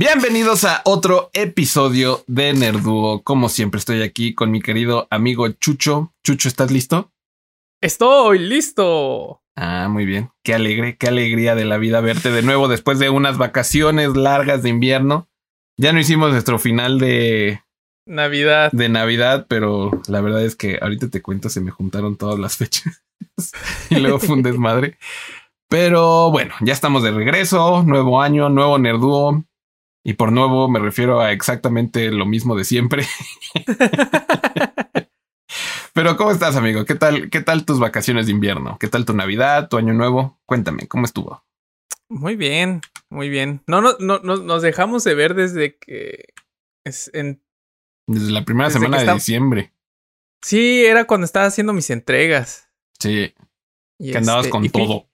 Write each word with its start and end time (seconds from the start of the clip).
Bienvenidos 0.00 0.62
a 0.62 0.80
otro 0.84 1.28
episodio 1.32 2.22
de 2.28 2.52
Nerduo. 2.52 3.24
Como 3.24 3.48
siempre, 3.48 3.80
estoy 3.80 4.02
aquí 4.02 4.32
con 4.32 4.52
mi 4.52 4.62
querido 4.62 5.08
amigo 5.10 5.48
Chucho. 5.48 6.14
Chucho, 6.22 6.46
¿estás 6.46 6.70
listo? 6.70 7.10
Estoy 7.80 8.38
listo. 8.38 9.42
Ah, 9.56 9.88
muy 9.90 10.06
bien. 10.06 10.30
Qué 10.44 10.54
alegre, 10.54 10.96
qué 10.96 11.08
alegría 11.08 11.56
de 11.56 11.64
la 11.64 11.78
vida 11.78 12.00
verte 12.00 12.30
de 12.30 12.42
nuevo 12.42 12.68
después 12.68 13.00
de 13.00 13.10
unas 13.10 13.38
vacaciones 13.38 14.14
largas 14.14 14.62
de 14.62 14.68
invierno. 14.68 15.28
Ya 15.76 15.92
no 15.92 15.98
hicimos 15.98 16.30
nuestro 16.30 16.60
final 16.60 17.00
de 17.00 17.64
Navidad. 18.06 18.70
De 18.70 18.88
Navidad, 18.88 19.46
pero 19.48 19.90
la 20.06 20.20
verdad 20.20 20.44
es 20.44 20.54
que 20.54 20.78
ahorita 20.80 21.08
te 21.08 21.22
cuento, 21.22 21.48
se 21.48 21.60
me 21.60 21.72
juntaron 21.72 22.16
todas 22.16 22.38
las 22.38 22.56
fechas 22.56 23.02
y 23.90 23.96
luego 23.96 24.20
fue 24.20 24.36
un 24.36 24.42
desmadre. 24.44 24.96
Pero 25.68 26.30
bueno, 26.30 26.54
ya 26.60 26.72
estamos 26.72 27.02
de 27.02 27.10
regreso, 27.10 27.82
nuevo 27.82 28.22
año, 28.22 28.48
nuevo 28.48 28.78
Nerduo. 28.78 29.44
Y 30.08 30.14
por 30.14 30.32
nuevo 30.32 30.70
me 30.70 30.78
refiero 30.78 31.20
a 31.20 31.32
exactamente 31.32 32.10
lo 32.10 32.24
mismo 32.24 32.56
de 32.56 32.64
siempre. 32.64 33.04
Pero 35.92 36.16
¿cómo 36.16 36.30
estás, 36.30 36.56
amigo? 36.56 36.86
¿Qué 36.86 36.94
tal, 36.94 37.28
qué 37.28 37.42
tal 37.42 37.66
tus 37.66 37.78
vacaciones 37.78 38.24
de 38.24 38.32
invierno? 38.32 38.78
¿Qué 38.80 38.88
tal 38.88 39.04
tu 39.04 39.12
Navidad, 39.12 39.68
tu 39.68 39.76
año 39.76 39.92
nuevo? 39.92 40.40
Cuéntame, 40.46 40.88
¿cómo 40.88 41.04
estuvo? 41.04 41.44
Muy 42.08 42.36
bien, 42.36 42.80
muy 43.10 43.28
bien. 43.28 43.62
No, 43.66 43.82
no, 43.82 43.98
no, 44.00 44.18
nos 44.20 44.62
dejamos 44.62 45.04
de 45.04 45.14
ver 45.14 45.34
desde 45.34 45.76
que 45.76 46.32
es 46.84 47.10
en 47.12 47.42
desde 48.06 48.30
la 48.32 48.46
primera 48.46 48.70
semana 48.70 49.02
de 49.02 49.12
diciembre. 49.12 49.74
Sí, 50.40 50.86
era 50.86 51.04
cuando 51.04 51.26
estaba 51.26 51.44
haciendo 51.44 51.74
mis 51.74 51.90
entregas. 51.90 52.70
Sí. 52.98 53.34
que 53.98 54.16
andabas 54.16 54.46
este, 54.46 54.52
con 54.52 54.66
todo. 54.70 55.07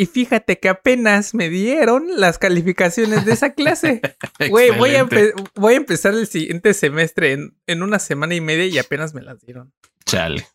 Y 0.00 0.06
fíjate 0.06 0.58
que 0.58 0.70
apenas 0.70 1.34
me 1.34 1.50
dieron 1.50 2.06
las 2.18 2.38
calificaciones 2.38 3.26
de 3.26 3.32
esa 3.34 3.50
clase. 3.54 4.00
Güey, 4.48 4.70
voy, 4.70 4.94
a 4.94 5.06
voy 5.54 5.74
a 5.74 5.76
empezar 5.76 6.14
el 6.14 6.26
siguiente 6.26 6.72
semestre 6.72 7.52
en, 7.66 7.82
una 7.82 7.98
semana 7.98 8.34
y 8.34 8.40
media 8.40 8.64
y 8.64 8.78
apenas 8.78 9.12
me 9.12 9.20
las 9.20 9.42
dieron. 9.42 9.74
Chale. 10.06 10.46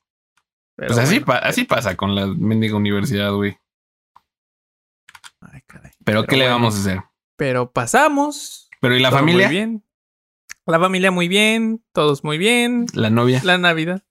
pues 0.75 0.97
así, 0.97 1.23
así 1.27 1.63
pasa 1.66 1.95
con 1.95 2.16
la 2.16 2.25
mendiga 2.25 2.75
universidad, 2.75 3.33
güey. 3.33 3.59
Ay, 5.41 5.61
caray. 5.67 5.91
Pero, 6.03 6.25
¿qué 6.25 6.38
le 6.38 6.47
vamos 6.47 6.75
a 6.77 6.79
hacer? 6.79 7.03
Pero 7.35 7.71
pasamos. 7.71 8.71
Pero 8.81 8.95
¿y 8.95 8.99
la 8.99 9.11
familia? 9.11 9.45
Muy 9.45 9.55
bien. 9.55 9.83
La 10.66 10.79
familia 10.79 11.11
muy 11.11 11.27
bien, 11.27 11.85
todos 11.93 12.23
muy 12.23 12.39
bien. 12.39 12.88
La 12.95 13.11
novia. 13.11 13.41
La 13.43 13.59
Navidad. 13.59 14.03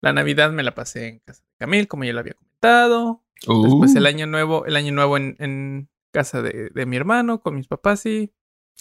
La 0.00 0.14
Navidad 0.14 0.50
me 0.52 0.62
la 0.62 0.74
pasé 0.74 1.08
en 1.08 1.18
casa 1.18 1.42
de 1.42 1.54
Camil, 1.58 1.86
como 1.86 2.04
ya 2.04 2.14
lo 2.14 2.20
había 2.20 2.32
comentado. 2.32 3.22
Después 3.46 3.94
el 3.96 4.04
uh. 4.04 4.08
año 4.08 4.26
nuevo, 4.26 4.66
el 4.66 4.76
año 4.76 4.92
nuevo 4.92 5.16
en, 5.16 5.88
casa 6.12 6.42
de, 6.42 6.86
mi 6.86 6.96
hermano, 6.96 7.40
con 7.40 7.54
mis 7.54 7.66
papás 7.66 8.04
y. 8.06 8.32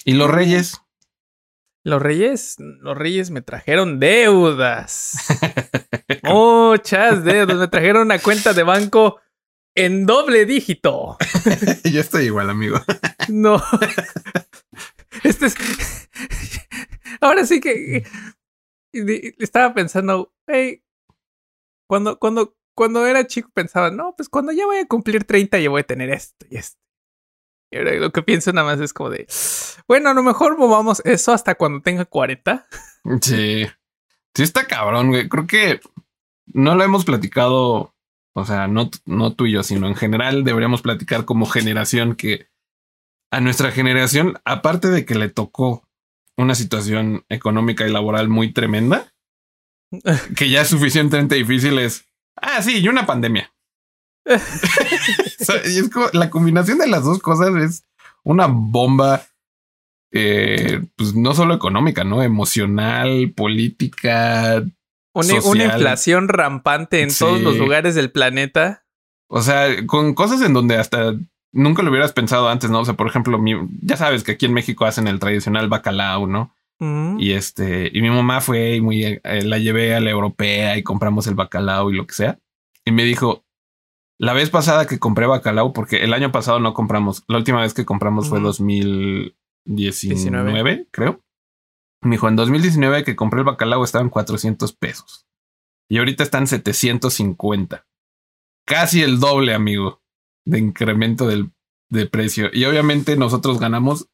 ¿Y 0.05 0.13
los 0.13 0.29
reyes? 0.29 0.81
Los 1.83 2.02
reyes, 2.02 2.55
los 2.59 2.97
reyes 2.97 3.31
me 3.31 3.41
trajeron 3.41 3.99
deudas. 3.99 5.15
Muchas 6.23 7.23
deudas. 7.23 7.57
Me 7.57 7.67
trajeron 7.67 8.03
una 8.03 8.19
cuenta 8.19 8.53
de 8.53 8.63
banco 8.63 9.19
en 9.75 10.05
doble 10.05 10.45
dígito. 10.45 11.17
Yo 11.85 12.02
estoy 12.02 12.25
igual, 12.25 12.49
amigo. 12.49 12.80
no. 13.30 13.61
Este 15.23 15.45
es. 15.47 15.55
Ahora 17.21 17.45
sí 17.45 17.61
que. 17.61 18.05
Estaba 19.37 19.73
pensando, 19.73 20.33
hey, 20.47 20.83
cuando, 21.87 22.17
cuando 22.19 22.58
cuando 22.80 23.05
era 23.05 23.27
chico 23.27 23.49
pensaba, 23.53 23.91
no, 23.91 24.13
pues 24.16 24.30
cuando 24.30 24.53
ya 24.53 24.66
voy 24.66 24.77
a 24.77 24.88
cumplir 24.88 25.25
30 25.25 25.59
ya 25.59 25.69
voy 25.69 25.81
a 25.81 25.85
tener 25.85 26.09
esto 26.11 26.45
y 26.49 26.55
esto. 26.55 26.80
Y 27.73 27.77
ahora 27.77 27.91
lo 27.95 28.13
que 28.13 28.21
pienso 28.21 28.53
nada 28.53 28.66
más 28.66 28.80
es 28.80 28.94
como 28.94 29.09
de, 29.09 29.27
bueno, 29.86 30.09
a 30.09 30.13
lo 30.13 30.23
mejor 30.23 30.58
movamos 30.58 31.02
eso 31.03 31.33
hasta 31.33 31.55
cuando 31.55 31.81
tenga 31.81 32.05
40. 32.05 32.66
Sí. 33.21 33.66
Sí 34.33 34.44
está 34.44 34.66
cabrón, 34.66 35.09
güey. 35.09 35.27
Creo 35.27 35.45
que 35.45 35.81
no 36.45 36.73
lo 36.75 36.86
hemos 36.86 37.04
platicado, 37.04 37.93
o 38.33 38.45
sea, 38.45 38.70
no, 38.70 38.89
no 39.05 39.36
tú 39.36 39.48
y 39.48 39.52
yo, 39.52 39.64
sino 39.64 39.86
en 39.87 39.95
general 39.95 40.45
deberíamos 40.45 40.81
platicar 40.81 41.25
como 41.25 41.48
generación 41.48 42.15
que 42.15 42.48
a 43.30 43.42
nuestra 43.42 43.71
generación, 43.73 44.39
aparte 44.45 44.87
de 44.87 45.04
que 45.04 45.15
le 45.15 45.27
tocó 45.27 45.86
una 46.37 46.55
situación 46.55 47.25
económica 47.27 47.86
y 47.86 47.92
laboral 47.92 48.30
muy 48.30 48.54
tremenda, 48.54 49.14
que 50.37 50.49
ya 50.49 50.61
es 50.61 50.70
suficientemente 50.70 51.36
difícil 51.36 51.77
es 51.77 52.08
Ah, 52.42 52.61
sí, 52.61 52.80
y 52.80 52.88
una 52.88 53.05
pandemia. 53.05 53.52
y 54.26 55.80
es 55.80 55.89
como, 55.89 56.08
la 56.14 56.30
combinación 56.30 56.77
de 56.77 56.88
las 56.88 57.04
dos 57.04 57.20
cosas 57.20 57.55
es 57.55 57.86
una 58.23 58.48
bomba, 58.48 59.23
eh, 60.11 60.82
pues 60.95 61.16
no 61.16 61.33
solo 61.33 61.54
económica, 61.54 62.04
¿no? 62.04 62.22
Emocional, 62.22 63.33
política. 63.36 64.64
Una, 65.14 65.42
una 65.44 65.64
inflación 65.66 66.28
rampante 66.28 67.02
en 67.02 67.14
todos 67.14 67.42
los 67.42 67.58
lugares 67.58 67.95
del 67.95 68.11
planeta. 68.11 68.86
O 69.28 69.42
sea, 69.42 69.86
con 69.86 70.14
cosas 70.14 70.42
en 70.42 70.54
donde 70.54 70.78
hasta 70.78 71.16
nunca 71.52 71.83
lo 71.83 71.89
hubieras 71.89 72.14
pensado 72.14 72.49
antes, 72.49 72.70
¿no? 72.70 72.80
O 72.80 72.86
sea, 72.86 72.94
por 72.94 73.08
ejemplo, 73.08 73.39
ya 73.82 73.98
sabes 73.98 74.23
que 74.23 74.33
aquí 74.33 74.45
en 74.45 74.54
México 74.54 74.86
hacen 74.86 75.08
el 75.08 75.20
tradicional 75.20 75.67
bacalao, 75.67 76.28
¿no? 76.28 76.55
Y 76.82 77.34
este, 77.34 77.92
y 77.94 78.02
mi 78.02 78.10
mamá 78.10 78.40
fue 78.40 78.76
y 78.76 78.82
muy, 78.82 79.04
eh, 79.04 79.22
la 79.44 79.58
llevé 79.58 79.95
a 79.95 80.00
la 80.00 80.12
europea 80.12 80.78
y 80.78 80.84
compramos 80.84 81.28
el 81.28 81.36
bacalao 81.36 81.92
y 81.92 81.95
lo 81.95 82.08
que 82.08 82.14
sea. 82.14 82.40
Y 82.86 82.92
me 82.92 83.04
dijo, 83.04 83.44
la 84.17 84.32
vez 84.34 84.50
pasada 84.50 84.88
que 84.88 85.00
compré 85.00 85.26
bacalao, 85.26 85.73
porque 85.73 86.04
el 86.04 86.14
año 86.14 86.32
pasado 86.32 86.60
no 86.60 86.73
compramos, 86.73 87.26
la 87.28 87.38
última 87.38 87.60
vez 87.62 87.73
que 87.73 87.86
compramos 87.86 88.30
fue 88.30 88.40
2019, 88.40 90.88
creo. 90.92 91.22
Me 92.02 92.12
dijo, 92.12 92.30
en 92.30 92.38
2019 92.38 93.04
que 93.04 93.17
compré 93.17 93.40
el 93.40 93.46
bacalao 93.46 93.84
estaban 93.84 94.10
400 94.10 94.72
pesos. 94.73 95.26
Y 95.90 95.98
ahorita 95.98 96.23
están 96.23 96.48
750. 96.48 97.86
Casi 98.66 99.02
el 99.02 99.20
doble, 99.20 99.54
amigo, 99.54 100.02
de 100.46 100.60
incremento 100.60 101.28
del, 101.28 101.52
de 101.90 102.06
precio. 102.06 102.50
Y 102.54 102.64
obviamente 102.66 103.17
nosotros 103.17 103.60
ganamos 103.60 104.08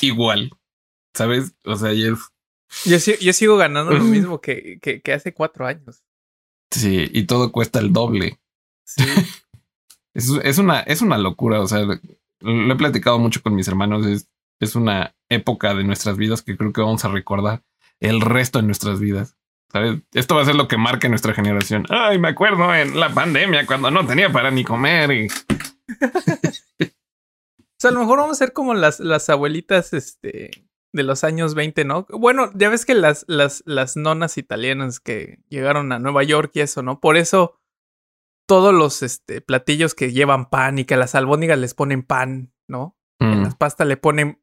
igual. 0.00 0.52
¿Sabes? 1.16 1.54
O 1.64 1.76
sea, 1.76 1.94
yo, 1.94 2.16
yo 2.84 3.32
sigo 3.32 3.56
ganando 3.56 3.92
lo 3.92 4.04
mismo 4.04 4.42
que, 4.42 4.78
que, 4.80 5.12
hace 5.12 5.32
cuatro 5.32 5.66
años. 5.66 6.04
Sí, 6.70 7.08
y 7.10 7.24
todo 7.24 7.52
cuesta 7.52 7.78
el 7.78 7.94
doble. 7.94 8.38
Sí. 8.84 9.02
es, 10.14 10.58
una, 10.58 10.80
es 10.80 11.00
una 11.00 11.16
locura. 11.16 11.62
O 11.62 11.66
sea, 11.66 11.86
lo 12.40 12.72
he 12.72 12.76
platicado 12.76 13.18
mucho 13.18 13.40
con 13.42 13.54
mis 13.54 13.66
hermanos. 13.66 14.04
Es, 14.04 14.28
es 14.60 14.76
una 14.76 15.16
época 15.30 15.74
de 15.74 15.84
nuestras 15.84 16.18
vidas 16.18 16.42
que 16.42 16.56
creo 16.56 16.74
que 16.74 16.82
vamos 16.82 17.04
a 17.06 17.08
recordar 17.08 17.64
el 17.98 18.20
resto 18.20 18.58
de 18.58 18.66
nuestras 18.66 19.00
vidas. 19.00 19.38
¿Sabes? 19.72 20.00
Esto 20.12 20.36
va 20.36 20.42
a 20.42 20.46
ser 20.46 20.54
lo 20.54 20.68
que 20.68 20.76
marque 20.76 21.08
nuestra 21.08 21.32
generación. 21.32 21.86
Ay, 21.88 22.18
me 22.18 22.28
acuerdo 22.28 22.74
en 22.74 23.00
la 23.00 23.14
pandemia 23.14 23.64
cuando 23.64 23.90
no 23.90 24.06
tenía 24.06 24.30
para 24.30 24.50
ni 24.50 24.64
comer 24.64 25.12
y. 25.12 25.28
o 25.28 26.90
sea, 27.78 27.88
a 27.90 27.94
lo 27.94 28.00
mejor 28.00 28.18
vamos 28.18 28.36
a 28.36 28.44
ser 28.44 28.52
como 28.52 28.74
las, 28.74 29.00
las 29.00 29.30
abuelitas, 29.30 29.94
este, 29.94 30.50
de 30.96 31.04
los 31.04 31.22
años 31.22 31.54
20, 31.54 31.84
¿no? 31.84 32.06
Bueno, 32.10 32.50
ya 32.54 32.68
ves 32.68 32.84
que 32.84 32.94
las, 32.94 33.24
las, 33.28 33.62
las 33.66 33.96
nonas 33.96 34.38
italianas 34.38 34.98
que 34.98 35.38
llegaron 35.48 35.92
a 35.92 36.00
Nueva 36.00 36.24
York 36.24 36.50
y 36.54 36.60
eso, 36.60 36.82
¿no? 36.82 36.98
Por 37.00 37.16
eso 37.16 37.60
todos 38.46 38.74
los 38.74 39.02
este, 39.02 39.40
platillos 39.40 39.94
que 39.94 40.12
llevan 40.12 40.48
pan 40.48 40.78
y 40.78 40.84
que 40.84 40.94
a 40.94 40.98
las 40.98 41.14
albóndigas 41.14 41.58
les 41.58 41.74
ponen 41.74 42.02
pan, 42.02 42.52
¿no? 42.66 42.96
En 43.18 43.40
mm. 43.40 43.44
las 43.44 43.54
pastas 43.54 43.86
le 43.86 43.96
ponen 43.96 44.40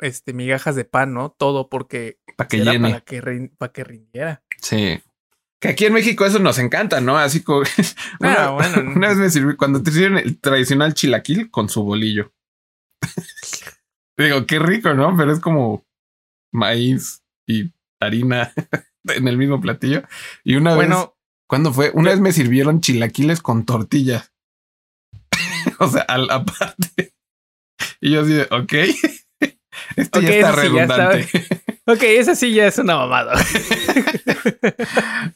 este, 0.00 0.32
migajas 0.32 0.74
de 0.76 0.84
pan, 0.84 1.14
¿no? 1.14 1.30
Todo 1.30 1.68
porque 1.68 2.18
para 2.36 2.48
que 2.48 2.58
llene. 2.58 2.90
Para 2.90 3.00
que, 3.00 3.50
para 3.56 3.72
que 3.72 3.84
rindiera. 3.84 4.42
Sí. 4.60 5.00
Que 5.60 5.68
aquí 5.68 5.86
en 5.86 5.94
México 5.94 6.26
eso 6.26 6.38
nos 6.38 6.58
encanta, 6.58 7.00
¿no? 7.00 7.16
Así 7.16 7.42
como 7.42 7.60
una, 8.20 8.46
ah, 8.46 8.50
bueno. 8.50 8.92
una 8.94 9.08
vez 9.08 9.16
me 9.16 9.30
sirvió 9.30 9.56
cuando 9.56 9.82
te 9.82 9.90
sirven 9.90 10.18
el 10.18 10.40
tradicional 10.40 10.94
chilaquil 10.94 11.50
con 11.50 11.68
su 11.68 11.82
bolillo. 11.82 12.32
Digo, 14.18 14.46
qué 14.46 14.58
rico, 14.58 14.94
¿no? 14.94 15.16
Pero 15.16 15.32
es 15.32 15.40
como 15.40 15.85
maíz 16.56 17.22
y 17.46 17.72
harina 18.00 18.52
en 19.04 19.28
el 19.28 19.36
mismo 19.36 19.60
platillo. 19.60 20.02
Y 20.44 20.56
una 20.56 20.74
bueno, 20.74 20.98
vez, 20.98 21.08
¿cuándo 21.46 21.72
fue? 21.72 21.90
Una 21.94 22.10
vez 22.10 22.20
me 22.20 22.32
sirvieron 22.32 22.80
chilaquiles 22.80 23.40
con 23.40 23.64
tortilla. 23.64 24.26
o 25.78 25.88
sea, 25.88 26.02
a 26.02 26.18
la 26.18 26.44
parte. 26.44 27.14
Y 28.00 28.12
yo 28.12 28.22
así 28.22 28.32
de, 28.32 28.42
ok. 28.50 28.72
Esto 29.96 30.20
ya 30.20 30.30
está 30.30 30.52
redundante. 30.52 31.28
ok, 31.84 32.02
esa 32.02 32.34
sí 32.34 32.54
ya 32.54 32.66
es 32.66 32.78
una 32.78 32.96
mamada. 32.96 33.34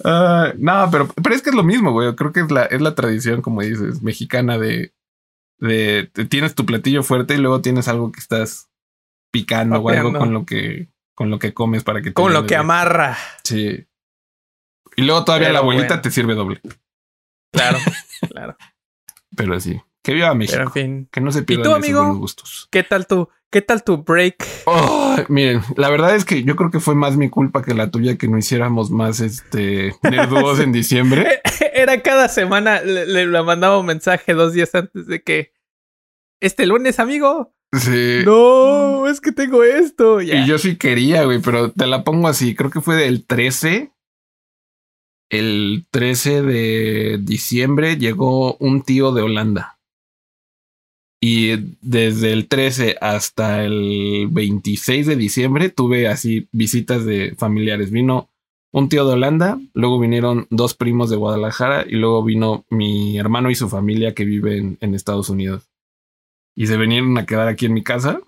Ah, 0.02 0.52
no, 0.56 0.88
pero, 0.90 1.08
pero 1.08 1.34
es 1.34 1.42
que 1.42 1.50
es 1.50 1.56
lo 1.56 1.62
mismo, 1.62 1.92
güey. 1.92 2.14
Creo 2.16 2.32
que 2.32 2.40
es 2.40 2.50
la, 2.50 2.64
es 2.64 2.80
la 2.80 2.94
tradición, 2.94 3.42
como 3.42 3.60
dices, 3.60 4.02
mexicana 4.02 4.56
de, 4.56 4.94
de, 5.58 6.10
tienes 6.28 6.54
tu 6.54 6.64
platillo 6.64 7.02
fuerte 7.02 7.34
y 7.34 7.38
luego 7.38 7.60
tienes 7.60 7.86
algo 7.88 8.12
que 8.12 8.20
estás 8.20 8.70
picando 9.30 9.78
o 9.78 9.88
algo 9.90 10.12
con 10.12 10.32
lo 10.32 10.44
que 10.44 10.88
con 11.20 11.28
lo 11.28 11.38
que 11.38 11.52
comes 11.52 11.84
para 11.84 12.00
que 12.00 12.08
te 12.08 12.14
Con 12.14 12.32
lo 12.32 12.46
que 12.46 12.56
amarra. 12.56 13.14
Sí. 13.44 13.86
Y 14.96 15.02
luego 15.02 15.22
todavía 15.22 15.52
la 15.52 15.58
abuelita 15.58 16.00
te 16.00 16.10
sirve 16.10 16.34
doble. 16.34 16.62
Claro, 17.52 17.76
claro. 18.30 18.56
Pero 19.36 19.60
sí. 19.60 19.78
Que 20.02 20.14
viva 20.14 20.32
México. 20.32 20.56
Pero 20.56 20.68
en 20.68 20.72
fin. 20.72 21.08
Que 21.12 21.20
no 21.20 21.30
se 21.30 21.42
pierdan 21.42 21.64
tú, 21.64 21.70
esos 21.72 21.84
amigo? 21.84 22.00
buenos 22.00 22.18
gustos. 22.20 22.68
¿Qué 22.70 22.82
tal 22.84 23.06
tu, 23.06 23.28
qué 23.50 23.60
tal 23.60 23.84
tu 23.84 23.98
break? 24.02 24.46
Oh, 24.64 25.14
miren, 25.28 25.60
la 25.76 25.90
verdad 25.90 26.16
es 26.16 26.24
que 26.24 26.42
yo 26.42 26.56
creo 26.56 26.70
que 26.70 26.80
fue 26.80 26.94
más 26.94 27.18
mi 27.18 27.28
culpa 27.28 27.62
que 27.62 27.74
la 27.74 27.90
tuya 27.90 28.16
que 28.16 28.26
no 28.26 28.38
hiciéramos 28.38 28.90
más 28.90 29.20
este 29.20 29.94
nerduos 30.02 30.58
en 30.60 30.72
diciembre. 30.72 31.42
Era 31.74 32.00
cada 32.00 32.30
semana, 32.30 32.80
le, 32.80 33.04
le- 33.04 33.26
le 33.26 33.42
mandaba 33.42 33.78
un 33.78 33.84
mensaje 33.84 34.32
dos 34.32 34.54
días 34.54 34.74
antes 34.74 35.06
de 35.06 35.22
que 35.22 35.52
este 36.40 36.64
lunes, 36.64 36.98
amigo. 36.98 37.54
Sí. 37.72 38.22
No, 38.24 39.06
es 39.06 39.20
que 39.20 39.32
tengo 39.32 39.62
esto. 39.62 40.20
Ya. 40.20 40.42
Y 40.42 40.46
yo 40.46 40.58
sí 40.58 40.76
quería, 40.76 41.24
güey, 41.24 41.40
pero 41.40 41.70
te 41.70 41.86
la 41.86 42.02
pongo 42.02 42.28
así. 42.28 42.54
Creo 42.54 42.70
que 42.70 42.80
fue 42.80 42.96
del 42.96 43.24
13. 43.24 43.92
El 45.30 45.86
13 45.92 46.42
de 46.42 47.18
diciembre 47.22 47.96
llegó 47.96 48.56
un 48.56 48.82
tío 48.82 49.12
de 49.12 49.22
Holanda. 49.22 49.78
Y 51.22 51.76
desde 51.82 52.32
el 52.32 52.48
13 52.48 52.96
hasta 53.00 53.62
el 53.62 54.28
26 54.30 55.06
de 55.06 55.16
diciembre 55.16 55.68
tuve 55.68 56.08
así 56.08 56.48
visitas 56.50 57.04
de 57.04 57.36
familiares. 57.36 57.90
Vino 57.90 58.30
un 58.72 58.88
tío 58.88 59.06
de 59.06 59.12
Holanda, 59.12 59.60
luego 59.74 60.00
vinieron 60.00 60.46
dos 60.50 60.74
primos 60.74 61.10
de 61.10 61.16
Guadalajara 61.16 61.84
y 61.86 61.96
luego 61.96 62.24
vino 62.24 62.64
mi 62.70 63.18
hermano 63.18 63.50
y 63.50 63.54
su 63.54 63.68
familia 63.68 64.14
que 64.14 64.24
vive 64.24 64.56
en, 64.56 64.78
en 64.80 64.94
Estados 64.94 65.28
Unidos. 65.28 65.69
Y 66.60 66.66
se 66.66 66.76
vinieron 66.76 67.16
a 67.16 67.24
quedar 67.24 67.48
aquí 67.48 67.64
en 67.64 67.72
mi 67.72 67.82
casa. 67.82 68.20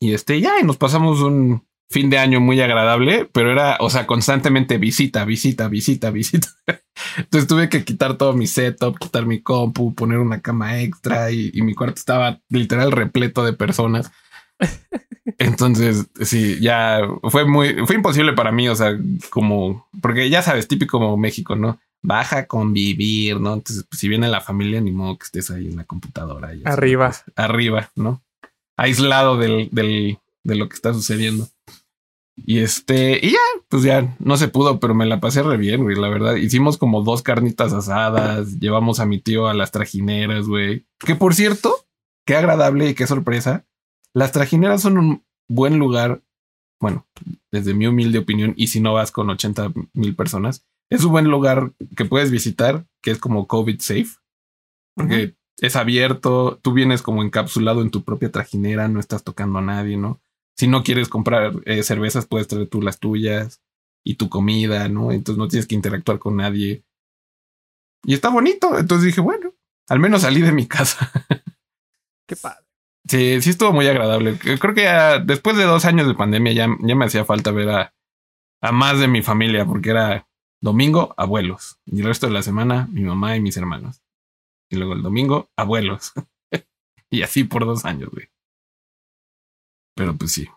Y 0.00 0.14
este, 0.14 0.40
ya, 0.40 0.58
y 0.58 0.62
nos 0.62 0.78
pasamos 0.78 1.20
un 1.20 1.62
fin 1.90 2.08
de 2.08 2.16
año 2.16 2.40
muy 2.40 2.62
agradable, 2.62 3.28
pero 3.30 3.52
era, 3.52 3.76
o 3.80 3.90
sea, 3.90 4.06
constantemente 4.06 4.78
visita, 4.78 5.26
visita, 5.26 5.68
visita, 5.68 6.10
visita. 6.10 6.48
Entonces 7.18 7.46
tuve 7.46 7.68
que 7.68 7.84
quitar 7.84 8.16
todo 8.16 8.32
mi 8.32 8.46
setup, 8.46 8.98
quitar 8.98 9.26
mi 9.26 9.42
compu, 9.42 9.94
poner 9.94 10.18
una 10.18 10.40
cama 10.40 10.80
extra 10.80 11.30
y, 11.30 11.50
y 11.52 11.60
mi 11.60 11.74
cuarto 11.74 11.96
estaba 11.96 12.40
literal 12.48 12.90
repleto 12.90 13.44
de 13.44 13.52
personas. 13.52 14.10
Entonces, 15.38 16.06
sí, 16.22 16.58
ya 16.58 17.00
fue 17.24 17.44
muy, 17.44 17.84
fue 17.84 17.96
imposible 17.96 18.32
para 18.32 18.50
mí, 18.50 18.66
o 18.70 18.76
sea, 18.76 18.98
como, 19.28 19.90
porque 20.00 20.30
ya 20.30 20.40
sabes, 20.40 20.68
típico 20.68 20.98
como 20.98 21.18
México, 21.18 21.54
¿no? 21.54 21.78
Baja 22.06 22.38
a 22.38 22.46
convivir, 22.46 23.40
¿no? 23.40 23.54
Entonces, 23.54 23.86
pues, 23.88 23.98
si 23.98 24.08
viene 24.08 24.28
la 24.28 24.42
familia, 24.42 24.80
ni 24.80 24.92
modo 24.92 25.16
que 25.16 25.24
estés 25.24 25.50
ahí 25.50 25.68
en 25.68 25.76
la 25.76 25.84
computadora. 25.84 26.52
Arriba. 26.66 27.08
pues, 27.08 27.24
arriba, 27.34 27.90
¿no? 27.96 28.22
Aislado 28.76 29.38
del, 29.38 29.70
del, 29.72 30.18
de 30.42 30.54
lo 30.54 30.68
que 30.68 30.74
está 30.74 30.92
sucediendo. 30.92 31.48
Y 32.36 32.58
este, 32.58 33.24
y 33.24 33.30
ya, 33.30 33.38
pues 33.68 33.84
ya 33.84 34.16
no 34.18 34.36
se 34.36 34.48
pudo, 34.48 34.80
pero 34.80 34.94
me 34.94 35.06
la 35.06 35.18
pasé 35.20 35.42
re 35.42 35.56
bien, 35.56 35.82
güey, 35.84 35.96
la 35.96 36.08
verdad. 36.08 36.34
Hicimos 36.34 36.76
como 36.76 37.02
dos 37.02 37.22
carnitas 37.22 37.72
asadas, 37.72 38.58
llevamos 38.58 39.00
a 39.00 39.06
mi 39.06 39.18
tío 39.18 39.46
a 39.46 39.54
las 39.54 39.70
trajineras, 39.70 40.46
güey. 40.46 40.84
Que 40.98 41.14
por 41.14 41.34
cierto, 41.34 41.86
qué 42.26 42.36
agradable 42.36 42.90
y 42.90 42.94
qué 42.94 43.06
sorpresa. 43.06 43.64
Las 44.12 44.32
trajineras 44.32 44.82
son 44.82 44.98
un 44.98 45.24
buen 45.48 45.78
lugar, 45.78 46.22
bueno, 46.80 47.06
desde 47.50 47.72
mi 47.72 47.86
humilde 47.86 48.18
opinión, 48.18 48.52
y 48.56 48.66
si 48.66 48.80
no 48.80 48.92
vas 48.92 49.10
con 49.10 49.30
80 49.30 49.72
mil 49.92 50.14
personas, 50.14 50.66
es 50.94 51.04
un 51.04 51.12
buen 51.12 51.28
lugar 51.28 51.72
que 51.96 52.04
puedes 52.04 52.30
visitar, 52.30 52.86
que 53.02 53.10
es 53.10 53.18
como 53.18 53.46
COVID 53.46 53.80
safe, 53.80 54.16
porque 54.94 55.34
es 55.58 55.76
abierto, 55.76 56.58
tú 56.62 56.72
vienes 56.72 57.02
como 57.02 57.22
encapsulado 57.22 57.82
en 57.82 57.90
tu 57.90 58.04
propia 58.04 58.30
trajinera, 58.30 58.88
no 58.88 59.00
estás 59.00 59.24
tocando 59.24 59.58
a 59.58 59.62
nadie, 59.62 59.96
¿no? 59.96 60.20
Si 60.56 60.68
no 60.68 60.82
quieres 60.82 61.08
comprar 61.08 61.54
eh, 61.64 61.82
cervezas, 61.82 62.26
puedes 62.26 62.48
traer 62.48 62.68
tú 62.68 62.80
las 62.80 62.98
tuyas 62.98 63.60
y 64.04 64.14
tu 64.14 64.28
comida, 64.28 64.88
¿no? 64.88 65.10
Entonces 65.10 65.38
no 65.38 65.48
tienes 65.48 65.66
que 65.66 65.74
interactuar 65.74 66.18
con 66.18 66.36
nadie. 66.36 66.84
Y 68.04 68.14
está 68.14 68.28
bonito. 68.28 68.78
Entonces 68.78 69.06
dije, 69.06 69.20
bueno, 69.20 69.52
al 69.88 69.98
menos 69.98 70.22
salí 70.22 70.42
de 70.42 70.52
mi 70.52 70.66
casa. 70.66 71.10
Qué 72.26 72.36
padre. 72.36 72.64
Sí, 73.08 73.40
sí 73.42 73.50
estuvo 73.50 73.72
muy 73.72 73.86
agradable. 73.86 74.38
Creo 74.38 74.74
que 74.74 74.82
ya 74.82 75.18
después 75.18 75.56
de 75.56 75.64
dos 75.64 75.84
años 75.84 76.06
de 76.06 76.14
pandemia 76.14 76.52
ya, 76.52 76.68
ya 76.80 76.94
me 76.94 77.04
hacía 77.04 77.24
falta 77.24 77.50
ver 77.50 77.68
a, 77.70 77.94
a 78.60 78.72
más 78.72 78.98
de 79.00 79.08
mi 79.08 79.22
familia, 79.22 79.66
porque 79.66 79.90
era 79.90 80.26
domingo, 80.64 81.14
abuelos. 81.18 81.78
Y 81.84 82.00
el 82.00 82.06
resto 82.06 82.26
de 82.26 82.32
la 82.32 82.42
semana, 82.42 82.88
mi 82.90 83.02
mamá 83.02 83.36
y 83.36 83.40
mis 83.40 83.56
hermanos. 83.56 84.02
Y 84.70 84.76
luego 84.76 84.94
el 84.94 85.02
domingo, 85.02 85.50
abuelos. 85.56 86.12
y 87.10 87.22
así 87.22 87.44
por 87.44 87.66
dos 87.66 87.84
años, 87.84 88.08
güey. 88.10 88.30
Pero 89.94 90.16
pues 90.16 90.32
sí. 90.32 90.48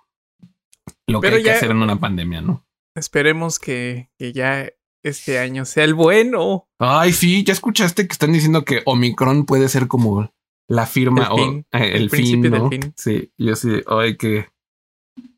Lo 1.08 1.20
que 1.20 1.28
hay 1.28 1.44
que 1.44 1.52
hacer 1.52 1.72
en 1.72 1.82
una 1.82 2.00
pandemia, 2.00 2.42
¿no? 2.42 2.66
Esperemos 2.96 3.60
que, 3.60 4.10
que 4.18 4.32
ya 4.32 4.70
este 5.04 5.40
año 5.40 5.66
sea 5.66 5.84
el 5.84 5.94
bueno. 5.94 6.68
Ay, 6.80 7.12
sí, 7.12 7.44
ya 7.44 7.54
escuchaste 7.54 8.08
que 8.08 8.14
están 8.14 8.32
diciendo 8.32 8.64
que 8.64 8.82
Omicron 8.86 9.46
puede 9.46 9.68
ser 9.68 9.88
como 9.88 10.34
la 10.70 10.86
firma 10.86 11.26
El 11.26 11.32
o 11.32 11.36
fin, 11.38 11.66
eh, 11.74 11.90
el, 11.90 12.04
el 12.04 12.10
fin, 12.10 12.10
principio 12.10 12.52
del 12.52 12.64
¿no? 12.64 12.70
fin. 12.70 12.94
Sí, 12.96 13.32
yo 13.38 13.56
sí, 13.56 13.82
ay, 13.88 14.18
que 14.18 14.48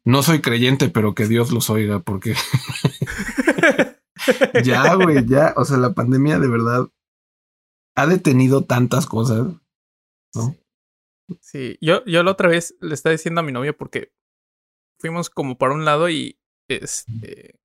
no 0.05 0.23
soy 0.23 0.41
creyente, 0.41 0.89
pero 0.89 1.13
que 1.13 1.27
Dios 1.27 1.51
los 1.51 1.69
oiga, 1.69 1.99
porque 1.99 2.35
ya, 4.63 4.95
güey, 4.95 5.25
ya, 5.25 5.53
o 5.55 5.65
sea, 5.65 5.77
la 5.77 5.93
pandemia 5.93 6.39
de 6.39 6.47
verdad 6.47 6.87
ha 7.95 8.07
detenido 8.07 8.65
tantas 8.65 9.05
cosas. 9.05 9.47
¿No? 10.35 10.55
Sí, 11.41 11.77
yo, 11.81 12.03
yo 12.05 12.23
la 12.23 12.31
otra 12.31 12.49
vez 12.49 12.75
le 12.81 12.93
estaba 12.93 13.11
diciendo 13.11 13.41
a 13.41 13.43
mi 13.43 13.51
novia 13.51 13.73
porque 13.73 14.13
fuimos 14.99 15.29
como 15.29 15.57
para 15.57 15.73
un 15.73 15.85
lado 15.85 16.09
y 16.09 16.39
este 16.67 17.59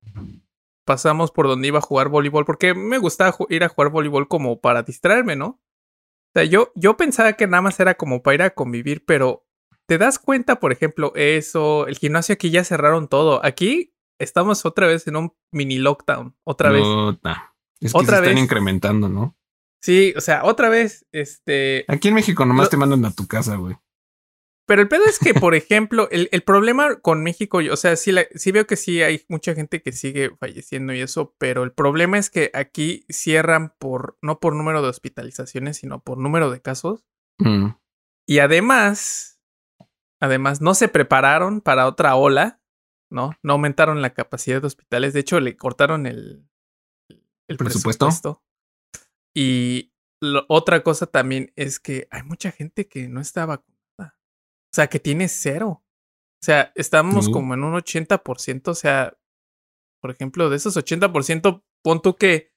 pasamos 0.85 1.31
por 1.31 1.47
donde 1.47 1.67
iba 1.67 1.79
a 1.79 1.81
jugar 1.81 2.09
voleibol 2.09 2.45
porque 2.45 2.75
me 2.75 2.99
gustaba 2.99 3.35
ir 3.49 3.63
a 3.63 3.69
jugar 3.69 3.91
voleibol 3.91 4.27
como 4.27 4.61
para 4.61 4.83
distraerme, 4.83 5.35
¿no? 5.35 5.47
O 5.47 6.31
sea, 6.35 6.43
yo, 6.43 6.71
yo 6.75 6.95
pensaba 6.95 7.33
que 7.33 7.47
nada 7.47 7.61
más 7.61 7.79
era 7.79 7.95
como 7.95 8.21
para 8.21 8.35
ir 8.35 8.41
a 8.43 8.49
convivir, 8.51 9.03
pero 9.05 9.47
te 9.87 9.97
das 9.97 10.19
cuenta, 10.19 10.59
por 10.59 10.71
ejemplo, 10.71 11.11
eso, 11.15 11.87
el 11.87 11.97
gimnasio 11.97 12.33
aquí 12.33 12.51
ya 12.51 12.63
cerraron 12.63 13.07
todo. 13.07 13.43
Aquí 13.43 13.94
estamos 14.19 14.65
otra 14.65 14.87
vez 14.87 15.07
en 15.07 15.15
un 15.15 15.33
mini 15.51 15.77
lockdown, 15.77 16.35
otra 16.43 16.71
vez. 16.71 16.83
Es 17.81 17.91
que 17.93 17.97
Otra 17.97 18.17
se 18.19 18.23
están 18.23 18.37
incrementando, 18.37 19.09
¿no? 19.09 19.37
Sí, 19.81 20.13
o 20.17 20.21
sea, 20.21 20.43
otra 20.45 20.69
vez, 20.69 21.05
este, 21.11 21.85
Aquí 21.87 22.07
en 22.07 22.15
México 22.15 22.45
nomás 22.45 22.65
Lo- 22.65 22.69
te 22.71 22.77
mandan 22.77 23.05
a 23.05 23.11
tu 23.13 23.27
casa, 23.27 23.55
güey. 23.57 23.75
Pero 24.67 24.81
el 24.81 24.87
pedo 24.87 25.03
es 25.05 25.19
que, 25.19 25.35
por 25.35 25.53
ejemplo, 25.55 26.07
el, 26.09 26.27
el 26.31 26.41
problema 26.41 26.95
con 27.01 27.21
México, 27.21 27.59
o 27.71 27.75
sea, 27.75 27.95
sí, 27.95 28.11
la- 28.11 28.25
sí 28.33 28.51
veo 28.51 28.65
que 28.65 28.77
sí 28.77 29.03
hay 29.03 29.23
mucha 29.29 29.53
gente 29.53 29.83
que 29.83 29.91
sigue 29.91 30.31
falleciendo 30.39 30.91
y 30.93 31.01
eso, 31.01 31.35
pero 31.37 31.61
el 31.63 31.71
problema 31.71 32.17
es 32.17 32.31
que 32.31 32.49
aquí 32.55 33.05
cierran 33.09 33.75
por, 33.77 34.17
no 34.23 34.39
por 34.39 34.55
número 34.55 34.81
de 34.81 34.89
hospitalizaciones, 34.89 35.77
sino 35.77 36.01
por 36.01 36.17
número 36.17 36.49
de 36.49 36.61
casos. 36.61 37.05
Mm. 37.37 37.67
Y 38.27 38.39
además, 38.39 39.39
además, 40.19 40.61
no 40.61 40.73
se 40.73 40.87
prepararon 40.87 41.61
para 41.61 41.85
otra 41.85 42.15
ola, 42.15 42.59
¿no? 43.15 43.31
No 43.41 43.53
aumentaron 43.53 44.01
la 44.03 44.13
capacidad 44.13 44.61
de 44.61 44.67
hospitales. 44.67 45.13
De 45.13 45.21
hecho, 45.21 45.39
le 45.39 45.55
cortaron 45.57 46.05
el, 46.05 46.47
el 47.49 47.57
¿Presupuesto? 47.57 48.05
presupuesto. 48.07 48.43
Y 49.35 49.93
lo- 50.21 50.45
otra 50.49 50.83
cosa 50.83 51.07
también 51.07 51.51
es 51.55 51.79
que 51.79 52.07
hay 52.11 52.21
mucha 52.23 52.51
gente 52.51 52.87
que 52.87 53.07
no 53.07 53.21
está 53.21 53.45
vacunada. 53.45 53.75
O 53.99 54.73
sea, 54.75 54.87
que 54.87 54.99
tiene 54.99 55.27
cero. 55.29 55.81
O 55.81 56.45
sea, 56.45 56.71
estamos 56.75 57.29
como 57.29 57.53
en 57.55 57.63
un 57.63 57.73
80%. 57.73 58.67
O 58.67 58.75
sea, 58.75 59.17
por 60.01 60.11
ejemplo, 60.11 60.49
de 60.49 60.57
esos 60.57 60.75
80%, 60.77 61.63
pon 61.83 62.01
tú 62.01 62.15
que 62.17 62.53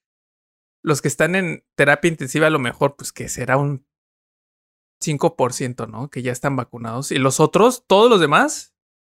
los 0.85 1.01
que 1.01 1.09
están 1.09 1.35
en 1.35 1.65
terapia 1.77 2.09
intensiva 2.11 2.49
a 2.49 2.51
lo 2.51 2.59
mejor, 2.59 2.97
pues 2.97 3.13
que 3.13 3.29
será 3.29 3.57
un 3.57 3.87
5%, 5.05 5.89
¿no? 5.89 6.11
Que 6.11 6.23
ya 6.23 6.33
están 6.33 6.57
vacunados. 6.57 7.13
Y 7.13 7.19
los 7.19 7.41
otros, 7.41 7.85
todos 7.87 8.11
los 8.11 8.21
demás, 8.21 8.75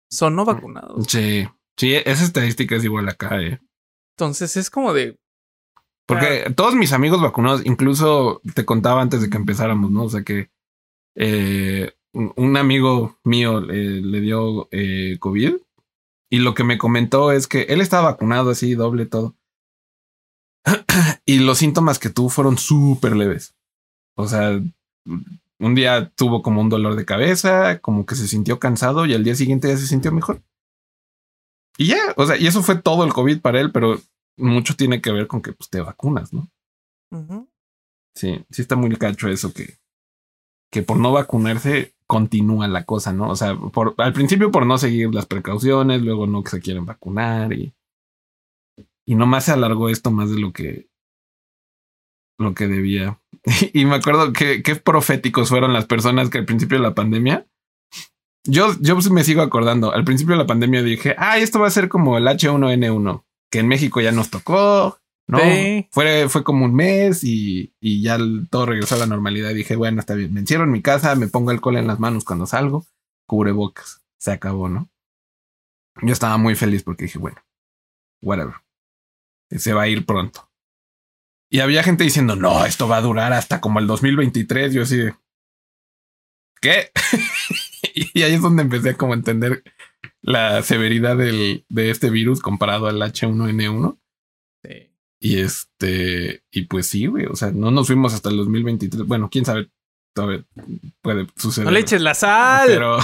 son 0.10 0.36
no 0.36 0.46
vacunados. 0.46 1.06
Sí, 1.08 1.48
sí, 1.78 1.94
esa 1.94 2.24
estadística 2.24 2.76
es 2.76 2.84
igual 2.84 3.08
acá, 3.10 3.42
eh. 3.42 3.60
Entonces 4.18 4.58
es 4.58 4.70
como 4.70 4.94
de. 4.94 5.18
Porque 6.06 6.52
todos 6.56 6.76
mis 6.76 6.92
amigos 6.92 7.22
vacunados, 7.22 7.66
incluso 7.66 8.42
te 8.56 8.66
contaba 8.66 9.02
antes 9.02 9.22
de 9.22 9.30
que 9.30 9.38
empezáramos, 9.38 9.92
¿no? 9.92 10.04
O 10.04 10.10
sea 10.10 10.24
que 10.24 10.50
eh, 11.16 11.94
un 12.14 12.34
un 12.36 12.58
amigo 12.58 13.20
mío 13.24 13.60
eh, 13.70 14.02
le 14.04 14.22
dio 14.22 14.68
eh, 14.72 15.18
COVID 15.20 15.56
y 16.32 16.40
lo 16.40 16.54
que 16.54 16.64
me 16.64 16.78
comentó 16.78 17.32
es 17.32 17.48
que 17.48 17.64
él 17.64 17.82
estaba 17.82 18.12
vacunado 18.12 18.52
así, 18.52 18.76
doble 18.76 19.06
todo. 19.06 19.36
y 21.26 21.40
los 21.40 21.58
síntomas 21.60 22.00
que 22.00 22.10
tuvo 22.10 22.30
fueron 22.30 22.58
súper 22.58 23.16
leves. 23.16 23.56
O 24.16 24.28
sea, 24.28 24.62
un 25.60 25.76
día 25.76 26.12
tuvo 26.16 26.42
como 26.42 26.62
un 26.62 26.70
dolor 26.70 26.96
de 26.96 27.06
cabeza, 27.06 27.80
como 27.80 28.06
que 28.06 28.16
se 28.16 28.28
sintió 28.28 28.60
cansado 28.60 29.06
y 29.06 29.14
al 29.14 29.24
día 29.24 29.36
siguiente 29.36 29.68
ya 29.68 29.78
se 29.78 29.88
sintió 29.88 30.12
mejor. 30.12 30.42
Y 31.78 31.88
ya, 31.88 31.98
o 32.18 32.26
sea, 32.26 32.38
y 32.38 32.48
eso 32.48 32.64
fue 32.64 32.76
todo 32.82 33.04
el 33.04 33.14
COVID 33.14 33.42
para 33.42 33.60
él, 33.60 33.72
pero 33.72 34.00
mucho 34.38 34.76
tiene 34.76 35.02
que 35.02 35.12
ver 35.12 35.28
con 35.28 35.42
que 35.42 35.54
pues, 35.54 35.70
te 35.70 35.82
vacunas, 35.82 36.34
¿no? 36.34 36.50
Sí, 38.16 38.46
sí 38.50 38.62
está 38.62 38.76
muy 38.76 38.96
cacho 38.96 39.28
eso 39.28 39.54
que, 39.54 39.80
que 40.72 40.82
por 40.82 40.98
no 40.98 41.12
vacunarse 41.12 41.96
continúa 42.06 42.68
la 42.68 42.86
cosa, 42.86 43.14
¿no? 43.14 43.30
O 43.30 43.36
sea, 43.36 43.56
por, 43.56 43.96
al 43.98 44.14
principio 44.14 44.52
por 44.52 44.66
no 44.66 44.78
seguir 44.78 45.14
las 45.14 45.26
precauciones, 45.26 46.02
luego 46.02 46.26
no 46.28 46.44
que 46.44 46.50
se 46.50 46.60
quieren 46.60 46.86
vacunar 46.86 47.54
y, 47.54 47.74
y 49.06 49.16
nomás 49.16 49.46
se 49.46 49.52
alargó 49.52 49.90
esto 49.90 50.12
más 50.12 50.30
de 50.30 50.40
lo 50.40 50.52
que 50.52 50.89
lo 52.40 52.54
que 52.54 52.68
debía. 52.68 53.20
Y 53.74 53.86
me 53.86 53.96
acuerdo 53.96 54.34
que 54.34 54.64
qué 54.64 54.76
proféticos 54.76 55.50
fueron 55.50 55.74
las 55.74 55.86
personas 55.86 56.30
que 56.30 56.40
al 56.40 56.46
principio 56.46 56.78
de 56.78 56.84
la 56.84 56.96
pandemia. 56.96 57.46
Yo, 58.46 58.74
yo 58.80 58.96
me 59.12 59.24
sigo 59.24 59.42
acordando. 59.42 59.94
Al 59.94 60.04
principio 60.04 60.34
de 60.34 60.42
la 60.42 60.48
pandemia 60.48 60.82
dije, 60.82 61.16
ah, 61.18 61.38
esto 61.38 61.60
va 61.60 61.68
a 61.68 61.72
ser 61.72 61.90
como 61.90 62.18
el 62.18 62.26
H1N1, 62.26 63.24
que 63.52 63.60
en 63.60 63.68
México 63.68 64.02
ya 64.02 64.12
nos 64.12 64.30
tocó. 64.30 64.98
No, 65.28 65.38
fue, 65.92 66.28
fue 66.28 66.44
como 66.44 66.66
un 66.66 66.74
mes 66.74 67.24
y, 67.24 67.76
y 67.80 68.02
ya 68.02 68.18
todo 68.50 68.66
regresó 68.66 68.96
a 68.96 69.00
la 69.00 69.06
normalidad. 69.06 69.54
Dije, 69.54 69.76
bueno, 69.76 70.00
está 70.00 70.16
bien. 70.16 70.34
Me 70.34 70.40
encierro 70.40 70.64
en 70.64 70.72
mi 70.72 70.82
casa, 70.82 71.14
me 71.16 71.28
pongo 71.28 71.52
alcohol 71.52 71.78
en 71.78 71.86
las 71.86 72.00
manos 72.00 72.24
cuando 72.24 72.48
salgo, 72.48 72.88
cubre 73.28 73.52
bocas. 73.52 74.02
Se 74.18 74.32
acabó, 74.32 74.70
¿no? 74.70 74.90
Yo 76.02 76.14
estaba 76.14 76.38
muy 76.38 76.56
feliz 76.56 76.82
porque 76.82 77.04
dije, 77.04 77.20
bueno, 77.20 77.38
whatever. 78.22 78.56
Se 79.52 79.74
va 79.74 79.84
a 79.84 79.88
ir 79.88 80.06
pronto. 80.06 80.49
Y 81.50 81.62
había 81.62 81.84
gente 81.84 82.04
diciendo, 82.04 82.36
no, 82.36 82.66
esto 82.66 82.88
va 82.88 82.98
a 82.98 83.02
durar 83.02 83.34
hasta 83.34 83.60
como 83.60 83.80
el 83.80 83.88
2023. 83.88 84.74
Yo 84.74 84.84
así 84.84 85.00
¿qué? 86.62 86.92
y 87.94 88.22
ahí 88.22 88.34
es 88.34 88.42
donde 88.42 88.64
empecé 88.64 88.92
a 88.92 88.98
como 88.98 89.14
entender 89.14 89.64
la 90.22 90.62
severidad 90.64 91.18
del, 91.18 91.66
de 91.70 91.90
este 91.90 92.10
virus 92.10 92.42
comparado 92.42 92.88
al 92.88 93.02
H1N1. 93.02 93.98
Sí. 94.64 94.92
Y 95.22 95.40
este, 95.40 96.44
y 96.52 96.64
pues 96.64 96.88
sí, 96.88 97.08
güey, 97.08 97.26
o 97.26 97.36
sea, 97.36 97.52
no 97.52 97.72
nos 97.72 97.88
fuimos 97.88 98.14
hasta 98.14 98.30
el 98.30 98.38
2023. 98.38 99.06
Bueno, 99.06 99.30
quién 99.30 99.46
sabe, 99.46 99.70
todavía 100.14 100.46
puede 101.02 101.28
suceder. 101.36 101.66
No 101.66 101.72
le 101.72 101.80
eches 101.80 102.02
la 102.02 102.14
sal. 102.14 102.68
Pero, 102.68 102.98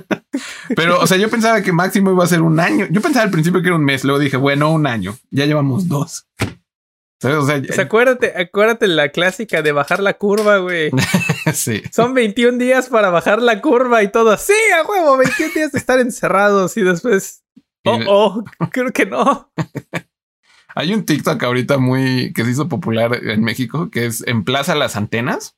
pero, 0.76 1.00
o 1.00 1.06
sea, 1.06 1.16
yo 1.16 1.30
pensaba 1.30 1.62
que 1.62 1.72
máximo 1.72 2.10
iba 2.10 2.24
a 2.24 2.28
ser 2.28 2.42
un 2.42 2.60
año. 2.60 2.86
Yo 2.90 3.00
pensaba 3.00 3.24
al 3.24 3.30
principio 3.30 3.62
que 3.62 3.68
era 3.68 3.76
un 3.76 3.84
mes, 3.84 4.04
luego 4.04 4.18
dije, 4.18 4.36
bueno, 4.36 4.70
un 4.70 4.86
año. 4.86 5.16
Ya 5.30 5.46
llevamos 5.46 5.88
dos. 5.88 6.26
O 7.24 7.46
sea, 7.46 7.60
pues 7.60 7.78
acuérdate, 7.80 8.32
acuérdate 8.40 8.86
la 8.86 9.08
clásica 9.08 9.60
de 9.60 9.72
bajar 9.72 10.00
la 10.00 10.14
curva, 10.14 10.58
güey. 10.58 10.90
sí. 11.52 11.82
Son 11.90 12.14
21 12.14 12.58
días 12.58 12.88
para 12.88 13.10
bajar 13.10 13.42
la 13.42 13.60
curva 13.60 14.04
y 14.04 14.12
todo. 14.12 14.36
Sí, 14.36 14.52
a 14.76 14.88
huevo, 14.88 15.16
21 15.16 15.52
días 15.52 15.72
de 15.72 15.78
estar 15.78 15.98
encerrados 15.98 16.76
y 16.76 16.82
después. 16.82 17.42
Oh, 17.84 17.98
oh, 18.06 18.44
creo 18.70 18.92
que 18.92 19.06
no. 19.06 19.50
Hay 20.76 20.94
un 20.94 21.04
TikTok 21.04 21.42
ahorita 21.42 21.78
muy 21.78 22.32
que 22.32 22.44
se 22.44 22.52
hizo 22.52 22.68
popular 22.68 23.18
en 23.24 23.42
México 23.42 23.90
que 23.90 24.06
es 24.06 24.24
en 24.26 24.44
Plaza 24.44 24.76
Las 24.76 24.94
Antenas, 24.94 25.56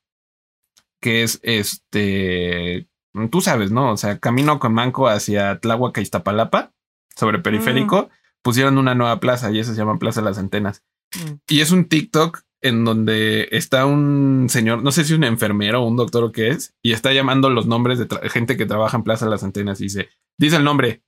que 0.98 1.22
es 1.22 1.40
este. 1.42 2.88
Tú 3.30 3.42
sabes, 3.42 3.70
¿no? 3.70 3.92
O 3.92 3.96
sea, 3.98 4.18
camino 4.18 4.58
con 4.58 4.72
Manco 4.72 5.08
hacia 5.08 5.58
Tláhuac 5.58 5.98
y 5.98 6.02
Iztapalapa, 6.02 6.72
sobre 7.16 7.40
periférico, 7.40 8.04
mm. 8.04 8.08
pusieron 8.40 8.78
una 8.78 8.94
nueva 8.94 9.20
plaza 9.20 9.50
y 9.50 9.58
esa 9.58 9.72
se 9.72 9.78
llama 9.78 9.98
Plaza 9.98 10.22
Las 10.22 10.38
Antenas. 10.38 10.84
Mm. 11.16 11.32
Y 11.48 11.60
es 11.60 11.70
un 11.70 11.86
TikTok 11.86 12.42
en 12.62 12.84
donde 12.84 13.48
está 13.52 13.86
un 13.86 14.48
señor, 14.48 14.82
no 14.82 14.92
sé 14.92 15.04
si 15.04 15.14
un 15.14 15.24
enfermero 15.24 15.82
o 15.82 15.88
un 15.88 15.96
doctor 15.96 16.24
o 16.24 16.32
qué 16.32 16.48
es, 16.48 16.74
y 16.82 16.92
está 16.92 17.12
llamando 17.12 17.48
los 17.50 17.66
nombres 17.66 17.98
de 17.98 18.06
gente 18.28 18.56
que 18.56 18.66
trabaja 18.66 18.98
en 18.98 19.02
Plaza 19.02 19.26
las 19.26 19.42
Antenas 19.42 19.80
y 19.80 19.84
dice, 19.84 20.08
dice 20.38 20.56
el 20.56 20.64
nombre, 20.64 21.02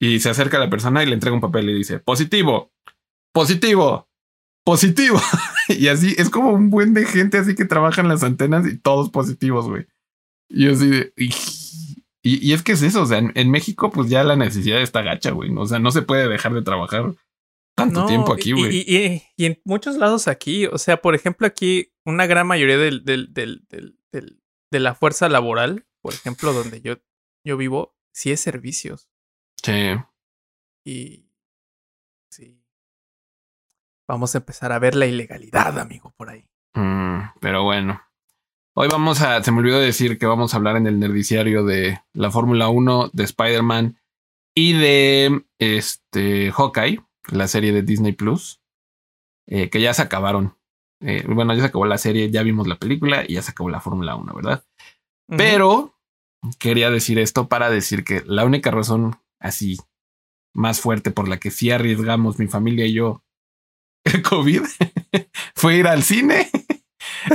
y 0.00 0.20
se 0.20 0.30
acerca 0.30 0.56
a 0.56 0.60
la 0.60 0.70
persona 0.70 1.02
y 1.02 1.06
le 1.06 1.14
entrega 1.14 1.34
un 1.34 1.40
papel 1.40 1.70
y 1.70 1.74
dice, 1.74 1.98
positivo, 1.98 2.72
positivo, 3.32 4.08
positivo. 4.64 5.20
y 5.68 5.88
así 5.88 6.14
es 6.18 6.30
como 6.30 6.52
un 6.52 6.70
buen 6.70 6.94
de 6.94 7.04
gente 7.04 7.38
así 7.38 7.54
que 7.54 7.64
trabaja 7.64 8.00
en 8.00 8.08
las 8.08 8.22
antenas 8.22 8.66
y 8.66 8.78
todos 8.78 9.10
positivos, 9.10 9.68
güey. 9.68 9.86
Y 10.48 10.68
así 10.68 10.88
de... 10.88 11.12
Y, 11.16 11.30
y, 12.24 12.52
es 12.52 12.62
que 12.62 12.72
es 12.72 12.82
eso, 12.82 13.02
o 13.02 13.06
sea, 13.06 13.18
en, 13.18 13.32
en, 13.34 13.50
México 13.50 13.90
pues 13.90 14.08
ya 14.08 14.22
la 14.22 14.36
necesidad 14.36 14.80
está 14.80 15.02
gacha, 15.02 15.32
güey. 15.32 15.50
O 15.56 15.66
sea, 15.66 15.80
no 15.80 15.90
se 15.90 16.02
puede 16.02 16.28
dejar 16.28 16.54
de 16.54 16.62
trabajar 16.62 17.14
tanto 17.74 18.06
tiempo 18.06 18.32
aquí, 18.32 18.52
güey. 18.52 18.84
Y, 19.36 19.44
en 19.44 19.60
muchos 19.64 19.96
lados 19.96 20.28
aquí, 20.28 20.66
o 20.66 20.78
sea, 20.78 21.00
por 21.00 21.14
ejemplo, 21.14 21.46
aquí 21.46 21.92
una 22.04 22.26
gran 22.26 22.46
mayoría 22.46 22.78
del, 22.78 23.04
del, 23.04 23.32
del, 23.32 23.66
del, 23.68 24.42
de 24.70 24.80
la 24.80 24.94
fuerza 24.94 25.28
laboral, 25.28 25.86
por 26.00 26.14
ejemplo, 26.14 26.52
donde 26.52 26.80
yo, 26.80 26.96
yo 27.44 27.56
vivo, 27.56 27.96
sí 28.12 28.32
es 28.32 28.40
servicios. 28.40 29.08
Sí. 29.62 29.94
Y 30.84 31.30
sí. 32.30 32.62
Vamos 34.08 34.34
a 34.34 34.38
empezar 34.38 34.72
a 34.72 34.78
ver 34.78 34.94
la 34.94 35.06
ilegalidad, 35.06 35.78
amigo, 35.78 36.12
por 36.16 36.30
ahí. 36.30 36.48
Mm, 36.74 37.20
pero 37.40 37.64
bueno. 37.64 38.02
Hoy 38.74 38.88
vamos 38.88 39.20
a, 39.20 39.42
se 39.42 39.52
me 39.52 39.58
olvidó 39.58 39.78
decir 39.78 40.18
que 40.18 40.26
vamos 40.26 40.54
a 40.54 40.56
hablar 40.56 40.76
en 40.76 40.86
el 40.86 40.98
nerdiciario 40.98 41.62
de 41.64 42.00
la 42.14 42.30
Fórmula 42.30 42.68
1, 42.68 43.10
de 43.12 43.24
Spider-Man 43.24 43.98
y 44.54 44.72
de 44.72 45.44
este 45.58 46.50
Hawkeye 46.52 47.00
la 47.30 47.48
serie 47.48 47.72
de 47.72 47.82
Disney 47.82 48.12
Plus, 48.12 48.60
eh, 49.46 49.70
que 49.70 49.80
ya 49.80 49.94
se 49.94 50.02
acabaron. 50.02 50.56
Eh, 51.00 51.24
bueno, 51.26 51.52
ya 51.54 51.60
se 51.60 51.66
acabó 51.66 51.86
la 51.86 51.98
serie, 51.98 52.30
ya 52.30 52.42
vimos 52.42 52.68
la 52.68 52.76
película 52.76 53.24
y 53.26 53.34
ya 53.34 53.42
se 53.42 53.50
acabó 53.50 53.70
la 53.70 53.80
Fórmula 53.80 54.14
1, 54.14 54.34
¿verdad? 54.34 54.64
Pero 55.26 55.98
quería 56.58 56.90
decir 56.90 57.18
esto 57.18 57.48
para 57.48 57.70
decir 57.70 58.04
que 58.04 58.22
la 58.26 58.44
única 58.44 58.70
razón 58.70 59.16
así 59.40 59.78
más 60.54 60.80
fuerte 60.80 61.10
por 61.10 61.28
la 61.28 61.38
que 61.38 61.50
sí 61.50 61.70
arriesgamos 61.70 62.38
mi 62.38 62.46
familia 62.46 62.86
y 62.86 62.94
yo 62.94 63.24
el 64.04 64.22
COVID 64.22 64.62
fue 65.54 65.76
ir 65.76 65.86
al 65.86 66.02
cine. 66.02 66.50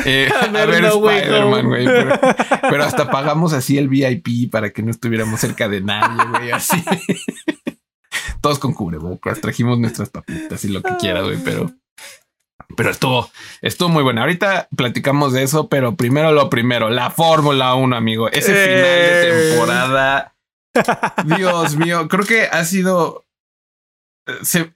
Eh, 0.05 0.29
a 0.33 0.65
ver, 0.65 0.83
Spider-Man, 0.83 1.65
güey. 1.65 1.85
Pero, 1.85 2.83
hasta 2.83 3.09
pagamos 3.09 3.53
así 3.53 3.77
el 3.77 3.87
VIP 3.87 4.49
para 4.51 4.71
que 4.71 4.81
no 4.81 4.91
estuviéramos 4.91 5.39
cerca 5.39 5.69
de 5.69 5.81
nadie, 5.81 6.25
güey. 6.29 6.51
Así 6.51 6.83
todos 8.47 8.59
con 8.59 8.73
cubrebocas, 8.73 9.41
trajimos 9.41 9.77
nuestras 9.77 10.09
papitas 10.09 10.63
y 10.63 10.69
lo 10.69 10.81
que 10.81 10.95
quiera, 10.95 11.21
güey, 11.21 11.37
pero 11.43 11.69
pero 12.77 12.91
estuvo, 12.91 13.29
estuvo 13.61 13.89
muy 13.89 14.03
bueno. 14.03 14.21
Ahorita 14.21 14.69
platicamos 14.73 15.33
de 15.33 15.43
eso, 15.43 15.67
pero 15.67 15.95
primero 15.95 16.31
lo 16.31 16.49
primero, 16.49 16.89
la 16.89 17.11
Fórmula 17.11 17.75
1, 17.75 17.93
amigo. 17.93 18.29
Ese 18.29 18.53
final 18.53 18.83
de 18.83 19.49
eh. 19.49 19.51
temporada. 19.51 20.35
Dios 21.25 21.75
mío, 21.75 22.07
creo 22.07 22.25
que 22.25 22.43
ha 22.43 22.63
sido. 22.63 23.25
Se, 24.43 24.73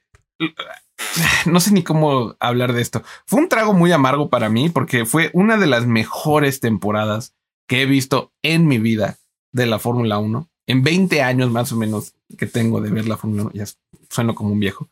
no 1.45 1.61
sé 1.61 1.71
ni 1.71 1.83
cómo 1.83 2.35
hablar 2.41 2.73
de 2.73 2.81
esto. 2.81 3.03
Fue 3.25 3.39
un 3.39 3.47
trago 3.47 3.71
muy 3.71 3.93
amargo 3.93 4.29
para 4.29 4.49
mí 4.49 4.69
porque 4.69 5.05
fue 5.05 5.29
una 5.33 5.55
de 5.55 5.67
las 5.67 5.85
mejores 5.85 6.59
temporadas 6.59 7.37
que 7.69 7.83
he 7.83 7.85
visto 7.85 8.33
en 8.43 8.67
mi 8.67 8.79
vida 8.79 9.17
de 9.53 9.65
la 9.65 9.79
Fórmula 9.79 10.17
1 10.17 10.50
en 10.71 10.83
20 10.83 11.21
años 11.21 11.51
más 11.51 11.71
o 11.71 11.75
menos 11.75 12.13
que 12.37 12.47
tengo 12.47 12.81
de 12.81 12.89
ver 12.89 13.07
la 13.07 13.17
Fórmula 13.17 13.43
1, 13.43 13.51
ya 13.53 13.65
sueno 14.09 14.35
como 14.35 14.51
un 14.51 14.59
viejo, 14.59 14.89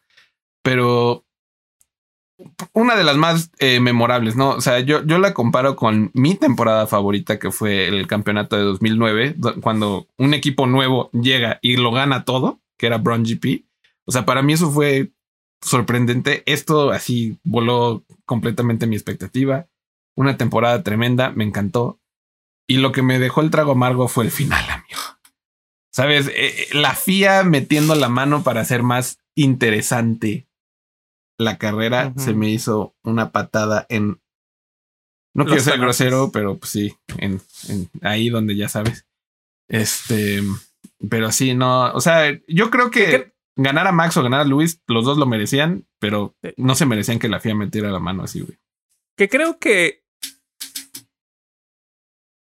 pero 0.62 1.26
una 2.74 2.96
de 2.96 3.04
las 3.04 3.18
más 3.18 3.52
eh, 3.60 3.80
memorables, 3.80 4.36
¿no? 4.36 4.52
O 4.52 4.62
sea, 4.62 4.80
yo, 4.80 5.04
yo 5.06 5.20
la 5.20 5.34
comparo 5.34 5.76
con 5.76 6.12
mi 6.14 6.36
temporada 6.36 6.88
favorita, 6.88 7.40
que 7.40 7.52
fue 7.52 7.88
el 7.88 8.08
campeonato 8.08 8.56
de 8.56 8.64
2009, 8.64 9.36
cuando 9.62 10.08
un 10.18 10.34
equipo 10.34 10.68
nuevo 10.68 11.10
llega 11.12 11.60
y 11.62 11.78
lo 11.78 11.92
gana 11.92 12.24
todo, 12.24 12.60
que 12.78 12.88
era 12.88 12.98
Brown 12.98 13.24
GP. 13.24 13.66
O 14.06 14.12
sea, 14.12 14.26
para 14.26 14.42
mí 14.42 14.54
eso 14.54 14.72
fue 14.72 15.12
sorprendente. 15.62 16.44
Esto 16.46 16.92
así 16.92 17.38
voló 17.44 18.04
completamente 18.26 18.88
mi 18.88 18.96
expectativa. 18.96 19.68
Una 20.16 20.38
temporada 20.38 20.82
tremenda, 20.84 21.32
me 21.32 21.44
encantó. 21.44 22.00
Y 22.68 22.78
lo 22.78 22.92
que 22.92 23.02
me 23.02 23.20
dejó 23.20 23.42
el 23.42 23.52
trago 23.52 23.74
amargo 23.74 24.08
fue 24.08 24.26
el 24.26 24.32
final. 24.32 24.64
Sabes, 25.92 26.28
eh, 26.28 26.34
eh, 26.36 26.68
la 26.74 26.94
FIA 26.96 27.44
metiendo 27.44 27.96
la 27.96 28.10
mano 28.10 28.44
para 28.44 28.62
hacer 28.62 28.84
más 28.84 29.20
interesante 29.36 30.50
la 31.40 31.58
carrera 31.58 32.14
se 32.18 32.34
me 32.34 32.50
hizo 32.50 32.96
una 33.02 33.32
patada 33.32 33.86
en. 33.90 34.22
No 35.34 35.46
quiero 35.46 35.62
ser 35.62 35.80
grosero, 35.80 36.32
pero 36.34 36.58
pues 36.58 36.72
sí, 36.72 36.94
en, 37.18 37.42
ahí 38.02 38.30
donde 38.30 38.58
ya 38.58 38.68
sabes. 38.68 39.08
Este, 39.70 40.42
pero 41.10 41.32
sí, 41.32 41.54
no, 41.54 41.94
o 41.94 42.02
sea, 42.02 42.38
yo 42.48 42.70
creo 42.70 42.92
que 42.92 43.32
ganar 43.56 43.88
a 43.88 43.94
Max 43.94 44.18
o 44.18 44.24
ganar 44.24 44.42
a 44.42 44.46
Luis, 44.46 44.82
los 44.88 45.06
dos 45.06 45.18
lo 45.18 45.26
merecían, 45.28 45.88
pero 46.00 46.36
no 46.58 46.76
se 46.76 46.86
merecían 46.86 47.20
que 47.20 47.30
la 47.30 47.40
FIA 47.40 47.56
metiera 47.56 47.90
la 47.90 48.00
mano 48.00 48.24
así, 48.24 48.42
güey. 48.42 48.58
Que 49.16 49.30
creo 49.30 49.60
que 49.60 50.04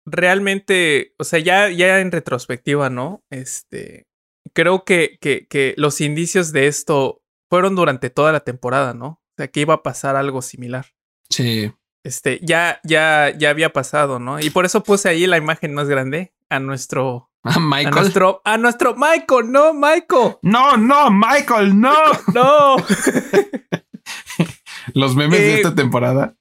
realmente, 0.07 1.13
o 1.19 1.25
sea, 1.25 1.39
ya, 1.39 1.69
ya 1.69 1.99
en 1.99 2.11
retrospectiva, 2.11 2.89
¿no? 2.89 3.23
Este, 3.29 4.07
creo 4.53 4.85
que, 4.85 5.17
que, 5.19 5.45
que 5.47 5.75
los 5.77 6.01
indicios 6.01 6.53
de 6.53 6.67
esto 6.67 7.21
fueron 7.49 7.75
durante 7.75 8.09
toda 8.09 8.31
la 8.31 8.39
temporada, 8.39 8.93
¿no? 8.93 9.07
O 9.07 9.33
sea, 9.37 9.49
que 9.49 9.59
iba 9.59 9.75
a 9.75 9.83
pasar 9.83 10.15
algo 10.15 10.41
similar. 10.41 10.87
Sí. 11.29 11.71
Este, 12.05 12.39
ya, 12.41 12.79
ya, 12.83 13.33
ya 13.37 13.49
había 13.49 13.73
pasado, 13.73 14.17
¿no? 14.17 14.39
Y 14.39 14.49
por 14.49 14.65
eso 14.65 14.81
puse 14.81 15.09
ahí 15.09 15.27
la 15.27 15.37
imagen 15.37 15.73
más 15.73 15.89
grande 15.89 16.33
a 16.49 16.59
nuestro. 16.59 17.29
A 17.43 17.59
Michael. 17.59 17.87
A 17.87 18.01
nuestro, 18.01 18.41
a 18.43 18.57
nuestro 18.57 18.95
Michael, 18.95 19.51
no, 19.51 19.73
Michael. 19.73 20.37
No, 20.41 20.75
no, 20.75 21.09
Michael, 21.09 21.79
no. 21.79 21.95
no. 22.33 22.75
Los 24.93 25.15
memes 25.15 25.39
de 25.39 25.55
esta 25.55 25.69
eh, 25.69 25.75
temporada. 25.75 26.35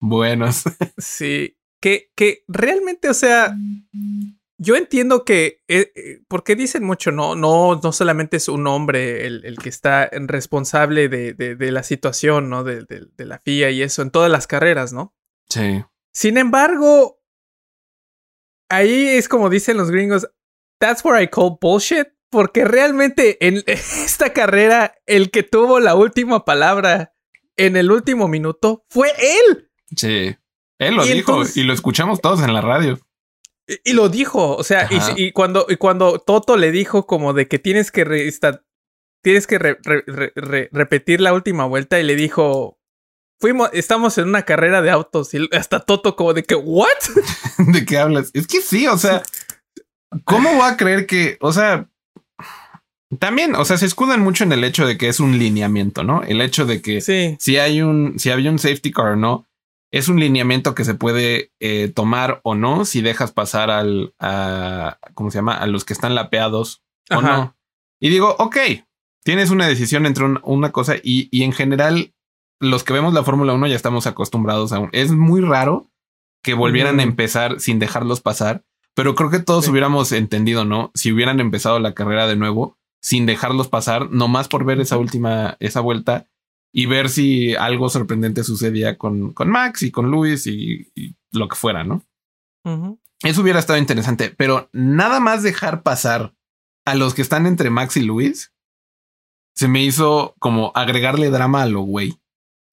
Buenos. 0.00 0.64
Sí 0.96 1.56
que, 1.86 2.10
que 2.16 2.42
realmente, 2.48 3.08
o 3.08 3.14
sea, 3.14 3.54
yo 4.58 4.74
entiendo 4.74 5.24
que, 5.24 5.62
eh, 5.68 5.92
eh, 5.94 6.20
porque 6.26 6.56
dicen 6.56 6.82
mucho, 6.82 7.12
no, 7.12 7.36
no, 7.36 7.80
no 7.80 7.92
solamente 7.92 8.38
es 8.38 8.48
un 8.48 8.66
hombre 8.66 9.24
el, 9.24 9.44
el 9.44 9.56
que 9.56 9.68
está 9.68 10.10
responsable 10.10 11.08
de, 11.08 11.32
de, 11.32 11.54
de, 11.54 11.70
la 11.70 11.84
situación, 11.84 12.50
¿no? 12.50 12.64
De, 12.64 12.82
de, 12.82 13.24
la 13.24 13.38
FIA 13.38 13.70
y 13.70 13.82
eso, 13.82 14.02
en 14.02 14.10
todas 14.10 14.32
las 14.32 14.48
carreras, 14.48 14.92
¿no? 14.92 15.14
Sí. 15.48 15.84
Sin 16.12 16.38
embargo, 16.38 17.22
ahí 18.68 19.06
es 19.06 19.28
como 19.28 19.48
dicen 19.48 19.76
los 19.76 19.92
gringos, 19.92 20.28
that's 20.80 21.04
where 21.04 21.22
I 21.22 21.28
call 21.28 21.56
bullshit, 21.60 22.08
porque 22.30 22.64
realmente 22.64 23.46
en 23.46 23.62
esta 23.68 24.32
carrera 24.32 24.96
el 25.06 25.30
que 25.30 25.44
tuvo 25.44 25.78
la 25.78 25.94
última 25.94 26.44
palabra 26.44 27.14
en 27.56 27.76
el 27.76 27.92
último 27.92 28.26
minuto 28.26 28.84
fue 28.90 29.12
él. 29.20 29.70
Sí. 29.94 30.36
Él 30.78 30.94
lo 30.94 31.04
y 31.04 31.12
dijo 31.12 31.32
entonces, 31.32 31.56
y 31.56 31.62
lo 31.62 31.72
escuchamos 31.72 32.20
todos 32.20 32.42
en 32.42 32.52
la 32.52 32.60
radio. 32.60 32.98
Y, 33.66 33.90
y 33.90 33.92
lo 33.94 34.08
dijo, 34.08 34.56
o 34.56 34.62
sea, 34.62 34.88
y, 34.90 35.24
y, 35.24 35.32
cuando, 35.32 35.66
y 35.68 35.76
cuando 35.76 36.18
Toto 36.18 36.56
le 36.56 36.70
dijo 36.70 37.06
como 37.06 37.32
de 37.32 37.48
que 37.48 37.58
tienes 37.58 37.90
que 37.90 38.04
re, 38.04 38.28
esta, 38.28 38.62
tienes 39.22 39.46
que 39.46 39.58
re, 39.58 39.78
re, 39.82 40.68
repetir 40.72 41.20
la 41.20 41.32
última 41.32 41.64
vuelta 41.64 41.98
y 41.98 42.04
le 42.04 42.14
dijo, 42.14 42.78
fuimos, 43.40 43.70
estamos 43.72 44.18
en 44.18 44.28
una 44.28 44.42
carrera 44.42 44.82
de 44.82 44.90
autos 44.90 45.34
y 45.34 45.48
hasta 45.52 45.80
Toto 45.80 46.16
como 46.16 46.34
de 46.34 46.44
que, 46.44 46.54
¿what? 46.54 46.86
¿De 47.58 47.84
qué 47.84 47.98
hablas? 47.98 48.30
Es 48.34 48.46
que 48.46 48.60
sí, 48.60 48.86
o 48.86 48.98
sea, 48.98 49.22
¿cómo 50.24 50.56
va 50.58 50.68
a 50.68 50.76
creer 50.76 51.06
que, 51.06 51.38
o 51.40 51.52
sea, 51.52 51.88
también, 53.18 53.54
o 53.54 53.64
sea, 53.64 53.78
se 53.78 53.86
escudan 53.86 54.20
mucho 54.20 54.44
en 54.44 54.52
el 54.52 54.64
hecho 54.64 54.86
de 54.86 54.98
que 54.98 55.08
es 55.08 55.20
un 55.20 55.38
lineamiento, 55.38 56.02
¿no? 56.02 56.22
El 56.22 56.40
hecho 56.40 56.66
de 56.66 56.82
que 56.82 57.00
sí. 57.00 57.36
si 57.38 57.56
hay 57.56 57.82
un, 57.82 58.18
si 58.18 58.30
había 58.30 58.50
un 58.50 58.58
safety 58.58 58.90
car 58.90 59.12
o 59.12 59.16
no, 59.16 59.45
es 59.92 60.08
un 60.08 60.20
lineamiento 60.20 60.74
que 60.74 60.84
se 60.84 60.94
puede 60.94 61.52
eh, 61.60 61.92
tomar 61.94 62.40
o 62.42 62.54
no 62.54 62.84
si 62.84 63.02
dejas 63.02 63.32
pasar 63.32 63.70
al, 63.70 64.14
a, 64.18 64.98
¿cómo 65.14 65.30
se 65.30 65.38
llama? 65.38 65.54
A 65.54 65.66
los 65.66 65.84
que 65.84 65.92
están 65.92 66.14
lapeados 66.14 66.82
Ajá. 67.08 67.18
o 67.18 67.22
no. 67.22 67.56
Y 68.00 68.10
digo, 68.10 68.36
ok, 68.38 68.56
tienes 69.22 69.50
una 69.50 69.66
decisión 69.66 70.06
entre 70.06 70.24
un, 70.24 70.40
una 70.42 70.72
cosa 70.72 70.96
y, 71.02 71.28
y, 71.30 71.44
en 71.44 71.52
general 71.52 72.12
los 72.60 72.84
que 72.84 72.92
vemos 72.92 73.14
la 73.14 73.22
Fórmula 73.22 73.54
1 73.54 73.66
ya 73.68 73.76
estamos 73.76 74.06
acostumbrados 74.06 74.72
a 74.72 74.78
un... 74.78 74.90
Es 74.92 75.12
muy 75.12 75.40
raro 75.40 75.90
que 76.42 76.54
volvieran 76.54 76.96
mm. 76.96 77.00
a 77.00 77.02
empezar 77.02 77.60
sin 77.60 77.78
dejarlos 77.78 78.20
pasar, 78.20 78.64
pero 78.94 79.14
creo 79.14 79.30
que 79.30 79.40
todos 79.40 79.66
sí. 79.66 79.70
hubiéramos 79.70 80.12
entendido, 80.12 80.64
¿no? 80.64 80.90
Si 80.94 81.12
hubieran 81.12 81.40
empezado 81.40 81.78
la 81.80 81.94
carrera 81.94 82.26
de 82.26 82.36
nuevo 82.36 82.78
sin 83.00 83.26
dejarlos 83.26 83.68
pasar, 83.68 84.10
nomás 84.10 84.48
por 84.48 84.64
ver 84.64 84.80
esa 84.80 84.96
última, 84.96 85.56
esa 85.60 85.80
vuelta 85.80 86.28
y 86.72 86.86
ver 86.86 87.08
si 87.08 87.54
algo 87.54 87.88
sorprendente 87.88 88.44
sucedía 88.44 88.98
con, 88.98 89.32
con 89.32 89.48
Max 89.48 89.82
y 89.82 89.90
con 89.90 90.10
Luis 90.10 90.46
y, 90.46 90.90
y 90.94 91.16
lo 91.32 91.48
que 91.48 91.56
fuera, 91.56 91.84
¿no? 91.84 92.04
Uh 92.64 92.70
-huh. 92.70 93.00
Eso 93.22 93.40
hubiera 93.40 93.58
estado 93.58 93.78
interesante, 93.78 94.30
pero 94.36 94.68
nada 94.72 95.20
más 95.20 95.42
dejar 95.42 95.82
pasar 95.82 96.34
a 96.84 96.94
los 96.94 97.14
que 97.14 97.22
están 97.22 97.46
entre 97.46 97.70
Max 97.70 97.96
y 97.96 98.02
Luis 98.02 98.52
se 99.54 99.68
me 99.68 99.82
hizo 99.82 100.34
como 100.38 100.70
agregarle 100.74 101.30
drama 101.30 101.62
a 101.62 101.66
lo 101.66 101.80
güey. 101.80 102.20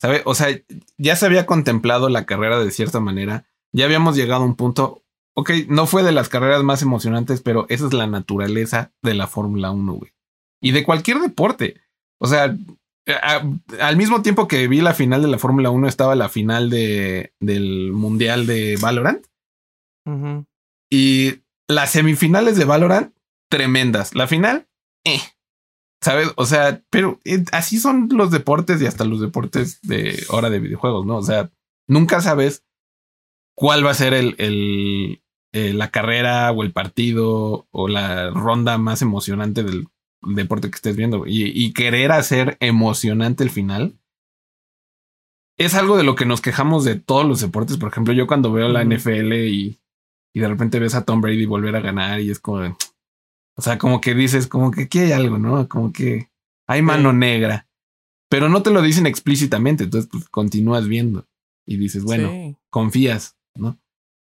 ¿Sabe? 0.01 0.21
O 0.25 0.35
sea, 0.35 0.49
ya 0.97 1.15
se 1.15 1.25
había 1.25 1.45
contemplado 1.45 2.09
la 2.09 2.25
carrera 2.25 2.59
de 2.59 2.71
cierta 2.71 2.99
manera. 2.99 3.45
Ya 3.71 3.85
habíamos 3.85 4.17
llegado 4.17 4.43
a 4.43 4.45
un 4.45 4.55
punto. 4.55 5.01
Ok, 5.33 5.51
no 5.69 5.85
fue 5.87 6.03
de 6.03 6.11
las 6.11 6.27
carreras 6.27 6.61
más 6.61 6.81
emocionantes, 6.81 7.41
pero 7.41 7.65
esa 7.69 7.87
es 7.87 7.93
la 7.93 8.05
naturaleza 8.05 8.91
de 9.01 9.13
la 9.13 9.27
Fórmula 9.27 9.71
1, 9.71 9.93
güey. 9.93 10.11
Y 10.61 10.71
de 10.71 10.83
cualquier 10.83 11.19
deporte. 11.19 11.81
O 12.19 12.27
sea, 12.27 12.55
a, 13.07 13.43
al 13.81 13.97
mismo 13.97 14.21
tiempo 14.21 14.47
que 14.47 14.67
vi 14.67 14.81
la 14.81 14.93
final 14.93 15.21
de 15.21 15.27
la 15.27 15.37
Fórmula 15.37 15.69
1, 15.69 15.87
estaba 15.87 16.15
la 16.15 16.29
final 16.29 16.69
de, 16.69 17.33
del 17.39 17.91
Mundial 17.91 18.45
de 18.45 18.77
Valorant. 18.81 19.25
Uh 20.05 20.11
-huh. 20.11 20.45
Y 20.89 21.43
las 21.67 21.91
semifinales 21.91 22.57
de 22.57 22.65
Valorant, 22.65 23.13
tremendas. 23.49 24.15
La 24.15 24.27
final, 24.27 24.67
eh. 25.05 25.21
¿Sabes? 26.01 26.31
O 26.35 26.45
sea, 26.45 26.83
pero 26.89 27.19
eh, 27.23 27.45
así 27.51 27.79
son 27.79 28.09
los 28.11 28.29
deportes 28.29 28.81
y 28.81 28.85
hasta 28.85 29.05
los 29.05 29.21
deportes 29.21 29.79
de 29.81 30.21
hora 30.29 30.49
de 30.49 30.59
videojuegos, 30.59 31.05
¿no? 31.05 31.17
O 31.17 31.23
sea, 31.23 31.49
nunca 31.87 32.21
sabes 32.21 32.65
cuál 33.55 33.85
va 33.85 33.91
a 33.91 33.95
ser 33.95 34.13
el, 34.13 34.35
el 34.37 35.23
eh, 35.53 35.71
la 35.71 35.91
carrera 35.91 36.51
o 36.51 36.63
el 36.63 36.71
partido 36.73 37.67
o 37.69 37.87
la 37.87 38.31
ronda 38.31 38.79
más 38.79 39.03
emocionante 39.03 39.63
del 39.63 39.87
deporte 40.25 40.69
que 40.69 40.75
estés 40.75 40.95
viendo 40.95 41.25
y, 41.25 41.43
y, 41.45 41.73
querer 41.73 42.11
hacer 42.11 42.57
emocionante 42.59 43.43
el 43.43 43.49
final 43.49 43.97
es 45.57 45.75
algo 45.75 45.97
de 45.97 46.03
lo 46.03 46.15
que 46.15 46.25
nos 46.25 46.41
quejamos 46.41 46.83
de 46.83 46.95
todos 46.95 47.25
los 47.25 47.39
deportes. 47.41 47.77
Por 47.77 47.89
ejemplo, 47.89 48.13
yo 48.13 48.27
cuando 48.27 48.51
veo 48.51 48.69
la. 48.69 48.83
NFL 48.83 49.33
y, 49.33 49.79
y, 50.33 50.39
de 50.39 50.47
repente 50.47 50.79
ves 50.79 50.95
a 50.95 51.05
Tom 51.05 51.21
Brady 51.21 51.45
volver 51.45 51.75
a 51.75 51.81
ganar 51.81 52.19
y 52.21 52.31
es 52.31 52.39
como, 52.39 52.77
o 53.55 53.61
sea, 53.61 53.77
como 53.77 54.01
que 54.01 54.15
dices, 54.15 54.47
como 54.47 54.71
que 54.71 54.83
aquí 54.83 54.99
hay 54.99 55.11
algo, 55.11 55.37
¿no? 55.37 55.67
Como 55.67 55.91
que 55.91 56.29
hay 56.67 56.81
mano 56.81 57.11
sí. 57.11 57.17
negra, 57.17 57.67
pero 58.29 58.49
no 58.49 58.63
te 58.63 58.71
lo 58.71 58.81
dicen 58.81 59.05
explícitamente. 59.05 59.85
Entonces, 59.85 60.09
pues 60.11 60.27
continúas 60.29 60.87
viendo 60.87 61.27
y 61.65 61.77
dices, 61.77 62.03
bueno, 62.03 62.29
sí. 62.29 62.57
confías, 62.69 63.37
¿no? 63.55 63.79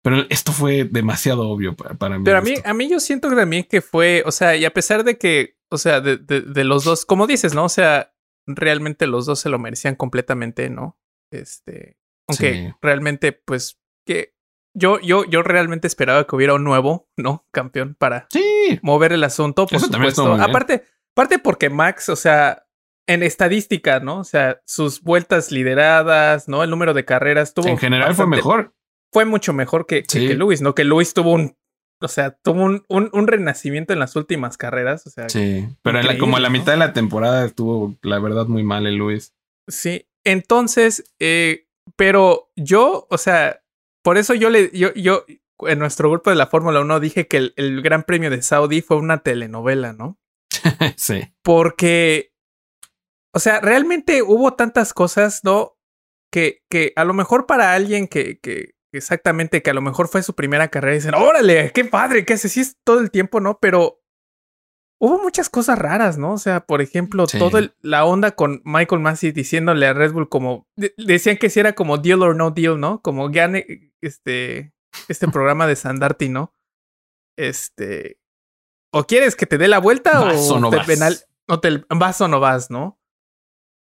Pero 0.09 0.27
esto 0.31 0.53
fue 0.53 0.85
demasiado 0.85 1.49
obvio 1.49 1.77
para, 1.77 1.95
para 1.95 2.19
mí. 2.19 2.25
Pero 2.25 2.39
a 2.39 2.41
mí, 2.41 2.55
a 2.65 2.75
mí 2.75 2.89
yo 2.89 3.01
siento 3.01 3.35
también 3.35 3.65
que 3.65 3.81
fue, 3.81 4.23
o 4.25 4.33
sea, 4.33 4.57
y 4.57 4.65
a 4.65 4.73
pesar 4.73 5.05
de 5.05 5.19
que, 5.19 5.57
o 5.71 5.79
sea, 5.79 6.01
de, 6.01 6.17
de, 6.17 6.41
de 6.41 6.65
los 6.65 6.85
dos, 6.85 7.05
como 7.05 7.27
dices, 7.27 7.55
¿no? 7.55 7.65
O 7.65 7.69
sea, 7.69 8.15
realmente 8.47 9.07
los 9.07 9.27
dos 9.27 9.41
se 9.41 9.51
lo 9.51 9.59
merecían 9.59 9.95
completamente, 9.95 10.71
¿no? 10.71 10.99
Este, 11.31 11.99
aunque 12.27 12.53
sí. 12.53 12.75
realmente, 12.81 13.33
pues, 13.33 13.79
que 14.07 14.35
yo, 14.75 14.99
yo, 15.01 15.25
yo 15.25 15.43
realmente 15.43 15.87
esperaba 15.87 16.27
que 16.27 16.37
hubiera 16.37 16.55
un 16.55 16.65
nuevo, 16.65 17.09
¿no? 17.17 17.47
Campeón 17.53 17.95
para 17.99 18.27
sí. 18.31 18.79
mover 18.83 19.13
el 19.13 19.25
asunto, 19.25 19.67
por 19.67 19.77
Eso 19.77 19.87
supuesto. 19.87 20.35
Aparte, 20.35 20.85
aparte 21.15 21.39
porque 21.39 21.69
Max, 21.69 22.09
o 22.09 22.17
sea, 22.17 22.67
en 23.07 23.23
estadística, 23.23 24.01
¿no? 24.01 24.21
O 24.21 24.25
sea, 24.25 24.61
sus 24.67 25.03
vueltas 25.03 25.51
lideradas, 25.51 26.49
¿no? 26.49 26.63
El 26.63 26.71
número 26.71 26.95
de 26.95 27.05
carreras 27.05 27.55
tuvo. 27.55 27.69
En 27.69 27.79
general 27.79 28.09
bastante, 28.09 28.29
fue 28.29 28.37
mejor. 28.37 28.75
Fue 29.13 29.25
mucho 29.25 29.53
mejor 29.53 29.87
que, 29.87 30.05
sí. 30.07 30.21
que, 30.21 30.29
que 30.29 30.35
Luis, 30.35 30.61
¿no? 30.61 30.75
Que 30.75 30.85
Luis 30.85 31.15
tuvo 31.15 31.33
un. 31.33 31.57
O 32.01 32.09
sea, 32.09 32.31
tuvo 32.31 32.63
un, 32.63 32.85
un, 32.89 33.11
un, 33.13 33.27
renacimiento 33.27 33.93
en 33.93 33.99
las 33.99 34.15
últimas 34.15 34.57
carreras. 34.57 35.07
O 35.07 35.11
sea, 35.11 35.29
sí, 35.29 35.67
pero 35.83 36.01
la, 36.01 36.17
como 36.17 36.37
a 36.37 36.41
la 36.41 36.51
mitad 36.51 36.73
de 36.73 36.79
la 36.79 36.93
temporada 36.93 37.45
estuvo, 37.45 37.97
la 38.03 38.21
verdad, 38.21 38.47
muy 38.47 38.63
mal 38.63 38.87
el 38.87 38.97
Luis. 38.97 39.35
Sí, 39.67 40.07
entonces, 40.25 41.13
eh, 41.19 41.67
pero 41.97 42.51
yo, 42.55 43.07
o 43.11 43.19
sea, 43.19 43.63
por 44.03 44.17
eso 44.17 44.35
yo 44.35 44.51
le, 44.51 44.71
yo, 44.73 44.93
yo, 44.95 45.25
en 45.61 45.79
nuestro 45.79 46.11
grupo 46.11 46.31
de 46.31 46.37
la 46.37 46.47
Fórmula 46.47 46.81
1 46.81 47.01
dije 47.01 47.27
que 47.27 47.39
el, 47.39 47.55
el, 47.57 47.83
Gran 47.83 48.05
Premio 48.05 48.31
de 48.31 48.43
Saudi 48.43 48.81
fue 48.81 48.97
una 48.97 49.19
telenovela, 49.19 49.93
¿no? 49.93 50.19
sí. 50.97 51.35
Porque, 51.43 52.33
o 53.35 53.41
sea, 53.41 53.61
realmente 53.61 54.23
hubo 54.23 54.55
tantas 54.55 54.95
cosas, 54.95 55.43
¿no? 55.45 55.77
Que, 56.31 56.63
que 56.71 56.93
a 56.97 57.05
lo 57.05 57.15
mejor 57.15 57.47
para 57.47 57.75
alguien 57.75 58.07
que, 58.07 58.39
que 58.39 58.75
exactamente, 58.93 59.63
que 59.63 59.71
a 59.71 59.75
lo 59.75 59.83
mejor 59.83 60.09
fue 60.09 60.23
su 60.23 60.35
primera 60.35 60.69
carrera, 60.69 60.95
dicen, 60.95 61.15
órale, 61.15 61.73
qué 61.73 61.85
padre, 61.85 62.25
qué 62.25 62.35
hace, 62.35 62.49
sí 62.49 62.61
es 62.61 62.77
todo 62.85 63.01
el 63.01 63.11
tiempo, 63.11 63.41
¿no? 63.41 63.59
Pero 63.59 64.01
hubo 65.01 65.23
muchas 65.23 65.49
cosas 65.49 65.79
raras, 65.79 66.19
¿no? 66.19 66.33
O 66.33 66.39
sea, 66.39 66.67
por 66.67 66.81
ejemplo, 66.81 67.27
sí. 67.27 67.39
toda 67.39 67.73
la 67.81 68.05
onda 68.05 68.33
con 68.33 68.61
Michael 68.65 69.01
Massey 69.01 69.33
diciéndole 69.33 69.87
a 69.87 69.93
Red 69.93 70.13
Bull 70.13 70.29
como, 70.29 70.67
de, 70.77 70.95
decían 70.97 71.37
que 71.37 71.51
si 71.51 71.61
era 71.61 71.75
como 71.75 71.99
deal 71.99 72.23
or 72.23 72.37
no 72.37 72.51
deal, 72.51 72.81
¿no? 72.81 73.01
Como 73.03 73.31
gane 73.31 73.93
este, 74.01 74.75
este 75.09 75.29
programa 75.33 75.67
de 75.67 75.77
Sandarti, 75.77 76.29
¿no? 76.29 76.55
Este, 77.37 78.19
o 78.93 79.05
quieres 79.05 79.37
que 79.37 79.47
te 79.47 79.59
dé 79.59 79.69
la 79.69 79.79
vuelta 79.79 80.21
vas 80.21 80.51
o, 80.51 80.55
o 80.55 80.61
no 80.61 80.71
te 80.71 80.77
vas. 80.77 80.87
penal, 80.87 81.17
o 81.47 81.61
te 81.61 81.85
vas 81.89 82.21
o 82.21 82.29
no 82.29 82.41
vas, 82.41 82.71
¿no? 82.71 82.99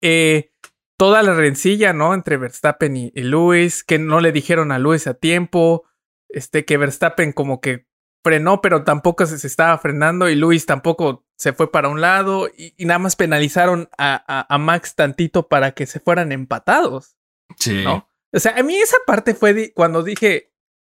Eh, 0.02 0.52
toda 1.00 1.22
la 1.22 1.32
rencilla, 1.32 1.94
¿no? 1.94 2.12
Entre 2.12 2.36
Verstappen 2.36 2.94
y, 2.94 3.10
y 3.14 3.22
Lewis, 3.22 3.84
que 3.84 3.98
no 3.98 4.20
le 4.20 4.32
dijeron 4.32 4.70
a 4.70 4.78
Lewis 4.78 5.06
a 5.06 5.14
tiempo, 5.14 5.88
este, 6.28 6.66
que 6.66 6.76
Verstappen 6.76 7.32
como 7.32 7.62
que 7.62 7.86
frenó, 8.22 8.60
pero 8.60 8.84
tampoco 8.84 9.24
se, 9.24 9.38
se 9.38 9.46
estaba 9.46 9.78
frenando 9.78 10.28
y 10.28 10.34
Lewis 10.34 10.66
tampoco 10.66 11.24
se 11.38 11.54
fue 11.54 11.72
para 11.72 11.88
un 11.88 12.02
lado 12.02 12.48
y, 12.54 12.74
y 12.76 12.84
nada 12.84 12.98
más 12.98 13.16
penalizaron 13.16 13.88
a, 13.96 14.22
a, 14.28 14.54
a, 14.54 14.58
Max 14.58 14.94
tantito 14.94 15.48
para 15.48 15.72
que 15.72 15.86
se 15.86 16.00
fueran 16.00 16.32
empatados. 16.32 17.16
Sí. 17.56 17.82
¿no? 17.82 18.06
O 18.30 18.38
sea, 18.38 18.58
a 18.58 18.62
mí 18.62 18.76
esa 18.76 18.98
parte 19.06 19.34
fue 19.34 19.54
di 19.54 19.72
cuando 19.72 20.02
dije, 20.02 20.52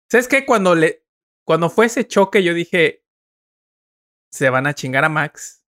¿sabes 0.10 0.28
qué? 0.28 0.48
Cuando 0.48 0.74
le, 0.74 1.06
cuando 1.46 1.70
fue 1.70 1.86
ese 1.86 2.08
choque, 2.08 2.42
yo 2.42 2.56
dije, 2.56 3.06
se 4.32 4.50
van 4.50 4.66
a 4.66 4.74
chingar 4.74 5.06
a 5.06 5.10
Max, 5.10 5.64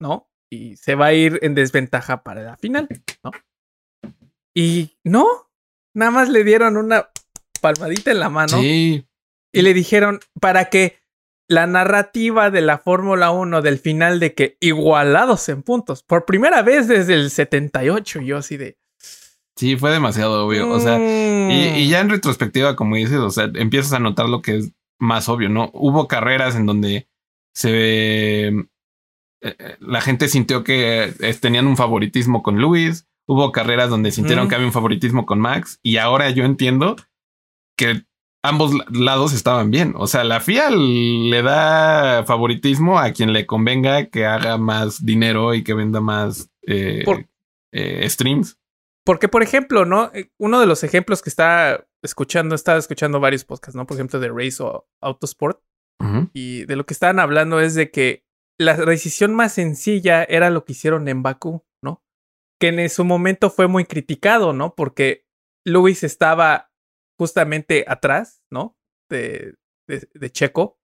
¿no? 0.00 0.28
Y 0.50 0.76
se 0.76 0.96
va 0.96 1.06
a 1.06 1.12
ir 1.12 1.38
en 1.42 1.54
desventaja 1.54 2.24
para 2.24 2.42
la 2.42 2.56
final, 2.56 2.88
¿no? 3.22 3.30
Y 4.54 4.98
no, 5.04 5.26
nada 5.94 6.10
más 6.10 6.28
le 6.28 6.44
dieron 6.44 6.76
una 6.76 7.08
palmadita 7.60 8.10
en 8.10 8.20
la 8.20 8.30
mano. 8.30 8.60
Sí. 8.60 9.06
Y 9.52 9.62
le 9.62 9.74
dijeron 9.74 10.20
para 10.40 10.66
que 10.66 11.00
la 11.48 11.66
narrativa 11.66 12.50
de 12.50 12.60
la 12.60 12.78
Fórmula 12.78 13.32
1 13.32 13.62
del 13.62 13.78
final 13.78 14.20
de 14.20 14.34
que 14.34 14.56
igualados 14.60 15.48
en 15.48 15.62
puntos, 15.62 16.02
por 16.04 16.24
primera 16.24 16.62
vez 16.62 16.86
desde 16.86 17.14
el 17.14 17.30
78, 17.30 18.20
yo 18.20 18.38
así 18.38 18.56
de... 18.56 18.78
Sí, 19.56 19.76
fue 19.76 19.90
demasiado 19.90 20.46
obvio. 20.46 20.68
Mm. 20.68 20.70
O 20.70 20.80
sea, 20.80 20.98
y, 20.98 21.82
y, 21.82 21.88
ya 21.88 22.00
en 22.00 22.08
retrospectiva, 22.08 22.76
como 22.76 22.96
dices, 22.96 23.18
o 23.18 23.30
sea, 23.30 23.50
empiezas 23.54 23.92
a 23.92 23.98
notar 23.98 24.28
lo 24.28 24.42
que 24.42 24.58
es 24.58 24.72
más 25.00 25.28
obvio, 25.28 25.48
¿no? 25.48 25.70
Hubo 25.74 26.06
carreras 26.06 26.54
en 26.54 26.66
donde 26.66 27.08
se 27.52 28.48
eh, 29.42 29.56
eh, 29.58 29.76
la 29.80 30.00
gente 30.00 30.28
sintió 30.28 30.64
que 30.64 31.14
eh, 31.18 31.34
tenían 31.34 31.66
un 31.66 31.76
favoritismo 31.76 32.42
con 32.42 32.60
Luis, 32.60 33.08
hubo 33.26 33.52
carreras 33.52 33.90
donde 33.90 34.10
sintieron 34.10 34.48
que 34.48 34.54
había 34.54 34.66
un 34.66 34.72
favoritismo 34.72 35.26
con 35.26 35.40
Max 35.40 35.78
y 35.82 35.98
ahora 35.98 36.30
yo 36.30 36.44
entiendo 36.44 36.96
que 37.76 38.04
ambos 38.42 38.72
lados 38.90 39.32
estaban 39.32 39.70
bien. 39.70 39.94
O 39.96 40.06
sea, 40.06 40.24
la 40.24 40.40
FIA 40.40 40.70
le 40.70 41.42
da 41.42 42.24
favoritismo 42.24 42.98
a 42.98 43.12
quien 43.12 43.32
le 43.32 43.46
convenga 43.46 44.06
que 44.06 44.26
haga 44.26 44.58
más 44.58 45.04
dinero 45.04 45.54
y 45.54 45.62
que 45.62 45.74
venda 45.74 46.00
más 46.00 46.50
streams. 48.08 48.58
Porque, 49.04 49.28
por 49.28 49.42
ejemplo, 49.42 49.84
¿no? 49.84 50.10
Uno 50.38 50.60
de 50.60 50.66
los 50.66 50.84
ejemplos 50.84 51.22
que 51.22 51.30
está 51.30 51.86
escuchando, 52.02 52.54
estaba 52.54 52.78
escuchando 52.78 53.18
varios 53.18 53.44
podcasts, 53.44 53.74
¿no? 53.74 53.86
Por 53.86 53.96
ejemplo, 53.96 54.20
de 54.20 54.28
Race 54.28 54.62
o 54.62 54.86
Autosport. 55.00 55.60
Y 56.32 56.64
de 56.64 56.76
lo 56.76 56.86
que 56.86 56.94
estaban 56.94 57.18
hablando 57.18 57.60
es 57.60 57.74
de 57.74 57.90
que 57.90 58.24
la 58.58 58.74
decisión 58.74 59.34
más 59.34 59.52
sencilla 59.52 60.24
era 60.24 60.48
lo 60.48 60.64
que 60.64 60.72
hicieron 60.72 61.08
en 61.08 61.22
Bakú, 61.22 61.64
¿no? 61.82 62.02
Que 62.60 62.68
en 62.68 62.90
su 62.90 63.04
momento 63.04 63.50
fue 63.50 63.66
muy 63.66 63.84
criticado, 63.86 64.52
¿no? 64.52 64.74
Porque 64.74 65.24
Luis 65.64 66.04
estaba 66.04 66.70
justamente 67.18 67.84
atrás, 67.88 68.42
¿no? 68.50 68.76
De, 69.08 69.54
de, 69.88 70.30
Checo. 70.30 70.78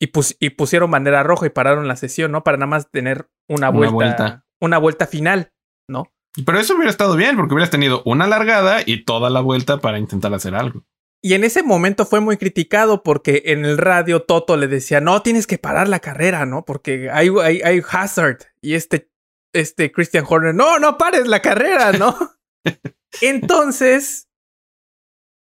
Y, 0.00 0.10
y, 0.40 0.50
pusieron 0.50 0.90
bandera 0.90 1.22
roja 1.22 1.46
y 1.46 1.50
pararon 1.50 1.86
la 1.86 1.96
sesión, 1.96 2.32
¿no? 2.32 2.42
Para 2.42 2.56
nada 2.56 2.66
más 2.66 2.90
tener 2.90 3.30
una 3.48 3.68
vuelta, 3.68 3.90
una 3.90 3.90
vuelta, 3.90 4.46
una 4.60 4.78
vuelta 4.78 5.06
final, 5.06 5.52
¿no? 5.88 6.10
Pero 6.46 6.58
eso 6.58 6.74
hubiera 6.74 6.90
estado 6.90 7.16
bien, 7.16 7.36
porque 7.36 7.54
hubieras 7.54 7.70
tenido 7.70 8.02
una 8.06 8.26
largada 8.26 8.80
y 8.84 9.04
toda 9.04 9.30
la 9.30 9.40
vuelta 9.40 9.78
para 9.78 9.98
intentar 9.98 10.32
hacer 10.32 10.54
algo. 10.54 10.84
Y 11.22 11.34
en 11.34 11.44
ese 11.44 11.62
momento 11.62 12.06
fue 12.06 12.20
muy 12.20 12.38
criticado 12.38 13.02
porque 13.02 13.42
en 13.46 13.66
el 13.66 13.76
radio 13.76 14.22
Toto 14.22 14.56
le 14.56 14.68
decía, 14.68 15.00
no, 15.00 15.20
tienes 15.20 15.46
que 15.46 15.58
parar 15.58 15.86
la 15.88 16.00
carrera, 16.00 16.46
¿no? 16.46 16.64
Porque 16.64 17.10
hay, 17.10 17.28
hay, 17.42 17.60
hay 17.60 17.82
hazard. 17.90 18.38
Y 18.62 18.74
este, 18.74 19.09
este 19.52 19.92
Christian 19.92 20.24
Horner, 20.28 20.54
no, 20.54 20.78
no 20.78 20.98
pares 20.98 21.26
la 21.26 21.40
carrera, 21.40 21.92
¿no? 21.92 22.16
Entonces, 23.20 24.28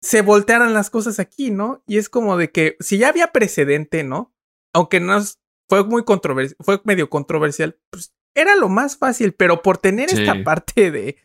se 0.01 0.21
voltearon 0.21 0.73
las 0.73 0.89
cosas 0.89 1.19
aquí, 1.19 1.51
¿no? 1.51 1.83
Y 1.87 1.97
es 1.97 2.09
como 2.09 2.37
de 2.37 2.51
que 2.51 2.77
si 2.79 2.97
ya 2.97 3.09
había 3.09 3.27
precedente, 3.27 4.03
¿no? 4.03 4.35
Aunque 4.73 4.99
no 4.99 5.19
fue 5.67 5.83
muy 5.83 6.03
controversial, 6.03 6.57
fue 6.59 6.81
medio 6.83 7.09
controversial, 7.09 7.79
pues 7.89 8.13
era 8.35 8.55
lo 8.55 8.69
más 8.69 8.97
fácil, 8.97 9.33
pero 9.33 9.61
por 9.61 9.77
tener 9.77 10.09
esta 10.11 10.43
parte 10.43 10.91
de... 10.91 11.17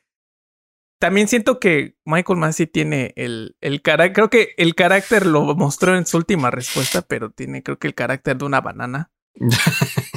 También 0.99 1.29
siento 1.29 1.59
que 1.59 1.97
Michael 2.05 2.39
Massey 2.39 2.67
tiene 2.67 3.15
el, 3.17 3.57
el 3.61 3.81
carácter, 3.81 4.13
creo 4.13 4.31
que 4.31 4.55
el 4.59 4.75
carácter 4.75 5.27
lo 5.27 5.43
mostró 5.55 5.97
en 5.97 6.07
su 6.07 6.19
última 6.19 6.51
respuesta, 6.51 7.03
pero 7.03 7.31
tiene 7.31 7.63
creo 7.63 7.79
que 7.79 7.89
el 7.89 7.95
carácter 7.95 8.37
de 8.37 8.45
una 8.45 8.61
banana. 8.61 9.11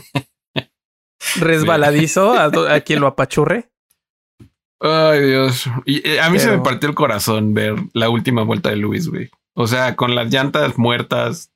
Resbaladizo 1.40 2.34
a, 2.34 2.80
quien 2.82 3.00
lo 3.00 3.08
apachurre. 3.08 3.70
Ay, 4.80 5.22
Dios. 5.22 5.70
Y 5.86 6.08
eh, 6.08 6.20
a 6.20 6.30
mí 6.30 6.40
se 6.40 6.52
me 6.52 6.60
partió 6.60 6.90
el 6.90 6.96
corazón 6.96 7.54
ver 7.54 7.76
la 7.94 8.10
última 8.10 8.44
vuelta 8.44 8.70
de 8.70 8.76
Luis, 8.76 9.08
güey. 9.08 9.30
O 9.56 9.68
sea, 9.68 9.96
con 9.96 10.16
las 10.16 10.32
llantas 10.32 10.78
muertas, 10.78 11.54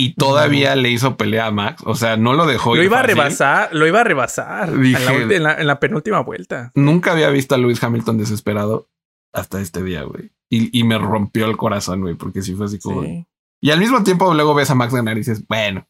y 0.00 0.14
todavía 0.14 0.76
le 0.76 0.90
hizo 0.90 1.16
pelea 1.16 1.46
a 1.46 1.50
Max. 1.50 1.82
O 1.84 1.96
sea, 1.96 2.16
no 2.16 2.32
lo 2.32 2.46
dejó. 2.46 2.76
Lo 2.76 2.84
iba 2.84 3.00
a 3.00 3.02
rebasar, 3.02 3.74
lo 3.74 3.84
iba 3.84 4.00
a 4.00 4.04
rebasar 4.04 4.70
en, 4.70 5.42
la, 5.42 5.80
penúltima 5.80 6.20
vuelta. 6.20 6.70
Nunca 6.76 7.10
había 7.10 7.28
visto 7.30 7.56
a 7.56 7.58
Lewis 7.58 7.82
Hamilton 7.82 8.16
desesperado 8.16 8.88
hasta 9.32 9.60
este 9.60 9.82
día, 9.82 10.04
güey. 10.04 10.30
Y, 10.50 10.84
me 10.84 10.96
rompió 10.98 11.46
el 11.46 11.56
corazón, 11.56 12.00
güey, 12.00 12.14
porque 12.14 12.42
sí 12.42 12.54
fue 12.54 12.66
así 12.66 12.78
como. 12.78 13.26
Y 13.60 13.70
al 13.72 13.80
mismo 13.80 14.04
tiempo 14.04 14.32
luego 14.32 14.54
ves 14.54 14.70
a 14.70 14.76
Max 14.76 14.94
ganar 14.94 15.16
y 15.16 15.20
dices, 15.20 15.44
bueno, 15.48 15.88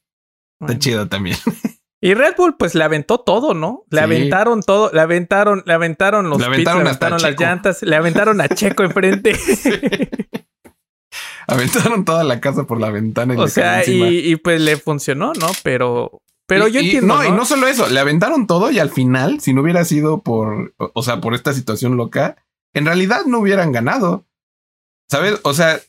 está 0.58 0.78
chido 0.78 1.06
también. 1.06 1.36
Y 2.00 2.14
Red 2.14 2.34
Bull, 2.36 2.56
pues 2.56 2.74
le 2.74 2.84
aventó 2.84 3.18
todo, 3.18 3.54
¿no? 3.54 3.84
Le 3.90 4.00
aventaron 4.00 4.62
todo, 4.62 4.90
le 4.92 5.00
aventaron, 5.00 5.64
le 5.66 5.72
aventaron 5.72 6.30
los 6.30 6.38
le 6.38 6.46
aventaron, 6.46 6.84
le 6.84 6.90
aventaron 6.90 7.22
las 7.22 7.40
llantas, 7.40 7.82
le 7.82 7.96
aventaron 7.96 8.40
a 8.40 8.48
Checo 8.48 8.84
enfrente. 8.84 9.36
Aventaron 11.48 12.04
toda 12.04 12.24
la 12.24 12.40
casa 12.40 12.64
por 12.64 12.78
la 12.78 12.90
ventana. 12.90 13.34
Y 13.34 13.38
o 13.38 13.48
sea, 13.48 13.82
y, 13.86 14.36
pues 14.36 14.60
le 14.60 14.76
funcionó, 14.76 15.32
¿no? 15.32 15.48
Pero, 15.62 16.20
pero 16.46 16.68
yo 16.68 16.80
entiendo. 16.80 17.16
No, 17.16 17.24
y 17.24 17.32
no 17.32 17.44
solo 17.46 17.66
eso, 17.66 17.88
le 17.88 17.98
aventaron 17.98 18.46
todo 18.46 18.70
y 18.70 18.78
al 18.78 18.90
final, 18.90 19.40
si 19.40 19.52
no 19.52 19.62
hubiera 19.62 19.84
sido 19.84 20.22
por, 20.22 20.74
o 20.76 21.02
sea, 21.02 21.20
por 21.20 21.34
esta 21.34 21.54
situación 21.54 21.96
loca, 21.96 22.36
en 22.74 22.86
realidad 22.86 23.24
no 23.26 23.38
hubieran 23.38 23.72
ganado. 23.72 24.26
¿Sabes? 25.10 25.40
O 25.42 25.54
sea, 25.54 25.80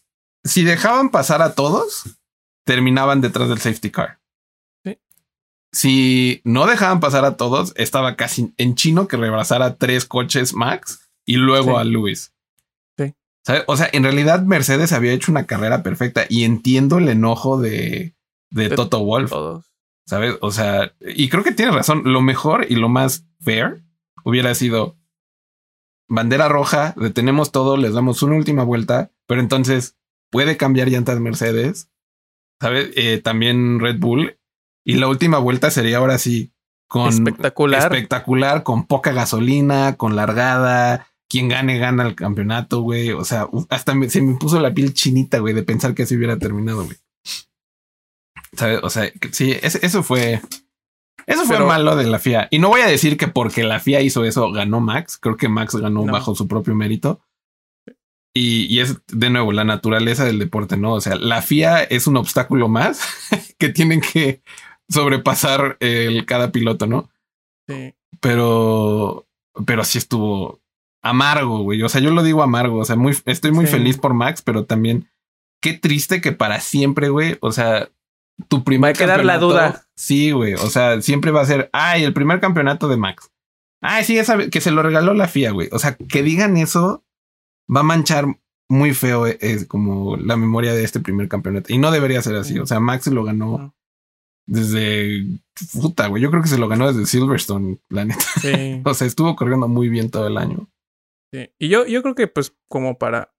si 0.46 0.64
dejaban 0.64 1.10
pasar 1.10 1.42
a 1.42 1.54
todos, 1.54 2.18
terminaban 2.66 3.20
detrás 3.20 3.50
del 3.50 3.60
safety 3.60 3.92
car. 3.92 4.19
Sí. 5.72 6.42
Si 6.42 6.42
no 6.44 6.66
dejaban 6.66 7.00
pasar 7.00 7.26
a 7.26 7.38
todos, 7.38 7.74
estaba 7.76 8.16
casi 8.16 8.54
en 8.58 8.76
chino 8.76 9.08
que 9.08 9.18
rebasara 9.18 9.76
tres 9.76 10.06
coches 10.06 10.54
max 10.54 11.10
y 11.26 11.36
luego 11.36 11.78
a 11.78 11.84
Luis. 11.84 12.34
O 13.68 13.78
sea, 13.78 13.90
en 13.92 14.04
realidad 14.04 14.44
Mercedes 14.44 14.92
había 14.92 15.14
hecho 15.14 15.32
una 15.32 15.46
carrera 15.46 15.82
perfecta 15.82 16.26
y 16.30 16.44
entiendo 16.44 16.98
el 16.98 17.10
enojo 17.10 17.60
de, 17.60 18.14
de, 18.52 18.70
Toto 18.70 19.04
Wolf. 19.04 19.32
¿Sabes? 20.06 20.36
O 20.42 20.52
sea, 20.52 20.94
y 21.00 21.30
creo 21.30 21.44
que 21.44 21.52
tiene 21.52 21.72
razón. 21.72 22.04
Lo 22.06 22.22
mejor 22.22 22.66
y 22.70 22.76
lo 22.76 22.90
más 22.90 23.26
fair 23.40 23.84
hubiera 24.24 24.54
sido 24.56 24.98
bandera 26.08 26.50
roja, 26.50 26.94
detenemos 26.98 27.52
todo, 27.52 27.78
les 27.78 27.94
damos 27.94 28.24
una 28.24 28.36
última 28.36 28.64
vuelta, 28.64 29.12
pero 29.28 29.42
entonces 29.42 29.96
puede 30.32 30.58
cambiar 30.58 30.90
llantas 30.90 31.20
Mercedes, 31.20 31.90
¿sabes? 32.60 32.92
Eh, 32.96 33.22
también 33.24 33.80
Red 33.80 34.00
Bull. 34.00 34.39
Y 34.90 34.98
la 34.98 35.08
última 35.08 35.38
vuelta 35.38 35.70
sería 35.70 35.98
ahora 35.98 36.18
sí 36.18 36.52
con 36.88 37.10
espectacular, 37.10 37.94
espectacular, 37.94 38.64
con 38.64 38.88
poca 38.88 39.12
gasolina, 39.12 39.96
con 39.98 40.16
largada, 40.16 41.08
quien 41.30 41.48
gane, 41.48 41.78
gana 41.78 42.08
el 42.08 42.16
campeonato, 42.16 42.82
güey. 42.82 43.12
O 43.12 43.24
sea, 43.24 43.48
hasta 43.70 43.94
se 44.10 44.22
me 44.22 44.36
puso 44.36 44.60
la 44.60 44.74
piel 44.74 44.94
chinita, 44.94 45.38
güey, 45.38 45.54
de 45.54 45.62
pensar 45.62 45.94
que 45.94 46.04
así 46.04 46.16
hubiera 46.16 46.40
terminado, 46.40 46.84
güey. 46.86 46.98
¿Sabes? 48.54 48.80
O 48.82 48.90
sea, 48.90 49.12
sí, 49.32 49.56
eso 49.62 50.02
fue. 50.02 50.42
Eso 51.28 51.46
fue 51.46 51.60
malo 51.60 51.96
de 51.96 52.08
la 52.08 52.18
FIA. 52.18 52.48
Y 52.50 52.58
no 52.58 52.70
voy 52.70 52.82
a 52.82 52.88
decir 52.88 53.16
que 53.16 53.28
porque 53.28 53.64
la 53.64 53.80
FIA 53.80 54.02
hizo 54.02 54.26
eso 54.26 54.52
ganó 54.52 54.80
Max. 54.80 55.20
Creo 55.20 55.38
que 55.38 55.48
Max 55.48 55.76
ganó 55.76 56.04
bajo 56.06 56.34
su 56.34 56.48
propio 56.48 56.74
mérito. 56.74 57.22
Y, 58.34 58.66
y, 58.66 58.80
es 58.80 59.00
de 59.08 59.30
nuevo 59.30 59.52
la 59.52 59.64
naturaleza 59.64 60.26
del 60.26 60.40
deporte, 60.40 60.78
¿no? 60.78 60.94
O 60.94 61.02
sea, 61.02 61.16
la 61.16 61.44
FIA 61.44 61.84
es 61.84 62.08
un 62.08 62.18
obstáculo 62.18 62.68
más 62.68 63.02
que 63.60 63.70
tienen 63.70 64.02
que 64.02 64.42
sobrepasar 64.90 65.78
el, 65.80 66.26
cada 66.26 66.52
piloto, 66.52 66.88
¿no? 66.88 67.10
Sí. 67.68 67.94
Pero, 68.20 69.28
pero 69.66 69.84
sí 69.84 69.98
estuvo, 69.98 70.60
amargo, 71.02 71.60
güey. 71.60 71.82
O 71.84 71.90
sea, 71.90 72.02
yo 72.02 72.12
lo 72.12 72.24
digo 72.24 72.44
amargo. 72.44 72.80
O 72.80 72.86
sea, 72.86 72.96
muy, 72.96 73.16
estoy 73.26 73.52
muy 73.52 73.66
feliz 73.68 73.98
por 73.98 74.14
Max, 74.14 74.42
pero 74.42 74.66
también 74.66 75.10
qué 75.62 75.74
triste 75.74 76.22
que 76.22 76.32
para 76.32 76.60
siempre, 76.60 77.10
güey. 77.10 77.38
O 77.42 77.52
sea, 77.52 77.90
tu 78.48 78.64
primer. 78.64 78.90
Va 78.90 78.92
a 78.92 78.98
quedar 78.98 79.26
la 79.26 79.38
duda. 79.38 79.86
Sí, 79.96 80.32
güey. 80.32 80.54
O 80.56 80.70
sea, 80.70 81.02
siempre 81.02 81.32
va 81.32 81.42
a 81.42 81.46
ser, 81.46 81.70
ay, 81.74 82.04
el 82.04 82.14
primer 82.14 82.40
campeonato 82.40 82.88
de 82.88 82.98
Max. 82.98 83.32
Ay, 83.82 84.04
sí, 84.04 84.18
esa 84.18 84.50
que 84.50 84.62
se 84.62 84.72
lo 84.72 84.84
regaló 84.84 85.14
la 85.14 85.28
FIA, 85.28 85.52
güey. 85.52 85.70
O 85.72 85.80
sea, 85.80 85.96
que 85.96 86.24
digan 86.24 86.58
eso 86.58 87.04
va 87.74 87.82
a 87.82 87.84
manchar 87.84 88.26
muy 88.68 88.94
feo 88.94 89.26
es 89.26 89.40
eh, 89.42 89.68
como 89.68 90.16
la 90.18 90.38
memoria 90.38 90.74
de 90.74 90.84
este 90.84 91.00
primer 91.00 91.28
campeonato. 91.28 91.74
Y 91.74 91.78
no 91.78 91.92
debería 91.92 92.22
ser 92.22 92.36
así. 92.36 92.60
O 92.60 92.66
sea, 92.66 92.80
Max 92.80 93.08
lo 93.08 93.24
ganó 93.24 93.74
desde 94.50 95.26
puta, 95.74 96.08
güey. 96.08 96.24
Yo 96.24 96.32
creo 96.32 96.42
que 96.42 96.50
se 96.50 96.58
lo 96.58 96.68
ganó 96.68 96.92
desde 96.92 97.06
Silverstone, 97.06 97.80
la 97.90 98.06
neta. 98.06 98.26
Sí. 98.42 98.82
o 98.86 98.94
sea, 98.94 99.08
estuvo 99.08 99.36
corriendo 99.36 99.68
muy 99.68 99.90
bien 99.90 100.10
todo 100.10 100.28
el 100.28 100.38
año. 100.38 100.70
Y 101.32 101.70
yo, 101.70 101.86
yo 101.86 102.02
creo 102.02 102.16
que, 102.16 102.28
pues, 102.28 102.56
como 102.68 102.98
para 102.98 103.36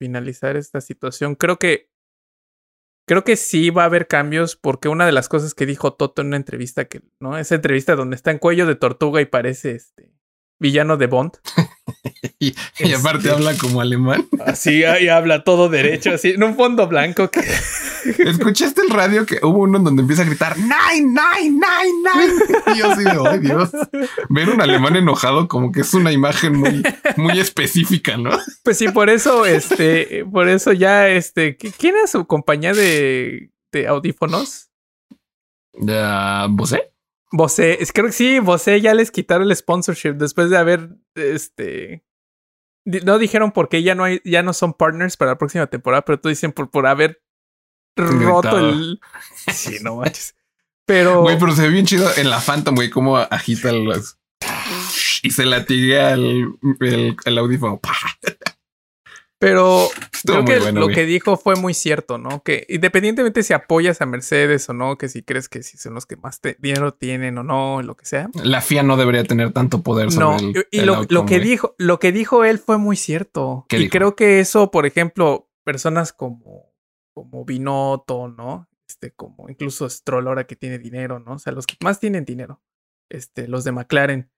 finalizar 0.00 0.56
esta 0.56 0.80
situación, 0.80 1.34
creo 1.34 1.58
que. 1.58 1.92
Creo 3.06 3.22
que 3.22 3.36
sí 3.36 3.68
va 3.68 3.82
a 3.82 3.86
haber 3.86 4.08
cambios, 4.08 4.56
porque 4.56 4.88
una 4.88 5.04
de 5.04 5.12
las 5.12 5.28
cosas 5.28 5.52
que 5.52 5.66
dijo 5.66 5.92
Toto 5.92 6.22
en 6.22 6.28
una 6.28 6.38
entrevista, 6.38 6.86
que, 6.86 7.02
¿no? 7.20 7.36
Esa 7.36 7.56
entrevista 7.56 7.96
donde 7.96 8.16
está 8.16 8.30
en 8.30 8.38
cuello 8.38 8.64
de 8.64 8.76
tortuga 8.76 9.20
y 9.20 9.26
parece 9.26 9.72
este 9.72 10.14
villano 10.58 10.96
de 10.96 11.06
Bond. 11.06 11.32
y, 12.38 12.54
aparte 12.92 13.30
habla 13.30 13.56
como 13.56 13.80
alemán. 13.80 14.26
Así, 14.46 14.84
ahí 14.84 15.08
habla 15.08 15.44
todo 15.44 15.68
derecho, 15.68 16.12
así, 16.14 16.30
en 16.30 16.42
un 16.42 16.56
fondo 16.56 16.86
blanco. 16.86 17.30
Que... 17.30 17.40
¿Escuchaste 18.18 18.82
el 18.82 18.90
radio 18.90 19.26
que 19.26 19.38
hubo 19.42 19.60
uno 19.60 19.78
donde 19.78 20.02
empieza 20.02 20.22
a 20.22 20.26
gritar 20.26 20.56
nine, 20.58 21.12
nine, 21.12 21.50
nine, 21.50 22.02
nine? 22.02 22.74
Dios 22.74 22.98
mío, 22.98 23.24
ay 23.26 23.38
Dios. 23.40 23.70
Ver 24.28 24.50
un 24.50 24.60
alemán 24.60 24.96
enojado 24.96 25.48
como 25.48 25.72
que 25.72 25.80
es 25.80 25.94
una 25.94 26.12
imagen 26.12 26.56
muy, 26.56 26.82
muy 27.16 27.40
específica, 27.40 28.16
¿no? 28.16 28.30
Pues 28.62 28.78
sí, 28.78 28.88
por 28.88 29.10
eso, 29.10 29.46
este, 29.46 30.24
por 30.30 30.48
eso 30.48 30.72
ya, 30.72 31.08
este, 31.08 31.56
¿quién 31.56 31.94
es 32.02 32.10
su 32.10 32.26
compañía 32.26 32.72
de, 32.72 33.50
de 33.72 33.86
audífonos? 33.86 34.70
¿Ya, 35.74 36.46
¿Bose? 36.50 36.90
Bose, 37.36 37.78
creo 37.92 38.06
que 38.06 38.12
sí, 38.12 38.38
Bose 38.38 38.80
ya 38.80 38.94
les 38.94 39.10
quitaron 39.10 39.48
el 39.48 39.56
sponsorship 39.56 40.12
después 40.12 40.50
de 40.50 40.56
haber, 40.56 40.90
este, 41.16 42.04
no 42.84 43.18
dijeron 43.18 43.52
por 43.52 43.68
qué 43.68 43.82
ya 43.82 43.94
no 43.94 44.04
hay, 44.04 44.20
ya 44.24 44.42
no 44.42 44.52
son 44.52 44.74
partners 44.74 45.16
para 45.16 45.32
la 45.32 45.38
próxima 45.38 45.66
temporada, 45.66 46.04
pero 46.04 46.20
tú 46.20 46.28
dicen 46.28 46.52
por, 46.52 46.70
por 46.70 46.86
haber 46.86 47.22
roto 47.96 48.58
el. 48.58 49.00
Sí, 49.52 49.78
no 49.82 49.96
manches. 49.96 50.34
Pero. 50.86 51.22
Güey, 51.22 51.38
pero 51.38 51.54
se 51.54 51.62
ve 51.62 51.68
bien 51.68 51.86
chido 51.86 52.08
en 52.16 52.30
la 52.30 52.40
Phantom, 52.40 52.74
güey, 52.74 52.90
cómo 52.90 53.16
agita 53.16 53.72
los. 53.72 54.18
Y 55.22 55.30
se 55.30 55.46
latiguea 55.46 56.12
el, 56.12 56.48
el, 56.80 57.16
el 57.24 57.38
audífono. 57.38 57.80
Pero 59.44 59.88
creo 60.24 60.44
que 60.46 60.72
lo 60.72 60.88
que 60.88 61.04
dijo 61.04 61.36
fue 61.36 61.54
muy 61.54 61.74
cierto, 61.74 62.16
¿no? 62.16 62.42
Que 62.42 62.64
independientemente 62.70 63.42
si 63.42 63.52
apoyas 63.52 64.00
a 64.00 64.06
Mercedes 64.06 64.66
o 64.70 64.72
no, 64.72 64.96
que 64.96 65.10
si 65.10 65.22
crees 65.22 65.50
que 65.50 65.62
si 65.62 65.76
son 65.76 65.92
los 65.92 66.06
que 66.06 66.16
más 66.16 66.40
dinero 66.58 66.94
tienen 66.94 67.36
o 67.36 67.42
no, 67.42 67.82
lo 67.82 67.94
que 67.94 68.06
sea. 68.06 68.30
La 68.42 68.62
FIA 68.62 68.82
no 68.82 68.96
debería 68.96 69.22
tener 69.24 69.52
tanto 69.52 69.82
poder 69.82 70.10
sobre 70.10 70.46
no, 70.46 70.62
y 70.70 70.80
lo, 70.80 71.26
que 71.26 71.40
dijo, 71.40 71.74
lo 71.76 71.98
que 71.98 72.10
dijo 72.10 72.44
él 72.44 72.58
fue 72.58 72.78
muy 72.78 72.96
cierto. 72.96 73.66
Y 73.68 73.90
creo 73.90 74.16
que 74.16 74.40
eso, 74.40 74.70
por 74.70 74.86
ejemplo, 74.86 75.50
personas 75.62 76.14
como, 76.14 76.72
como 77.12 77.44
Binotto, 77.44 78.28
¿no? 78.28 78.66
Este, 78.88 79.10
como 79.10 79.50
incluso 79.50 79.90
Stroll 79.90 80.26
ahora 80.26 80.46
que 80.46 80.56
tiene 80.56 80.78
dinero, 80.78 81.18
¿no? 81.18 81.34
O 81.34 81.38
sea, 81.38 81.52
los 81.52 81.66
que 81.66 81.76
más 81.82 82.00
tienen 82.00 82.24
dinero, 82.24 82.62
este, 83.10 83.46
los 83.46 83.64
de 83.64 83.72
McLaren, 83.72 84.30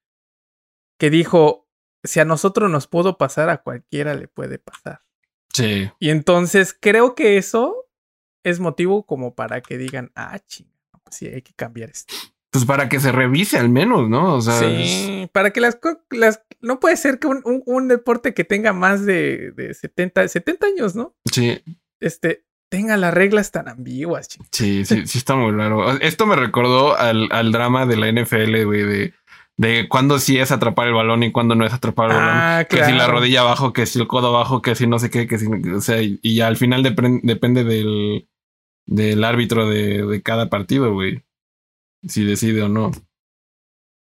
que 0.98 1.10
dijo, 1.10 1.65
si 2.06 2.20
a 2.20 2.24
nosotros 2.24 2.70
nos 2.70 2.86
pudo 2.86 3.18
pasar, 3.18 3.50
a 3.50 3.62
cualquiera 3.62 4.14
le 4.14 4.28
puede 4.28 4.58
pasar. 4.58 5.02
Sí. 5.52 5.90
Y 5.98 6.10
entonces 6.10 6.76
creo 6.78 7.14
que 7.14 7.36
eso 7.36 7.86
es 8.44 8.60
motivo 8.60 9.04
como 9.06 9.34
para 9.34 9.60
que 9.60 9.78
digan, 9.78 10.12
ah, 10.14 10.38
ching, 10.38 10.70
pues 11.02 11.16
sí, 11.16 11.26
hay 11.26 11.42
que 11.42 11.52
cambiar 11.54 11.90
esto. 11.90 12.14
Pues 12.50 12.64
para 12.64 12.88
que 12.88 13.00
se 13.00 13.12
revise 13.12 13.58
al 13.58 13.68
menos, 13.68 14.08
¿no? 14.08 14.34
O 14.34 14.40
sea, 14.40 14.58
sí, 14.58 15.28
para 15.32 15.50
que 15.50 15.60
las, 15.60 15.78
las... 16.10 16.42
No 16.60 16.80
puede 16.80 16.96
ser 16.96 17.18
que 17.18 17.26
un, 17.26 17.42
un, 17.44 17.88
deporte 17.88 18.32
que 18.32 18.44
tenga 18.44 18.72
más 18.72 19.04
de, 19.04 19.52
de 19.52 19.74
70, 19.74 20.28
70 20.28 20.66
años, 20.66 20.94
¿no? 20.94 21.14
Sí. 21.30 21.62
Este, 22.00 22.46
tenga 22.70 22.96
las 22.96 23.12
reglas 23.12 23.50
tan 23.50 23.68
ambiguas. 23.68 24.28
Ching. 24.28 24.46
Sí, 24.52 24.84
sí, 24.84 25.06
sí 25.06 25.18
está 25.18 25.34
muy 25.34 25.52
raro. 25.52 25.98
Esto 25.98 26.26
me 26.26 26.36
recordó 26.36 26.96
al, 26.96 27.28
al 27.30 27.52
drama 27.52 27.84
de 27.84 27.96
la 27.96 28.10
NFL, 28.10 28.64
güey, 28.64 28.82
de 28.84 29.14
de 29.58 29.88
cuándo 29.88 30.18
sí 30.18 30.38
es 30.38 30.52
atrapar 30.52 30.88
el 30.88 30.94
balón 30.94 31.22
y 31.22 31.32
cuándo 31.32 31.54
no 31.54 31.64
es 31.64 31.72
atrapar 31.72 32.10
el 32.10 32.16
balón. 32.16 32.30
Ah, 32.32 32.66
que 32.68 32.84
si 32.84 32.92
la 32.92 33.06
rodilla 33.06 33.40
abajo, 33.40 33.72
que 33.72 33.86
si 33.86 33.98
el 33.98 34.06
codo 34.06 34.28
abajo, 34.28 34.62
que 34.62 34.74
si 34.74 34.86
no 34.86 34.98
sé 34.98 35.10
qué, 35.10 35.26
que 35.26 35.38
si, 35.38 35.46
o 35.46 35.80
sea, 35.80 35.98
y 36.02 36.40
al 36.40 36.56
final 36.56 36.82
depende 36.82 37.64
del, 37.64 38.28
del 38.86 39.24
árbitro 39.24 39.68
de, 39.68 40.06
de 40.06 40.22
cada 40.22 40.48
partido, 40.48 40.92
güey. 40.92 41.22
Si 42.06 42.24
decide 42.24 42.62
o 42.62 42.68
no. 42.68 42.92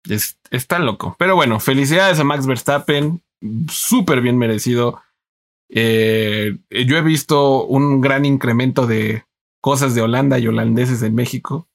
Es, 0.08 0.38
está 0.50 0.78
loco. 0.78 1.16
Pero 1.18 1.34
bueno, 1.34 1.60
felicidades 1.60 2.18
a 2.20 2.24
Max 2.24 2.46
Verstappen. 2.46 3.22
Súper 3.70 4.20
bien 4.20 4.38
merecido. 4.38 5.02
Eh, 5.68 6.58
yo 6.70 6.96
he 6.96 7.02
visto 7.02 7.64
un 7.64 8.00
gran 8.00 8.24
incremento 8.24 8.86
de 8.86 9.24
cosas 9.60 9.94
de 9.94 10.02
Holanda 10.02 10.38
y 10.38 10.46
holandeses 10.46 11.02
en 11.02 11.14
México. 11.14 11.67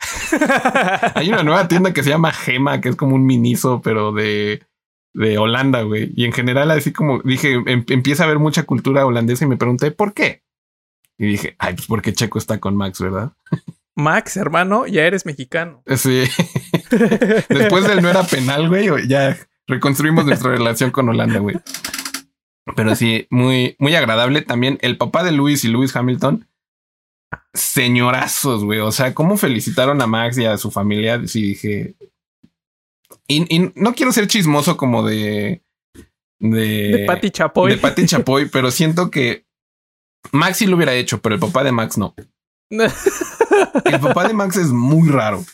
Hay 1.14 1.28
una 1.28 1.42
nueva 1.42 1.68
tienda 1.68 1.92
que 1.92 2.02
se 2.02 2.10
llama 2.10 2.32
Gema, 2.32 2.80
que 2.80 2.90
es 2.90 2.96
como 2.96 3.16
un 3.16 3.26
miniso, 3.26 3.80
pero 3.82 4.12
de, 4.12 4.62
de 5.14 5.38
Holanda, 5.38 5.82
güey. 5.82 6.12
Y 6.16 6.24
en 6.24 6.32
general, 6.32 6.70
así 6.70 6.92
como 6.92 7.20
dije, 7.20 7.54
em, 7.66 7.84
empieza 7.88 8.22
a 8.22 8.26
haber 8.26 8.38
mucha 8.38 8.64
cultura 8.64 9.06
holandesa 9.06 9.44
y 9.44 9.48
me 9.48 9.56
pregunté 9.56 9.90
por 9.90 10.14
qué. 10.14 10.42
Y 11.18 11.26
dije, 11.26 11.56
ay, 11.58 11.74
pues 11.74 11.86
porque 11.86 12.12
Checo 12.12 12.38
está 12.38 12.58
con 12.60 12.76
Max, 12.76 13.00
¿verdad? 13.00 13.32
Max, 13.94 14.36
hermano, 14.36 14.86
ya 14.86 15.04
eres 15.04 15.26
mexicano. 15.26 15.82
Sí. 15.96 16.24
Después 17.48 17.86
del 17.86 18.02
no 18.02 18.08
era 18.08 18.24
penal, 18.24 18.68
güey, 18.68 19.06
ya 19.06 19.36
reconstruimos 19.66 20.24
nuestra 20.24 20.50
relación 20.56 20.90
con 20.90 21.08
Holanda, 21.08 21.38
güey. 21.38 21.56
Pero 22.76 22.94
sí, 22.94 23.26
muy, 23.30 23.76
muy 23.78 23.94
agradable. 23.94 24.42
También 24.42 24.78
el 24.82 24.96
papá 24.96 25.22
de 25.22 25.32
Luis 25.32 25.64
y 25.64 25.68
Luis 25.68 25.94
Hamilton 25.94 26.48
señorazos, 27.54 28.64
güey. 28.64 28.80
O 28.80 28.92
sea, 28.92 29.14
cómo 29.14 29.36
felicitaron 29.36 30.00
a 30.00 30.06
Max 30.06 30.38
y 30.38 30.44
a 30.44 30.56
su 30.56 30.70
familia. 30.70 31.20
Sí, 31.26 31.42
dije. 31.42 31.94
Y, 33.26 33.72
no 33.74 33.94
quiero 33.94 34.12
ser 34.12 34.26
chismoso 34.26 34.76
como 34.76 35.06
de. 35.06 35.62
De, 36.38 36.88
de 36.88 37.04
Patty 37.06 37.30
Chapoy. 37.30 37.72
De 37.72 37.78
Patty 37.78 38.06
Chapoy, 38.06 38.48
pero 38.48 38.70
siento 38.70 39.10
que 39.10 39.44
Max 40.32 40.58
sí 40.58 40.66
lo 40.66 40.76
hubiera 40.76 40.94
hecho, 40.94 41.20
pero 41.20 41.34
el 41.34 41.40
papá 41.40 41.62
de 41.64 41.72
Max 41.72 41.98
no. 41.98 42.14
el 42.70 44.00
papá 44.00 44.26
de 44.26 44.34
Max 44.34 44.56
es 44.56 44.68
muy 44.68 45.08
raro. 45.08 45.44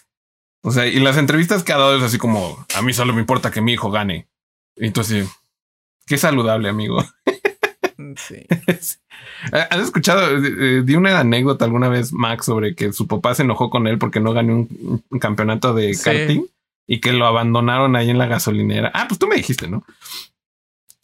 O 0.63 0.71
sea, 0.71 0.87
y 0.87 0.99
las 1.01 1.17
entrevistas 1.17 1.65
que 1.65 1.73
ha 1.73 1.79
dado 1.79 1.97
es 1.97 2.03
así 2.03 2.19
como: 2.19 2.65
A 2.75 2.83
mí 2.83 2.93
solo 2.93 3.13
me 3.13 3.21
importa 3.21 3.51
que 3.51 3.61
mi 3.61 3.73
hijo 3.73 3.91
gane. 3.91 4.29
Entonces, 4.77 5.29
qué 6.07 6.19
saludable, 6.19 6.69
amigo. 6.69 7.05
Sí. 8.17 8.47
¿Has 9.53 9.81
escuchado? 9.81 10.37
Eh, 10.37 10.83
di 10.85 10.95
una 10.95 11.19
anécdota 11.19 11.65
alguna 11.65 11.89
vez, 11.89 12.13
Max, 12.13 12.47
sobre 12.47 12.75
que 12.75 12.93
su 12.93 13.07
papá 13.07 13.35
se 13.35 13.43
enojó 13.43 13.71
con 13.71 13.87
él 13.87 13.99
porque 13.99 14.21
no 14.21 14.33
ganó 14.33 14.55
un, 14.55 15.05
campeonato 15.21 15.75
de 15.75 15.97
karting 15.97 16.47
y 16.87 17.01
que 17.01 17.13
lo 17.13 17.27
abandonaron 17.27 17.97
ahí 17.97 18.11
en 18.11 18.19
la 18.19 18.27
gasolinera. 18.27 18.91
Ah, 18.95 19.07
pues 19.09 19.19
tú 19.19 19.27
me 19.27 19.37
dijiste, 19.37 19.69
¿no? 19.69 19.85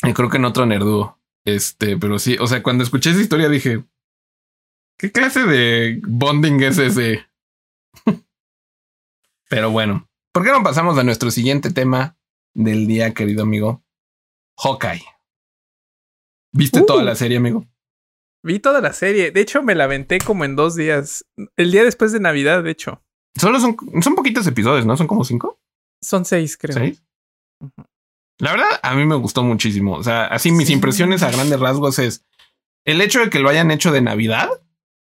Y 0.04 0.12
creo 0.12 0.28
que 0.28 0.36
en 0.36 0.44
otro 0.44 0.66
Nerdú. 0.66 1.14
Este, 1.44 1.96
pero 1.96 2.18
sí, 2.18 2.36
o 2.38 2.46
sea, 2.46 2.62
cuando 2.62 2.84
escuché 2.84 3.10
esa 3.10 3.20
historia 3.20 3.48
dije, 3.48 3.82
¿qué 4.98 5.10
clase 5.10 5.44
de 5.44 6.00
bonding 6.06 6.62
es 6.62 6.78
ese? 6.78 7.26
pero 9.48 9.70
bueno, 9.70 10.08
¿por 10.32 10.44
qué 10.44 10.52
no 10.52 10.62
pasamos 10.62 10.98
a 10.98 11.04
nuestro 11.04 11.30
siguiente 11.30 11.70
tema 11.70 12.16
del 12.54 12.86
día, 12.86 13.12
querido 13.12 13.42
amigo? 13.42 13.82
Hawkeye. 14.58 15.11
¿Viste 16.52 16.82
toda 16.82 17.02
uh. 17.02 17.06
la 17.06 17.14
serie, 17.14 17.38
amigo? 17.38 17.66
Vi 18.44 18.58
toda 18.58 18.80
la 18.80 18.92
serie. 18.92 19.30
De 19.30 19.40
hecho, 19.40 19.62
me 19.62 19.74
la 19.74 19.84
aventé 19.84 20.18
como 20.18 20.44
en 20.44 20.56
dos 20.56 20.74
días. 20.74 21.24
El 21.56 21.70
día 21.70 21.84
después 21.84 22.12
de 22.12 22.20
Navidad, 22.20 22.62
de 22.62 22.70
hecho. 22.70 23.02
Solo 23.38 23.60
son, 23.60 23.76
son 24.02 24.14
poquitos 24.14 24.46
episodios, 24.46 24.84
¿no? 24.84 24.96
Son 24.96 25.06
como 25.06 25.24
cinco. 25.24 25.60
Son 26.02 26.24
seis, 26.24 26.56
creo. 26.56 26.74
¿Seis? 26.74 27.02
La 28.38 28.50
verdad, 28.50 28.80
a 28.82 28.94
mí 28.94 29.06
me 29.06 29.14
gustó 29.14 29.44
muchísimo. 29.44 29.94
O 29.94 30.02
sea, 30.02 30.26
así 30.26 30.50
mis 30.50 30.70
impresiones 30.70 31.22
a 31.22 31.30
grandes 31.30 31.60
rasgos 31.60 31.98
es 32.00 32.24
el 32.84 33.00
hecho 33.00 33.20
de 33.20 33.30
que 33.30 33.38
lo 33.38 33.48
hayan 33.48 33.70
hecho 33.70 33.92
de 33.92 34.02
Navidad 34.02 34.50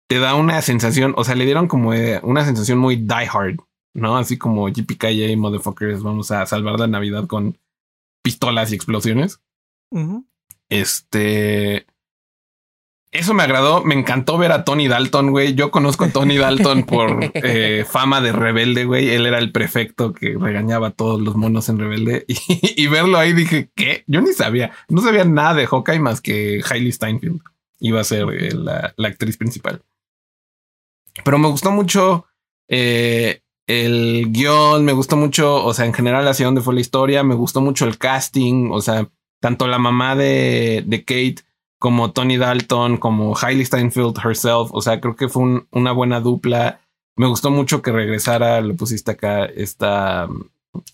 te 0.08 0.20
da 0.20 0.36
una 0.36 0.62
sensación, 0.62 1.14
o 1.18 1.24
sea, 1.24 1.36
le 1.36 1.46
dieron 1.46 1.68
como 1.68 1.92
una 2.24 2.46
sensación 2.46 2.78
muy 2.78 2.96
die 2.96 3.28
hard, 3.32 3.58
¿no? 3.94 4.18
Así 4.18 4.38
como 4.38 4.70
JPKJ, 4.70 5.36
motherfuckers, 5.36 6.04
vamos 6.04 6.32
a 6.32 6.46
salvar 6.46 6.80
la 6.80 6.88
Navidad 6.88 7.28
con 7.28 7.58
pistolas 8.24 8.72
y 8.72 8.76
explosiones. 8.76 9.42
Este. 10.70 11.86
Eso 13.12 13.34
me 13.34 13.44
agradó. 13.44 13.84
Me 13.84 13.96
encantó 13.96 14.38
ver 14.38 14.52
a 14.52 14.66
Tony 14.66 14.88
Dalton, 14.88 15.32
güey. 15.32 15.56
Yo 15.56 15.72
conozco 15.72 16.04
a 16.04 16.10
Tony 16.10 16.38
Dalton 16.38 16.84
por 16.84 17.20
eh, 17.34 17.86
fama 17.90 18.20
de 18.20 18.34
rebelde, 18.34 18.84
güey. 18.84 19.10
Él 19.10 19.26
era 19.26 19.40
el 19.40 19.54
prefecto 19.54 20.14
que 20.14 20.36
regañaba 20.38 20.88
a 20.88 20.92
todos 20.92 21.22
los 21.22 21.36
monos 21.36 21.70
en 21.70 21.80
rebelde. 21.80 22.26
Y, 22.78 22.88
verlo 22.88 23.18
ahí 23.18 23.32
dije, 23.32 23.70
¿qué? 23.74 24.04
Yo 24.08 24.22
ni 24.22 24.34
sabía. 24.34 24.72
No 24.90 25.02
sabía 25.02 25.24
nada 25.24 25.54
de 25.54 25.68
Hawkeye 25.68 26.00
más 26.00 26.20
que 26.20 26.62
Hailey 26.70 26.92
Steinfeld. 26.92 27.42
Iba 27.80 28.02
a 28.02 28.04
ser 28.04 28.28
eh, 28.32 28.54
la, 28.54 28.94
actriz 29.08 29.38
principal. 29.38 29.82
Pero 31.24 31.38
me 31.38 31.48
gustó 31.48 31.72
mucho 31.72 32.26
eh, 32.68 33.42
el 33.66 34.28
guion. 34.30 34.84
Me 34.84 34.92
gustó 34.92 35.16
mucho, 35.16 35.64
o 35.64 35.74
sea, 35.74 35.86
en 35.86 35.94
general 35.94 36.28
hacia 36.28 36.48
dónde 36.48 36.62
fue 36.62 36.74
la 36.74 36.82
historia. 36.82 37.24
Me 37.24 37.36
gustó 37.36 37.62
mucho 37.62 37.86
el 37.86 37.98
casting. 37.98 38.72
O 38.72 38.82
sea, 38.82 39.08
tanto 39.40 39.68
la 39.68 39.80
mamá 39.80 40.16
de, 40.16 40.84
de 40.86 41.00
Kate 41.04 41.44
como 41.80 42.12
Tony 42.12 42.38
Dalton, 42.38 42.98
como 42.98 43.36
Hailey 43.38 43.66
Steinfeld 43.66 44.18
herself. 44.24 44.70
O 44.72 44.82
sea, 44.82 45.00
creo 45.00 45.16
que 45.16 45.30
fue 45.30 45.64
una 45.72 45.92
buena 45.92 46.20
dupla. 46.20 46.82
Me 47.16 47.28
gustó 47.28 47.52
mucho 47.52 47.82
que 47.82 47.92
regresara, 47.92 48.62
lo 48.62 48.76
pusiste 48.76 49.12
acá, 49.12 49.46
esta, 49.46 50.28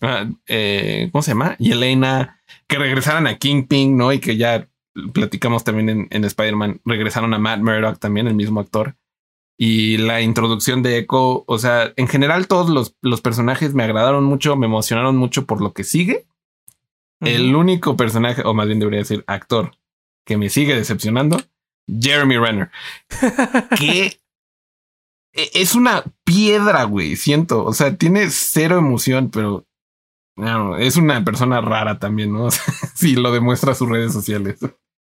ah, 0.00 0.26
eh, 0.46 1.08
¿cómo 1.10 1.22
se 1.22 1.30
llama? 1.32 1.56
Y 1.58 1.72
Elena, 1.72 2.40
que 2.68 2.78
regresaran 2.78 3.26
a 3.26 3.38
Kingpin, 3.38 3.96
¿no? 3.96 4.12
Y 4.12 4.20
que 4.20 4.36
ya 4.36 4.68
platicamos 5.12 5.64
también 5.64 5.88
en, 5.88 6.08
en 6.10 6.24
Spider-Man, 6.24 6.80
regresaron 6.84 7.34
a 7.34 7.38
Matt 7.38 7.60
Murdock 7.60 7.98
también, 7.98 8.28
el 8.28 8.34
mismo 8.34 8.60
actor. 8.60 8.94
Y 9.58 9.98
la 9.98 10.20
introducción 10.20 10.82
de 10.82 10.98
Echo, 10.98 11.44
o 11.46 11.58
sea, 11.58 11.92
en 11.96 12.08
general 12.08 12.48
todos 12.48 12.68
los, 12.68 12.96
los 13.00 13.20
personajes 13.20 13.74
me 13.74 13.84
agradaron 13.84 14.24
mucho, 14.24 14.56
me 14.56 14.66
emocionaron 14.66 15.16
mucho 15.16 15.46
por 15.46 15.60
lo 15.60 15.72
que 15.72 15.84
sigue. 15.84 16.26
El 17.22 17.54
único 17.54 17.96
personaje, 17.96 18.42
o 18.44 18.54
más 18.54 18.66
bien 18.66 18.78
debería 18.78 19.00
decir 19.00 19.24
actor, 19.26 19.72
que 20.26 20.36
me 20.36 20.48
sigue 20.48 20.74
decepcionando, 20.74 21.38
Jeremy 21.86 22.36
Renner. 22.36 22.70
que 23.78 24.20
e, 25.32 25.50
es 25.54 25.74
una 25.74 26.04
piedra, 26.24 26.84
güey, 26.84 27.16
siento. 27.16 27.64
O 27.64 27.72
sea, 27.72 27.96
tiene 27.96 28.28
cero 28.30 28.78
emoción, 28.78 29.30
pero 29.30 29.66
es 30.78 30.96
una 30.96 31.24
persona 31.24 31.60
rara 31.60 31.98
también, 31.98 32.32
¿no? 32.32 32.50
sí, 32.94 33.16
lo 33.16 33.32
demuestra 33.32 33.74
sus 33.74 33.88
redes 33.88 34.12
sociales. 34.12 34.58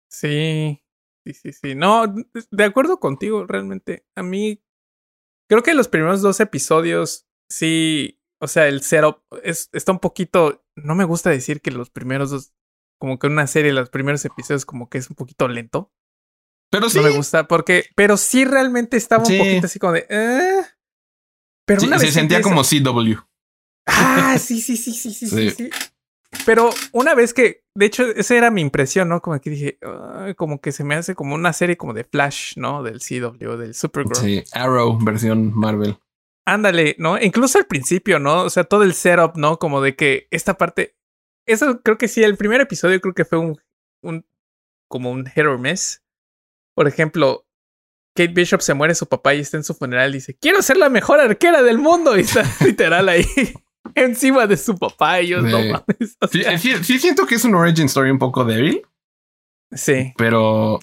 Sí, 0.09 0.81
sí, 1.25 1.33
sí, 1.33 1.51
sí. 1.53 1.75
No, 1.75 2.05
de 2.51 2.63
acuerdo 2.63 2.99
contigo, 2.99 3.45
realmente. 3.45 4.05
A 4.15 4.23
mí, 4.23 4.61
creo 5.49 5.63
que 5.63 5.73
los 5.73 5.87
primeros 5.87 6.21
dos 6.21 6.39
episodios, 6.39 7.27
sí, 7.49 8.19
o 8.45 8.47
sea, 8.47 8.67
el 8.67 8.81
setup 8.81 9.21
es, 9.43 9.69
está 9.73 9.91
un 9.91 9.99
poquito. 9.99 10.63
No 10.75 10.95
me 10.95 11.03
gusta 11.03 11.29
decir 11.29 11.61
que 11.61 11.71
los 11.71 11.89
primeros 11.89 12.29
dos. 12.29 12.53
Como 12.97 13.19
que 13.19 13.27
una 13.27 13.45
serie, 13.45 13.73
los 13.73 13.89
primeros 13.89 14.23
episodios, 14.23 14.65
como 14.65 14.89
que 14.89 14.99
es 14.99 15.09
un 15.09 15.15
poquito 15.15 15.47
lento. 15.47 15.91
Pero 16.71 16.89
sí. 16.89 16.99
No 16.99 17.03
me 17.03 17.09
gusta 17.09 17.47
porque, 17.47 17.85
pero 17.95 18.15
sí 18.15 18.45
realmente 18.45 18.95
estaba 18.95 19.23
un 19.23 19.37
poquito 19.37 19.65
así 19.65 19.79
como 19.79 19.93
de. 19.93 20.05
Eh. 20.09 20.61
Pero 21.65 21.83
una 21.83 21.99
se 21.99 22.11
sentía 22.11 22.41
como 22.41 22.63
CW. 22.63 23.15
Ah, 23.87 24.37
sí, 24.39 24.61
sí, 24.61 24.77
sí, 24.77 24.93
sí, 24.93 25.11
sí, 25.11 25.27
sí, 25.27 25.49
sí. 25.51 25.69
Pero 26.45 26.69
una 26.91 27.15
vez 27.15 27.33
que, 27.33 27.63
de 27.75 27.85
hecho, 27.85 28.05
esa 28.05 28.35
era 28.35 28.51
mi 28.51 28.61
impresión, 28.61 29.09
¿no? 29.09 29.21
Como 29.21 29.39
que 29.39 29.49
dije, 29.49 29.79
como 30.35 30.59
que 30.59 30.71
se 30.71 30.83
me 30.83 30.95
hace 30.95 31.15
como 31.15 31.35
una 31.35 31.53
serie 31.53 31.77
como 31.77 31.93
de 31.93 32.03
Flash, 32.03 32.53
¿no? 32.57 32.83
Del 32.83 32.99
CW, 32.99 33.57
del 33.57 33.73
Supergirl. 33.73 34.15
Sí, 34.15 34.43
Arrow, 34.53 34.97
versión 35.01 35.53
Marvel. 35.53 35.97
Ándale, 36.45 36.95
¿no? 36.99 37.19
Incluso 37.19 37.57
al 37.57 37.65
principio, 37.65 38.19
¿no? 38.19 38.43
O 38.43 38.49
sea, 38.49 38.63
todo 38.63 38.83
el 38.83 38.93
setup, 38.93 39.35
¿no? 39.35 39.57
Como 39.57 39.81
de 39.81 39.95
que 39.95 40.27
esta 40.29 40.57
parte. 40.57 40.95
Eso 41.47 41.81
creo 41.81 41.97
que 41.97 42.07
sí, 42.07 42.23
el 42.23 42.37
primer 42.37 42.61
episodio 42.61 43.01
creo 43.01 43.15
que 43.15 43.25
fue 43.25 43.39
un. 43.39 43.59
un 44.03 44.25
como 44.87 45.11
un 45.11 45.25
hit 45.25 45.45
or 45.45 45.57
miss. 45.57 46.03
Por 46.75 46.87
ejemplo, 46.87 47.47
Kate 48.15 48.33
Bishop 48.33 48.61
se 48.61 48.75
muere 48.75 48.93
su 48.93 49.07
papá 49.07 49.33
y 49.33 49.39
está 49.39 49.57
en 49.57 49.63
su 49.63 49.73
funeral 49.73 50.11
y 50.11 50.19
dice: 50.19 50.37
Quiero 50.37 50.61
ser 50.61 50.77
la 50.77 50.89
mejor 50.89 51.19
arquera 51.19 51.63
del 51.63 51.79
mundo. 51.79 52.15
Y 52.15 52.21
está 52.21 52.43
literal 52.63 53.09
ahí 53.09 53.25
encima 53.95 54.45
de 54.45 54.57
su 54.57 54.77
papá. 54.77 55.21
Y 55.21 55.29
yo 55.29 55.41
no 55.41 55.57
mames. 55.57 56.17
sí, 56.83 56.99
siento 56.99 57.25
que 57.25 57.35
es 57.35 57.45
un 57.45 57.55
origin 57.55 57.87
story 57.87 58.11
un 58.11 58.19
poco 58.19 58.45
débil. 58.45 58.83
Sí. 59.71 60.13
Pero. 60.15 60.79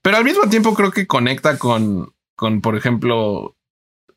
Pero 0.00 0.16
al 0.16 0.24
mismo 0.24 0.48
tiempo 0.48 0.72
creo 0.72 0.90
que 0.90 1.06
conecta 1.06 1.58
con. 1.58 2.14
Con, 2.34 2.60
por 2.60 2.76
ejemplo, 2.76 3.55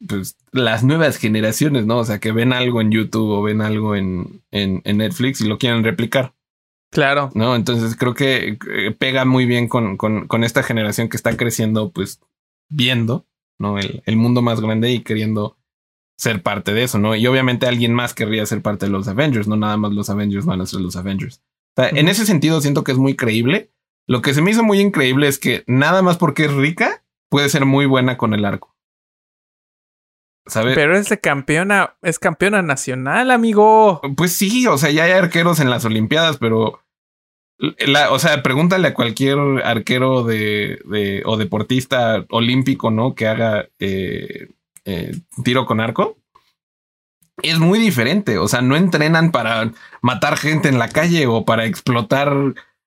pues, 0.08 0.38
las 0.52 0.84
nuevas 0.84 1.18
generaciones, 1.18 1.86
¿no? 1.86 2.00
O 2.00 2.06
sea, 2.06 2.20
que 2.20 2.32
ven 2.32 2.54
algo 2.54 2.82
en 2.82 2.92
YouTube 2.92 3.30
o 3.30 3.42
ven 3.42 3.62
algo 3.62 3.96
en, 3.96 4.44
en, 4.52 4.82
Netflix 4.84 5.42
y 5.42 5.48
lo 5.48 5.58
quieren 5.58 5.84
replicar. 5.84 6.34
Claro. 6.92 7.30
¿No? 7.36 7.56
Entonces 7.56 7.96
creo 7.96 8.14
que 8.14 8.58
eh, 8.72 8.92
pega 8.98 9.26
muy 9.26 9.46
bien 9.46 9.68
con, 9.68 9.98
con, 9.98 10.28
con, 10.28 10.44
esta 10.44 10.64
generación 10.64 11.10
que 11.10 11.18
está 11.18 11.36
creciendo, 11.38 11.92
pues, 11.92 12.22
viendo, 12.70 13.28
¿no? 13.60 13.78
El, 13.78 14.02
el, 14.06 14.16
mundo 14.16 14.42
más 14.42 14.62
grande 14.62 14.92
y 14.92 15.02
queriendo 15.02 15.58
ser 16.18 16.42
parte 16.42 16.74
de 16.74 16.84
eso, 16.84 16.98
¿no? 16.98 17.16
Y 17.16 17.28
obviamente 17.28 17.68
alguien 17.68 17.94
más 17.94 18.14
querría 18.14 18.46
ser 18.46 18.62
parte 18.62 18.88
de 18.88 18.92
los 18.92 19.08
Avengers, 19.08 19.48
no 19.48 19.56
nada 19.56 19.78
más 19.78 19.94
los 19.94 20.10
Avengers 20.10 20.46
van 20.46 20.62
a 20.62 20.66
ser 20.66 20.82
los 20.82 20.96
Avengers. 20.96 21.42
O 21.78 21.82
sea, 21.82 21.90
en 21.90 22.08
ese 22.08 22.26
sentido 22.26 22.60
siento 22.62 22.84
que 22.84 22.92
es 22.92 22.98
muy 22.98 23.16
creíble. 23.16 23.72
Lo 24.08 24.22
que 24.22 24.34
se 24.34 24.42
me 24.42 24.52
hizo 24.52 24.64
muy 24.64 24.80
increíble 24.80 25.28
es 25.28 25.38
que 25.38 25.64
nada 25.68 26.02
más 26.02 26.18
porque 26.18 26.46
es 26.46 26.54
rica, 26.54 27.04
puede 27.30 27.48
ser 27.48 27.66
muy 27.66 27.86
buena 27.86 28.18
con 28.18 28.34
el 28.34 28.44
arco. 28.44 28.76
Pero 30.76 30.98
es 30.98 31.10
de 31.10 31.20
campeona, 31.20 31.96
es 32.02 32.20
campeona 32.20 32.62
nacional, 32.62 33.32
amigo. 33.32 34.02
Pues 34.16 34.34
sí, 34.34 34.68
o 34.68 34.78
sea, 34.78 34.92
ya 34.92 35.04
hay 35.06 35.12
arqueros 35.12 35.60
en 35.60 35.70
las 35.70 35.86
Olimpiadas, 35.86 36.38
pero 36.38 36.82
la, 37.60 38.12
o 38.12 38.20
sea, 38.20 38.42
pregúntale 38.42 38.88
a 38.88 38.94
cualquier 38.94 39.38
arquero 39.66 40.24
de, 40.24 40.80
de 40.86 41.24
o 41.26 41.36
deportista 41.36 42.26
olímpico, 42.30 42.90
¿no? 42.90 43.16
Que 43.16 43.28
haga 43.28 43.68
eh, 43.80 44.48
eh, 44.86 45.12
tiro 45.44 45.66
con 45.66 45.82
arco. 45.82 46.18
Es 47.42 47.60
muy 47.60 47.80
diferente. 47.80 48.38
O 48.38 48.48
sea, 48.48 48.62
no 48.62 48.76
entrenan 48.78 49.32
para 49.32 49.72
matar 50.02 50.38
gente 50.38 50.70
en 50.70 50.80
la 50.80 50.90
calle 50.90 51.28
o 51.28 51.44
para 51.44 51.66
explotar 51.66 52.34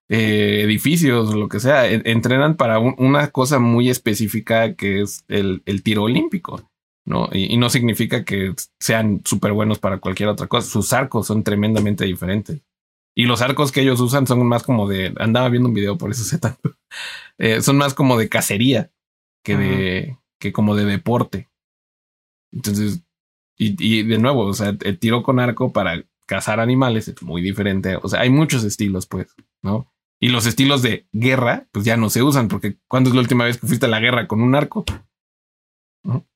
eh, 0.09 0.63
edificios 0.65 1.31
o 1.31 1.37
lo 1.37 1.49
que 1.49 1.61
sea. 1.61 1.87
Entrenan 1.87 2.57
para 2.57 2.79
una 2.79 3.29
cosa 3.29 3.59
muy 3.59 3.91
específica 3.91 4.75
que 4.75 5.03
es 5.03 5.25
el, 5.29 5.63
el 5.67 5.83
tiro 5.83 6.05
olímpico. 6.05 6.72
¿No? 7.05 7.29
Y, 7.33 7.57
no 7.57 7.69
significa 7.71 8.25
que 8.25 8.55
sean 8.81 9.23
súper 9.25 9.53
buenos 9.53 9.79
para 9.79 9.99
cualquier 9.99 10.29
otra 10.29 10.47
cosa. 10.47 10.69
Sus 10.69 10.93
arcos 10.93 11.27
son 11.27 11.43
tremendamente 11.43 12.05
diferentes. 12.05 12.61
Y 13.15 13.27
los 13.27 13.43
arcos 13.43 13.73
que 13.73 13.83
ellos 13.83 14.01
usan 14.01 14.27
son 14.27 14.47
más 14.47 14.63
como 14.63 14.89
de. 14.89 15.15
Andaba 15.19 15.49
viendo 15.49 15.69
un 15.69 15.75
video, 15.75 15.99
por 15.99 16.11
eso 16.11 16.25
sé 16.25 16.39
tanto. 16.39 16.61
Eh, 17.39 17.63
son 17.63 17.79
más 17.79 17.95
como 17.95 18.19
de 18.19 18.29
cacería 18.29 18.93
que 19.43 19.57
de. 19.57 20.19
que 20.39 20.53
como 20.53 20.77
de 20.77 20.85
deporte. 20.85 21.49
Entonces. 22.53 23.03
Y, 23.57 23.75
y, 23.83 24.03
de 24.03 24.19
nuevo, 24.19 24.43
o 24.45 24.53
sea, 24.55 24.77
el 24.79 24.99
tiro 24.99 25.23
con 25.23 25.41
arco 25.41 25.73
para 25.73 26.05
cazar 26.27 26.61
animales 26.61 27.09
es 27.09 27.23
muy 27.23 27.43
diferente. 27.43 27.97
O 27.97 28.09
sea, 28.09 28.21
hay 28.21 28.31
muchos 28.31 28.65
estilos, 28.65 29.07
pues, 29.07 29.35
¿no? 29.63 29.93
Y 30.21 30.29
los 30.29 30.47
estilos 30.47 30.83
de 30.83 31.09
guerra, 31.13 31.67
pues 31.73 31.85
ya 31.85 31.97
no 31.97 32.09
se 32.09 32.23
usan, 32.23 32.47
porque 32.47 32.79
¿cuándo 32.87 33.11
es 33.11 33.15
la 33.15 33.23
última 33.23 33.45
vez 33.45 33.59
que 33.59 33.67
fuiste 33.67 33.87
a 33.87 33.89
la 33.89 33.99
guerra 33.99 34.29
con 34.29 34.41
un 34.41 34.55
arco? 34.55 34.85
¿No? 36.05 36.27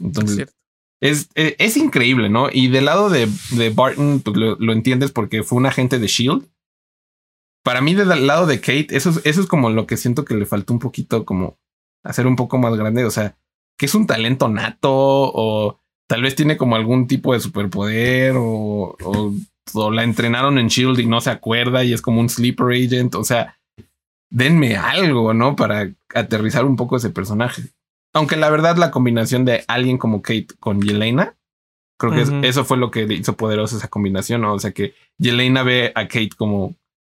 Entonces, 0.00 0.54
es, 1.00 1.30
e, 1.34 1.56
es, 1.58 1.76
increíble, 1.76 2.28
¿no? 2.28 2.48
Y 2.52 2.68
del 2.68 2.84
lado 2.84 3.08
de, 3.08 3.28
de 3.52 3.70
Barton, 3.70 4.20
pues 4.20 4.36
lo, 4.36 4.72
entiendes 4.72 5.12
porque 5.12 5.42
fue 5.42 5.58
un 5.58 5.66
agente 5.66 5.98
de 5.98 6.06
Shield. 6.06 6.46
Para 7.62 7.80
mí, 7.80 7.94
del 7.94 8.26
lado 8.26 8.46
de 8.46 8.60
Kate, 8.60 8.88
eso, 8.90 9.10
eso 9.24 9.40
es 9.40 9.46
como 9.46 9.70
lo 9.70 9.86
que 9.86 9.96
siento 9.96 10.24
que 10.24 10.34
le 10.34 10.46
faltó 10.46 10.72
un 10.72 10.78
poquito, 10.78 11.24
como 11.24 11.58
hacer 12.02 12.26
un 12.26 12.36
poco 12.36 12.58
más 12.58 12.74
grande. 12.76 13.04
O 13.04 13.10
sea, 13.10 13.36
que 13.78 13.86
es 13.86 13.94
un 13.94 14.06
talento 14.06 14.48
nato 14.48 14.90
o 14.92 15.80
tal 16.06 16.22
vez 16.22 16.34
tiene 16.34 16.56
como 16.56 16.76
algún 16.76 17.06
tipo 17.06 17.32
de 17.32 17.40
superpoder 17.40 18.34
o, 18.36 18.96
o, 19.02 19.34
o 19.74 19.90
la 19.90 20.04
entrenaron 20.04 20.58
en 20.58 20.68
Shield 20.68 20.98
y 21.00 21.06
no 21.06 21.20
se 21.20 21.30
acuerda 21.30 21.84
y 21.84 21.92
es 21.92 22.02
como 22.02 22.20
un 22.20 22.28
sleeper 22.28 22.66
agent. 22.72 23.14
O 23.14 23.24
sea, 23.24 23.58
denme 24.30 24.76
algo, 24.76 25.34
¿no? 25.34 25.56
Para 25.56 25.90
aterrizar 26.14 26.64
un 26.64 26.76
poco 26.76 26.96
ese 26.96 27.10
personaje. 27.10 27.62
Aunque 28.12 28.36
la 28.36 28.50
verdad, 28.50 28.76
la 28.76 28.90
combinación 28.90 29.44
de 29.44 29.64
alguien 29.68 29.98
como 29.98 30.22
Kate 30.22 30.48
con 30.58 30.82
Yelena, 30.82 31.36
creo 31.98 32.12
que 32.12 32.48
eso 32.48 32.64
fue 32.64 32.76
lo 32.76 32.90
que 32.90 33.02
hizo 33.02 33.36
poderosa 33.36 33.76
esa 33.76 33.88
combinación. 33.88 34.40
¿no? 34.40 34.54
O 34.54 34.58
sea 34.58 34.72
que 34.72 34.94
Yelena 35.18 35.62
ve 35.62 35.92
a 35.94 36.08
Kate 36.08 36.30
como 36.36 36.74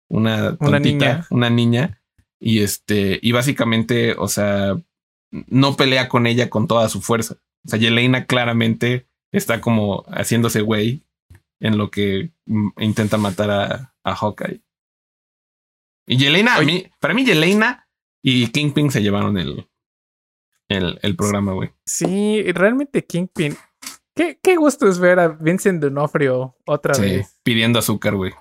una 0.08 0.56
tontita, 0.56 0.66
una 0.68 0.78
niña. 0.78 1.26
una 1.30 1.50
niña, 1.50 2.02
y 2.38 2.60
este, 2.60 3.18
y 3.22 3.32
básicamente, 3.32 4.14
o 4.18 4.28
sea, 4.28 4.76
no 5.30 5.76
pelea 5.76 6.08
con 6.08 6.26
ella 6.26 6.50
con 6.50 6.68
toda 6.68 6.88
su 6.88 7.00
fuerza. 7.00 7.36
O 7.66 7.70
sea, 7.70 7.78
Yelena 7.78 8.26
claramente 8.26 9.06
está 9.32 9.60
como 9.60 10.04
haciéndose 10.08 10.60
güey 10.60 11.02
en 11.60 11.78
lo 11.78 11.90
que 11.90 12.30
intenta 12.78 13.16
matar 13.16 13.50
a, 13.50 13.94
a 14.04 14.14
Hawkeye. 14.14 14.60
Y 16.06 16.18
Yelena, 16.18 16.56
a 16.56 16.60
mí, 16.60 16.86
para 17.00 17.14
mí, 17.14 17.24
Yelena 17.24 17.88
y 18.22 18.48
Kingpin 18.48 18.90
se 18.90 19.02
llevaron 19.02 19.38
el, 19.38 19.66
el, 20.74 20.98
el 21.02 21.16
programa, 21.16 21.52
güey. 21.52 21.70
Sí, 21.86 22.44
realmente 22.52 23.04
Kingpin. 23.04 23.56
Qué, 24.14 24.38
qué 24.42 24.56
gusto 24.56 24.88
es 24.88 24.98
ver 24.98 25.18
a 25.18 25.28
Vincent 25.28 25.82
D'Onofrio 25.82 26.56
otra 26.66 26.96
vez. 26.96 27.40
Pidiendo 27.42 27.78
azúcar, 27.80 28.14
güey. 28.14 28.32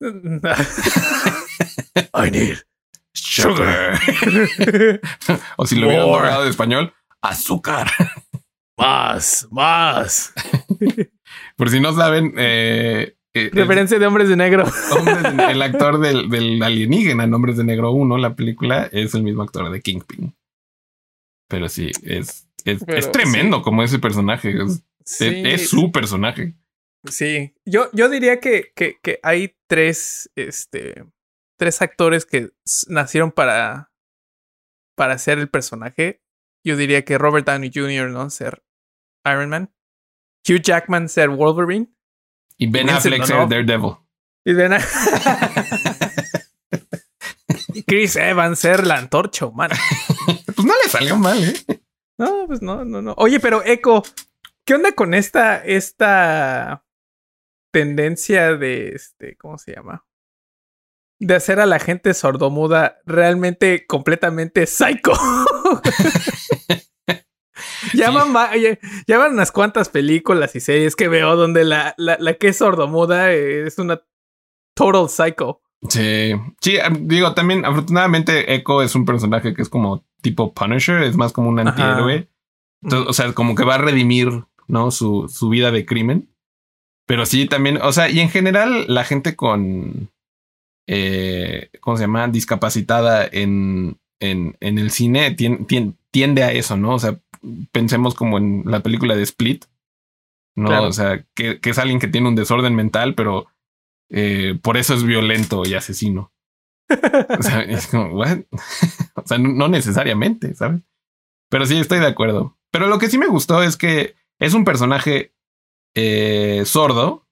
I 2.14 2.30
need 2.30 2.58
sugar. 3.12 3.98
o 5.56 5.66
si 5.66 5.76
lo 5.76 5.88
hubiera 5.88 6.02
hablado 6.04 6.44
de 6.44 6.50
español, 6.50 6.92
azúcar. 7.20 7.90
más, 8.78 9.46
más. 9.50 10.32
Por 11.56 11.70
si 11.70 11.80
no 11.80 11.92
saben, 11.92 12.34
eh, 12.38 13.16
eh 13.34 13.50
Referencia 13.52 13.98
de 13.98 14.06
Hombres 14.06 14.28
de 14.28 14.36
Negro. 14.36 14.64
el 15.48 15.62
actor 15.62 16.00
del, 16.00 16.30
del 16.30 16.62
alienígena 16.62 17.24
en 17.24 17.34
Hombres 17.34 17.56
de 17.56 17.64
Negro 17.64 17.92
1, 17.92 18.18
la 18.18 18.34
película, 18.34 18.88
es 18.92 19.14
el 19.14 19.22
mismo 19.22 19.42
actor 19.42 19.70
de 19.70 19.80
Kingpin. 19.80 20.34
Pero 21.50 21.68
sí, 21.68 21.90
es, 22.04 22.48
es, 22.64 23.12
tremendo 23.12 23.60
como 23.62 23.82
ese 23.82 23.98
personaje. 23.98 24.54
Es, 25.04 25.68
su 25.68 25.90
personaje. 25.90 26.54
Sí, 27.10 27.56
yo, 27.64 27.90
yo 27.92 28.08
diría 28.08 28.38
que, 28.38 28.72
que, 28.76 29.00
que, 29.02 29.18
hay 29.24 29.56
tres, 29.66 30.30
este, 30.36 31.04
tres 31.58 31.82
actores 31.82 32.24
que 32.24 32.50
nacieron 32.88 33.32
para, 33.32 33.90
para 34.96 35.18
ser 35.18 35.40
el 35.40 35.48
personaje. 35.48 36.22
Yo 36.64 36.76
diría 36.76 37.04
que 37.04 37.18
Robert 37.18 37.46
Downey 37.46 37.72
Jr., 37.74 38.10
¿no? 38.10 38.30
Ser 38.30 38.62
Iron 39.26 39.48
Man. 39.48 39.74
Hugh 40.48 40.62
Jackman 40.62 41.08
ser 41.08 41.30
Wolverine. 41.30 41.92
Y 42.58 42.68
Ben 42.68 42.90
Affleck 42.90 43.24
ser 43.24 43.48
Daredevil. 43.48 43.96
Y 44.44 44.52
Ben 44.52 44.72
Chris 47.86 48.16
Evans 48.16 48.58
ser 48.58 48.86
la 48.86 48.96
antorcha 48.96 49.46
humana. 49.46 49.76
pues 50.26 50.66
no 50.66 50.74
le 50.82 50.90
salió 50.90 51.16
mal, 51.16 51.42
¿eh? 51.42 51.80
No, 52.18 52.44
pues 52.46 52.60
no, 52.60 52.84
no, 52.84 53.00
no. 53.00 53.14
Oye, 53.16 53.40
pero 53.40 53.62
Echo, 53.64 54.02
¿qué 54.64 54.74
onda 54.74 54.92
con 54.92 55.14
esta, 55.14 55.64
esta 55.64 56.84
tendencia 57.72 58.56
de 58.56 58.90
este, 58.90 59.36
¿cómo 59.36 59.58
se 59.58 59.74
llama? 59.74 60.04
De 61.18 61.34
hacer 61.34 61.60
a 61.60 61.66
la 61.66 61.78
gente 61.78 62.14
sordomuda 62.14 63.00
realmente 63.06 63.86
completamente 63.86 64.66
psycho. 64.66 65.12
llaman, 67.94 68.32
llaman 69.06 69.32
unas 69.32 69.52
cuantas 69.52 69.88
películas 69.88 70.54
y 70.56 70.60
series 70.60 70.96
que 70.96 71.08
veo 71.08 71.36
donde 71.36 71.64
la, 71.64 71.94
la, 71.96 72.16
la 72.18 72.34
que 72.34 72.48
es 72.48 72.58
sordomuda 72.58 73.32
es 73.32 73.78
una 73.78 74.02
total 74.74 75.08
psycho. 75.08 75.62
Sí, 75.88 76.32
sí, 76.60 76.78
digo, 77.00 77.32
también 77.32 77.64
afortunadamente 77.64 78.54
Echo 78.54 78.82
es 78.82 78.94
un 78.94 79.06
personaje 79.06 79.54
que 79.54 79.62
es 79.62 79.68
como 79.68 80.04
tipo 80.20 80.52
Punisher, 80.52 81.02
es 81.02 81.16
más 81.16 81.32
como 81.32 81.48
un 81.48 81.58
antihéroe. 81.58 82.28
o 82.82 83.12
sea, 83.12 83.32
como 83.32 83.54
que 83.54 83.64
va 83.64 83.76
a 83.76 83.78
redimir, 83.78 84.44
¿no? 84.68 84.90
Su, 84.90 85.28
su 85.28 85.48
vida 85.48 85.70
de 85.70 85.86
crimen. 85.86 86.28
Pero 87.06 87.26
sí, 87.26 87.46
también, 87.46 87.78
o 87.82 87.92
sea, 87.92 88.08
y 88.08 88.20
en 88.20 88.28
general 88.28 88.84
la 88.88 89.04
gente 89.04 89.34
con, 89.34 90.10
eh, 90.86 91.70
¿cómo 91.80 91.96
se 91.96 92.04
llama? 92.04 92.28
Discapacitada 92.28 93.26
en, 93.26 93.98
en, 94.20 94.56
en 94.60 94.78
el 94.78 94.90
cine 94.90 95.32
tiende, 95.32 96.42
a 96.44 96.52
eso, 96.52 96.76
¿no? 96.76 96.94
O 96.94 96.98
sea, 96.98 97.18
pensemos 97.72 98.14
como 98.14 98.38
en 98.38 98.62
la 98.66 98.80
película 98.80 99.16
de 99.16 99.22
Split, 99.22 99.64
¿no? 100.54 100.84
O 100.84 100.92
sea, 100.92 101.24
que, 101.34 101.58
es 101.62 101.78
alguien 101.78 101.98
que 101.98 102.08
tiene 102.08 102.28
un 102.28 102.36
desorden 102.36 102.74
mental, 102.74 103.14
pero 103.14 103.46
eh, 104.10 104.58
por 104.62 104.76
eso 104.76 104.94
es 104.94 105.04
violento 105.04 105.62
y 105.64 105.74
asesino. 105.74 106.32
o 106.90 107.42
sea, 107.42 107.62
es 107.62 107.86
como, 107.86 108.14
¿what? 108.14 108.40
o 109.14 109.26
sea, 109.26 109.38
no 109.38 109.68
necesariamente, 109.68 110.54
¿sabes? 110.54 110.82
Pero 111.48 111.66
sí, 111.66 111.78
estoy 111.78 111.98
de 111.98 112.06
acuerdo. 112.06 112.58
Pero 112.70 112.86
lo 112.86 112.98
que 112.98 113.08
sí 113.08 113.18
me 113.18 113.26
gustó 113.26 113.62
es 113.62 113.76
que 113.76 114.14
es 114.38 114.54
un 114.54 114.64
personaje 114.64 115.34
eh, 115.94 116.62
sordo 116.64 117.26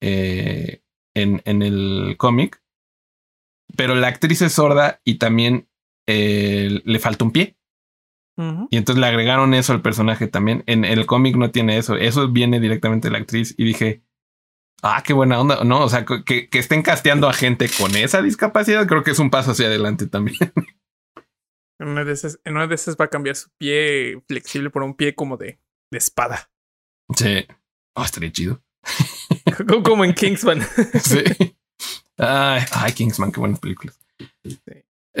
eh, 0.00 0.82
en, 1.14 1.42
en, 1.44 1.62
el 1.62 2.16
cómic, 2.16 2.62
pero 3.76 3.94
la 3.94 4.08
actriz 4.08 4.40
es 4.42 4.52
sorda 4.52 5.00
y 5.04 5.16
también 5.16 5.68
eh, 6.06 6.80
le 6.84 6.98
falta 6.98 7.24
un 7.24 7.32
pie. 7.32 7.54
Y 8.70 8.76
entonces 8.76 9.00
le 9.00 9.08
agregaron 9.08 9.52
eso 9.52 9.72
al 9.72 9.82
personaje 9.82 10.28
también. 10.28 10.62
En 10.66 10.84
el 10.84 11.06
cómic 11.06 11.34
no 11.34 11.50
tiene 11.50 11.76
eso. 11.76 11.96
Eso 11.96 12.28
viene 12.28 12.60
directamente 12.60 13.08
de 13.08 13.12
la 13.12 13.18
actriz. 13.18 13.52
Y 13.58 13.64
dije, 13.64 14.04
ah, 14.82 15.02
qué 15.04 15.12
buena 15.12 15.40
onda. 15.40 15.64
No, 15.64 15.84
o 15.84 15.88
sea, 15.88 16.04
que, 16.04 16.48
que 16.48 16.58
estén 16.58 16.82
casteando 16.82 17.28
a 17.28 17.32
gente 17.32 17.68
con 17.78 17.94
esa 17.96 18.22
discapacidad, 18.22 18.86
creo 18.86 19.02
que 19.02 19.12
es 19.12 19.18
un 19.18 19.30
paso 19.30 19.52
hacia 19.52 19.66
adelante 19.66 20.06
también. 20.06 20.38
En 21.80 21.88
una 21.88 22.04
de 22.04 22.12
esas, 22.12 22.40
en 22.44 22.56
una 22.56 22.66
de 22.66 22.74
esas 22.74 22.96
va 22.96 23.04
a 23.04 23.08
cambiar 23.10 23.36
su 23.36 23.50
pie 23.56 24.20
flexible 24.26 24.68
por 24.68 24.82
un 24.82 24.94
pie 24.94 25.14
como 25.14 25.36
de, 25.36 25.60
de 25.92 25.98
espada. 25.98 26.50
Sí. 27.14 27.46
Oh, 27.94 28.02
estaría 28.02 28.32
chido. 28.32 28.62
como 29.84 30.04
en 30.04 30.12
Kingsman. 30.12 30.60
sí. 31.02 31.22
Ay, 32.16 32.62
ay, 32.72 32.92
Kingsman, 32.92 33.30
qué 33.30 33.40
buenas 33.40 33.60
películas. 33.60 33.98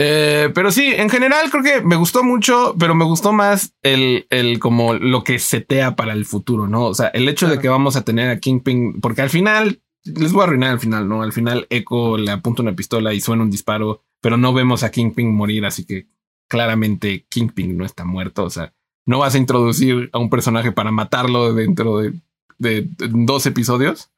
Eh, 0.00 0.50
pero 0.54 0.70
sí, 0.70 0.92
en 0.96 1.10
general 1.10 1.50
creo 1.50 1.64
que 1.64 1.80
me 1.80 1.96
gustó 1.96 2.22
mucho, 2.22 2.76
pero 2.78 2.94
me 2.94 3.04
gustó 3.04 3.32
más 3.32 3.74
el, 3.82 4.28
el 4.30 4.60
como 4.60 4.94
lo 4.94 5.24
que 5.24 5.40
setea 5.40 5.96
para 5.96 6.12
el 6.12 6.24
futuro, 6.24 6.68
¿no? 6.68 6.84
O 6.84 6.94
sea, 6.94 7.08
el 7.08 7.28
hecho 7.28 7.48
de 7.48 7.58
que 7.58 7.68
vamos 7.68 7.96
a 7.96 8.04
tener 8.04 8.30
a 8.30 8.38
Kingpin, 8.38 9.00
porque 9.00 9.22
al 9.22 9.30
final, 9.30 9.82
les 10.04 10.32
voy 10.32 10.42
a 10.42 10.44
arruinar 10.44 10.70
al 10.70 10.78
final, 10.78 11.08
¿no? 11.08 11.22
Al 11.22 11.32
final 11.32 11.66
Echo 11.68 12.16
le 12.16 12.30
apunta 12.30 12.62
una 12.62 12.76
pistola 12.76 13.12
y 13.12 13.20
suena 13.20 13.42
un 13.42 13.50
disparo, 13.50 14.04
pero 14.20 14.36
no 14.36 14.54
vemos 14.54 14.84
a 14.84 14.92
Kingpin 14.92 15.34
morir, 15.34 15.66
así 15.66 15.84
que 15.84 16.06
claramente 16.46 17.26
Kingpin 17.28 17.76
no 17.76 17.84
está 17.84 18.04
muerto. 18.04 18.44
O 18.44 18.50
sea, 18.50 18.72
no 19.04 19.18
vas 19.18 19.34
a 19.34 19.38
introducir 19.38 20.10
a 20.12 20.18
un 20.18 20.30
personaje 20.30 20.70
para 20.70 20.92
matarlo 20.92 21.54
dentro 21.54 21.98
de, 21.98 22.88
dos 22.98 23.46
episodios. 23.46 24.12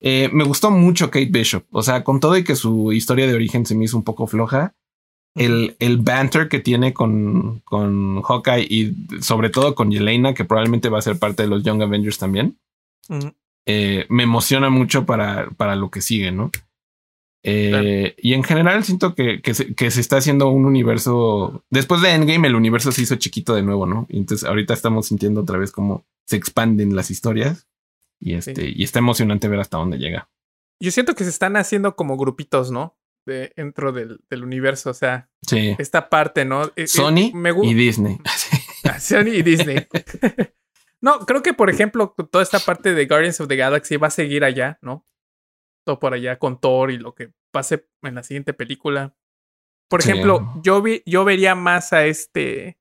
Eh, 0.00 0.30
me 0.32 0.44
gustó 0.44 0.70
mucho 0.70 1.10
Kate 1.10 1.28
Bishop. 1.30 1.64
O 1.72 1.82
sea, 1.82 2.04
con 2.04 2.20
todo 2.20 2.38
y 2.38 2.44
que 2.44 2.56
su 2.56 2.92
historia 2.92 3.26
de 3.26 3.34
origen 3.34 3.66
se 3.66 3.74
me 3.74 3.84
hizo 3.84 3.98
un 3.98 4.04
poco 4.04 4.26
floja, 4.26 4.74
el, 5.34 5.76
el 5.78 5.98
banter 5.98 6.48
que 6.48 6.60
tiene 6.60 6.92
con, 6.92 7.60
con 7.60 8.22
Hawkeye 8.22 8.66
y 8.68 9.22
sobre 9.22 9.50
todo 9.50 9.74
con 9.74 9.90
Yelena, 9.90 10.34
que 10.34 10.44
probablemente 10.44 10.88
va 10.88 10.98
a 10.98 11.02
ser 11.02 11.18
parte 11.18 11.42
de 11.42 11.48
los 11.48 11.62
Young 11.62 11.82
Avengers 11.82 12.18
también, 12.18 12.58
eh, 13.66 14.06
me 14.08 14.24
emociona 14.24 14.70
mucho 14.70 15.06
para, 15.06 15.50
para 15.50 15.76
lo 15.76 15.90
que 15.90 16.00
sigue, 16.00 16.32
¿no? 16.32 16.50
Eh, 17.42 18.14
y 18.18 18.34
en 18.34 18.42
general 18.42 18.84
siento 18.84 19.14
que, 19.14 19.40
que, 19.40 19.54
se, 19.54 19.74
que, 19.74 19.90
se, 19.90 20.00
está 20.00 20.18
haciendo 20.18 20.48
un 20.48 20.66
universo. 20.66 21.64
Después 21.70 22.02
de 22.02 22.10
Endgame, 22.10 22.48
el 22.48 22.54
universo 22.54 22.92
se 22.92 23.02
hizo 23.02 23.16
chiquito 23.16 23.54
de 23.54 23.62
nuevo, 23.62 23.86
¿no? 23.86 24.06
entonces 24.10 24.46
ahorita 24.46 24.74
estamos 24.74 25.06
sintiendo 25.06 25.40
otra 25.40 25.56
vez 25.56 25.72
cómo 25.72 26.04
se 26.26 26.36
expanden 26.36 26.94
las 26.94 27.10
historias. 27.10 27.66
Y 28.22 28.34
este, 28.34 28.68
y 28.68 28.82
está 28.84 28.98
emocionante 28.98 29.48
ver 29.48 29.60
hasta 29.60 29.78
dónde 29.78 29.96
llega. 29.96 30.28
Yo 30.78 30.90
siento 30.90 31.14
que 31.14 31.24
se 31.24 31.30
están 31.30 31.56
haciendo 31.56 31.96
como 31.96 32.18
grupitos, 32.18 32.70
¿no? 32.70 32.99
De, 33.30 33.52
dentro 33.56 33.92
del, 33.92 34.20
del 34.28 34.42
universo. 34.44 34.90
O 34.90 34.94
sea, 34.94 35.30
sí. 35.42 35.76
esta 35.78 36.08
parte, 36.08 36.44
¿no? 36.44 36.64
Eh, 36.64 36.72
eh, 36.76 36.86
Sony 36.86 37.32
y 37.62 37.74
Disney. 37.74 38.18
Ah, 38.82 38.98
Sony 38.98 39.34
y 39.34 39.42
Disney. 39.42 39.86
no, 41.02 41.20
creo 41.26 41.42
que, 41.42 41.52
por 41.52 41.68
ejemplo, 41.68 42.14
toda 42.30 42.42
esta 42.42 42.58
parte 42.60 42.94
de 42.94 43.04
Guardians 43.04 43.38
of 43.38 43.48
the 43.48 43.56
Galaxy 43.56 43.98
va 43.98 44.06
a 44.06 44.10
seguir 44.10 44.42
allá, 44.42 44.78
¿no? 44.80 45.06
todo 45.84 45.98
por 45.98 46.14
allá 46.14 46.38
con 46.38 46.60
Thor 46.60 46.90
y 46.90 46.98
lo 46.98 47.14
que 47.14 47.32
pase 47.52 47.88
en 48.02 48.14
la 48.14 48.22
siguiente 48.22 48.52
película. 48.52 49.16
Por 49.88 50.00
ejemplo, 50.00 50.60
yo, 50.62 50.80
vi, 50.82 51.02
yo 51.04 51.24
vería 51.24 51.54
más 51.54 51.92
a 51.92 52.06
este. 52.06 52.78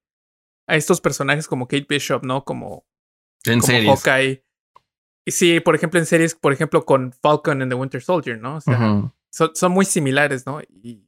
a 0.67 0.75
estos 0.75 1.01
personajes 1.01 1.47
como 1.47 1.67
Kate 1.67 1.87
Bishop, 1.89 2.23
¿no? 2.23 2.43
Como. 2.43 2.85
En 3.45 3.61
como 3.61 3.95
Hawkeye. 3.95 4.45
Y 5.25 5.31
sí, 5.31 5.59
por 5.59 5.75
ejemplo, 5.75 5.99
en 5.99 6.05
series, 6.05 6.35
por 6.35 6.53
ejemplo, 6.53 6.85
con 6.85 7.13
Falcon 7.13 7.61
and 7.61 7.71
the 7.71 7.75
Winter 7.75 8.01
Soldier, 8.01 8.39
¿no? 8.39 8.57
O 8.57 8.61
sea, 8.61 9.11
son, 9.29 9.71
muy 9.71 9.85
similares, 9.85 10.45
¿no? 10.45 10.61
Y, 10.61 11.07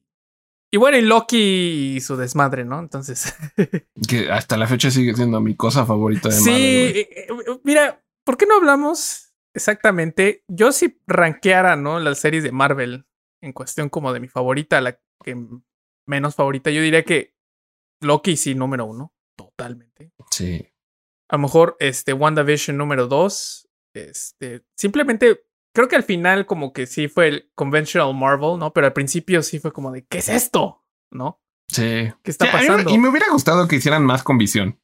y 0.72 0.78
bueno, 0.78 0.98
y 0.98 1.02
Loki 1.02 1.96
y 1.96 2.02
su 2.02 2.16
desmadre, 2.16 2.64
¿no? 2.64 2.80
Entonces. 2.80 3.34
que 4.08 4.32
hasta 4.32 4.58
la 4.58 4.68
fecha 4.68 4.92
sigue 4.92 5.14
siendo 5.14 5.42
mi 5.42 5.56
cosa 5.56 5.86
favorita 5.86 6.30
de 6.30 6.36
Sí, 6.36 6.52
eh, 6.52 7.10
eh, 7.12 7.28
mira, 7.64 8.04
¿por 8.24 8.38
qué 8.38 8.46
no 8.46 8.56
hablamos 8.56 9.32
Exactamente. 9.54 10.44
Yo 10.48 10.72
si 10.72 11.00
rankeara, 11.08 11.76
¿no? 11.76 12.00
Las 12.00 12.20
series 12.20 12.44
de 12.44 12.52
Marvel 12.52 13.06
en 13.42 13.54
cuestión 13.54 13.90
como 13.90 14.14
de 14.14 14.20
mi 14.20 14.28
favorita, 14.28 14.82
la 14.82 15.00
que 15.24 15.38
menos 16.08 16.36
favorita, 16.36 16.70
yo 16.70 16.82
diría 16.82 17.04
que 17.04 17.36
Loki 18.02 18.38
sí, 18.38 18.56
número 18.56 18.86
uno. 18.86 19.14
Totalmente. 19.36 20.14
Sí. 20.30 20.68
A 21.30 21.36
lo 21.36 21.44
mejor, 21.44 21.76
este, 21.80 22.14
WandaVision 22.14 22.78
número 22.78 23.08
dos. 23.08 23.68
Este, 23.94 24.64
simplemente 24.78 25.46
creo 25.74 25.88
que 25.88 25.96
al 25.96 26.04
final 26.04 26.46
como 26.46 26.74
que 26.74 26.86
sí 26.86 27.08
fue 27.08 27.28
el 27.28 27.52
conventional 27.56 28.14
Marvel, 28.16 28.58
¿no? 28.60 28.74
Pero 28.74 28.88
al 28.88 28.94
principio 28.94 29.42
sí 29.44 29.60
fue 29.60 29.72
como 29.72 29.92
de, 29.92 30.06
¿qué 30.06 30.20
es 30.20 30.30
esto? 30.30 30.84
¿No? 31.12 31.42
Sí. 31.68 32.12
¿Qué 32.24 32.32
está 32.32 32.52
pasando? 32.52 32.92
y 32.92 32.98
me 32.98 33.10
hubiera 33.10 33.28
gustado 33.32 33.68
que 33.68 33.78
hicieran 33.78 34.06
más 34.06 34.24
con 34.24 34.38
visión. 34.38 34.80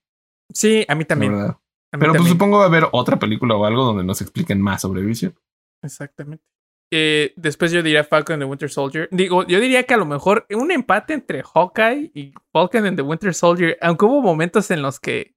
Sí, 0.54 0.86
a 0.88 0.96
mí 0.96 1.06
también. 1.06 1.56
Pero 1.92 2.14
pues 2.14 2.30
supongo 2.30 2.58
va 2.58 2.64
a 2.64 2.68
haber 2.68 2.88
otra 2.92 3.18
película 3.18 3.56
o 3.56 3.66
algo 3.66 3.84
donde 3.84 4.04
nos 4.04 4.22
expliquen 4.22 4.62
más 4.62 4.82
sobre 4.82 5.02
Vision. 5.02 5.38
Exactamente. 5.82 6.44
Eh, 6.92 7.34
después 7.36 7.72
yo 7.72 7.84
diría 7.84 8.04
Falcon 8.04 8.36
and 8.36 8.44
the 8.44 8.50
Winter 8.50 8.70
Soldier. 8.70 9.10
Digo, 9.12 9.46
yo 9.46 9.60
diría 9.60 9.84
que 9.84 9.94
a 9.94 9.98
lo 9.98 10.06
mejor 10.06 10.46
un 10.50 10.72
empate 10.72 11.14
entre 11.14 11.44
Hawkeye 11.44 12.12
y 12.14 12.34
Falcon 12.54 12.86
and 12.86 12.98
the 12.98 13.04
Winter 13.04 13.34
Soldier, 13.34 13.78
aunque 13.82 14.06
hubo 14.06 14.22
momentos 14.22 14.72
en 14.72 14.82
los 14.82 15.00
que 15.00 15.36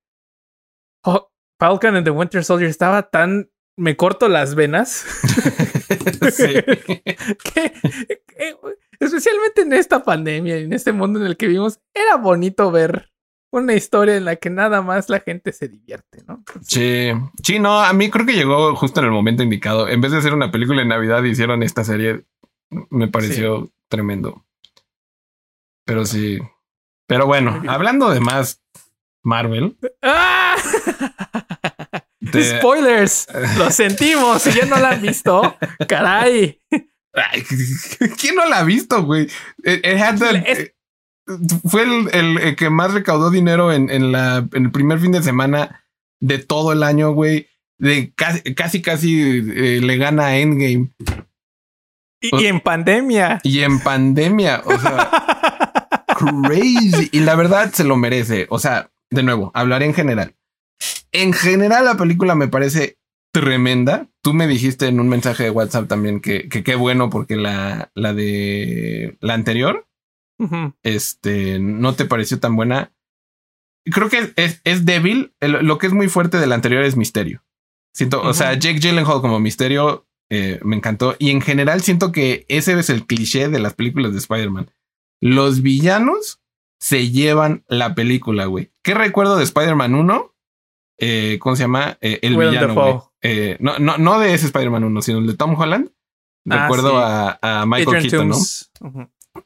Falcon 1.59 1.97
and 1.97 2.05
the 2.05 2.11
Winter 2.11 2.45
Soldier 2.45 2.69
estaba 2.69 3.11
tan 3.11 3.51
me 3.81 3.97
corto 3.97 4.29
las 4.29 4.55
venas. 4.55 5.05
que, 5.89 7.73
especialmente 9.01 9.63
en 9.63 9.73
esta 9.73 10.05
pandemia, 10.05 10.59
en 10.59 10.73
este 10.73 10.93
mundo 10.93 11.19
en 11.19 11.27
el 11.27 11.37
que 11.37 11.47
vivimos, 11.47 11.81
era 11.95 12.17
bonito 12.17 12.71
ver 12.71 13.11
una 13.51 13.75
historia 13.75 14.17
en 14.17 14.27
la 14.27 14.37
que 14.37 14.51
nada 14.51 14.83
más 14.83 15.09
la 15.09 15.21
gente 15.21 15.53
se 15.53 15.69
divierte, 15.69 16.23
¿no? 16.29 16.45
Sí, 16.63 17.11
sí, 17.43 17.59
no, 17.59 17.81
a 17.81 17.93
mí 17.93 18.11
creo 18.11 18.25
que 18.25 18.35
llegó 18.35 18.77
justo 18.77 19.01
en 19.01 19.07
el 19.07 19.13
momento 19.13 19.43
indicado. 19.43 19.89
En 19.89 20.01
vez 20.01 20.13
de 20.13 20.19
hacer 20.19 20.35
una 20.35 20.53
película 20.53 20.83
de 20.83 20.89
Navidad, 20.89 21.25
hicieron 21.25 21.63
esta 21.63 21.83
serie. 21.83 22.27
Me 22.91 23.09
pareció 23.09 23.73
tremendo. 23.89 24.45
Pero 25.85 26.05
sí. 26.05 26.39
Pero 27.09 27.27
bueno, 27.27 27.61
hablando 27.67 28.11
de 28.11 28.21
más 28.21 28.63
Marvel. 29.25 29.77
¡Ah! 30.03 30.57
Spoilers, 32.33 33.27
lo 33.57 33.71
sentimos. 33.71 34.43
Si 34.43 34.53
ya 34.53 34.67
no 34.67 34.77
la 34.79 34.91
han 34.91 35.03
visto, 35.03 35.57
caray. 35.89 36.61
¿Quién 38.21 38.37
no 38.37 38.47
la 38.49 38.59
ha 38.59 38.65
visto, 38.65 39.03
güey? 39.03 39.29
It, 39.65 40.75
fue 41.69 41.85
el, 42.13 42.57
que 42.57 42.71
más 42.71 42.93
recaudó 42.93 43.31
dinero 43.31 43.73
en, 43.73 43.91
en, 43.91 44.13
la, 44.13 44.49
en 44.53 44.65
el 44.65 44.71
primer 44.71 44.99
fin 44.99 45.13
de 45.13 45.23
semana 45.23 45.85
de 46.21 46.39
todo 46.39 46.73
el 46.73 46.83
año, 46.83 47.13
güey. 47.13 47.49
De 47.79 48.13
casi, 48.15 48.83
casi, 48.83 49.21
eh, 49.23 49.81
le 49.81 49.97
gana 49.97 50.27
a 50.27 50.37
Endgame. 50.37 50.91
Y, 52.21 52.47
en 52.47 52.61
pandemia. 52.61 53.41
Y 53.43 53.61
en 53.61 53.81
pandemia. 53.81 54.63
O 54.67 54.79
sea, 54.79 55.11
crazy. 56.45 57.09
Y 57.13 57.21
la 57.21 57.35
verdad 57.35 57.73
se 57.73 57.85
lo 57.85 57.97
merece. 57.97 58.47
O 58.51 58.59
sea, 58.59 58.91
de 59.09 59.23
nuevo, 59.23 59.51
hablaré 59.55 59.87
en 59.87 59.95
general. 59.95 60.35
En 61.13 61.33
general, 61.33 61.85
la 61.85 61.97
película 61.97 62.35
me 62.35 62.49
parece 62.49 62.99
tremenda. 63.33 64.09
Tú 64.23 64.33
me 64.35 64.47
dijiste 64.47 64.87
en 64.87 65.01
un 65.01 65.09
mensaje 65.09 65.45
de 65.45 65.51
WhatsApp 65.51 65.89
también 65.89 66.21
que 66.21 66.49
qué 66.49 66.75
bueno 66.75 67.11
porque 67.11 67.37
la, 67.37 67.91
la 67.95 68.13
de 68.13 69.17
la 69.21 69.35
anterior 69.35 69.87
este, 70.83 71.59
no 71.59 71.95
te 71.95 72.05
pareció 72.05 72.39
tan 72.41 72.57
buena. 72.57 72.93
Creo 73.85 74.09
que 74.09 74.33
es, 74.37 74.61
es 74.65 74.85
débil. 74.85 75.35
lo 75.41 75.79
que 75.79 75.87
es 75.87 75.93
muy 75.93 76.09
fuerte 76.09 76.39
del 76.39 76.53
anterior 76.53 76.85
es 76.85 76.97
misterio. 76.97 77.45
Siento, 77.95 78.23
o 78.23 78.33
sea, 78.33 78.55
Jake 78.55 78.79
Gyllenhaal 78.79 79.21
como 79.21 79.41
misterio 79.41 80.07
eh, 80.31 80.61
me 80.63 80.77
encantó. 80.77 81.17
Y 81.19 81.31
en 81.31 81.41
general 81.41 81.83
siento 81.83 82.13
que 82.13 82.47
ese 82.49 82.79
es 82.79 82.89
el 82.89 83.07
cliché 83.07 83.49
de 83.49 83.59
las 83.59 83.75
películas 83.75 84.13
de 84.13 84.19
Spider-Man. 84.19 84.71
Los 85.21 85.63
villanos 85.63 86.41
se 86.79 87.11
llevan 87.11 87.65
la 87.69 87.95
película, 87.95 88.47
güey. 88.47 88.71
¿Qué 88.83 88.95
recuerdo 88.95 89.37
de 89.37 89.45
Spider-Man 89.45 89.95
1? 89.95 90.30
Eh, 91.03 91.39
¿Cómo 91.41 91.57
se 91.57 91.63
llama? 91.63 91.97
Eh, 92.03 92.19
el 92.23 92.37
villano. 92.37 93.11
no, 93.59 93.79
no, 93.79 93.99
no 93.99 94.19
de 94.21 94.35
ese 94.35 94.47
Spider-Man 94.47 94.85
1, 94.85 95.03
sino 95.03 95.19
el 95.19 95.27
de 95.27 95.35
Tom 95.35 95.59
Holland. 95.59 95.91
Ah, 96.49 96.63
recuerdo 96.63 96.99
a, 96.99 97.39
a, 97.41 97.67
Michael 97.67 98.03
Keaton, 98.03 98.29
¿no? 98.29 98.37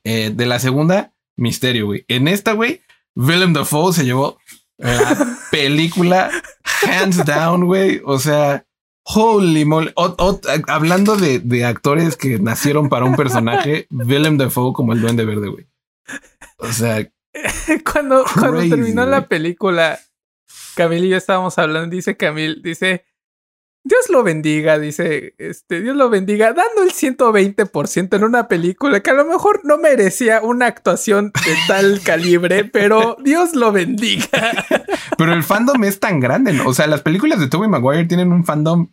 Eh, 0.03 0.33
de 0.35 0.47
la 0.47 0.59
segunda, 0.59 1.13
misterio, 1.37 1.87
güey. 1.87 2.05
En 2.09 2.29
esta, 2.29 2.53
güey, 2.53 2.83
Willem 3.15 3.53
Dafoe 3.53 3.93
se 3.93 4.05
llevó 4.05 4.39
la 4.79 5.39
película 5.51 6.31
hands 6.87 7.25
down, 7.25 7.67
güey. 7.67 8.01
O 8.05 8.19
sea, 8.19 8.67
holy 9.05 9.65
moly. 9.65 9.93
hablando 10.67 11.17
de, 11.17 11.39
de, 11.39 11.65
actores 11.65 12.17
que 12.17 12.39
nacieron 12.39 12.89
para 12.89 13.05
un 13.05 13.15
personaje, 13.15 13.87
Willem 13.91 14.39
Dafoe 14.39 14.73
como 14.73 14.93
el 14.93 15.01
duende 15.01 15.25
verde, 15.25 15.49
güey. 15.49 15.67
O 16.59 16.73
sea, 16.73 17.09
cuando, 17.93 18.25
cuando 18.33 18.61
terminó 18.61 19.07
la 19.07 19.29
película, 19.29 20.01
Camil 20.75 21.05
y 21.05 21.09
yo 21.11 21.16
estábamos 21.16 21.59
hablando, 21.59 21.95
dice 21.95 22.16
Camil, 22.16 22.62
dice, 22.62 23.05
Dios 23.87 24.09
lo 24.09 24.22
bendiga, 24.22 24.79
dice, 24.79 25.35
este, 25.37 25.83
Dios 25.83 25.95
lo 25.95 26.09
bendiga, 26.09 26.55
dando 26.55 26.83
el 26.83 26.93
120% 26.93 28.16
en 28.16 28.25
una 28.25 28.49
película 28.49 29.01
que 29.01 29.11
a 29.11 29.14
lo 29.14 29.27
mejor 29.27 29.61
no 29.64 29.77
merecía 29.77 30.41
una 30.41 30.66
actuación 30.66 31.33
de 31.45 31.55
tal 31.68 32.01
calibre, 32.05 32.64
pero 32.64 33.18
Dios 33.22 33.55
lo 33.55 33.72
bendiga. 33.72 34.53
Pero 35.18 35.35
el 35.35 35.43
fandom 35.43 35.85
es 35.85 36.01
tan 36.01 36.18
grande, 36.18 36.55
¿no? 36.55 36.66
o 36.66 36.72
sea, 36.72 36.87
las 36.87 37.03
películas 37.03 37.41
de 37.41 37.49
Tobey 37.49 37.68
Maguire 37.68 38.07
tienen 38.07 38.33
un 38.33 38.45
fandom 38.45 38.89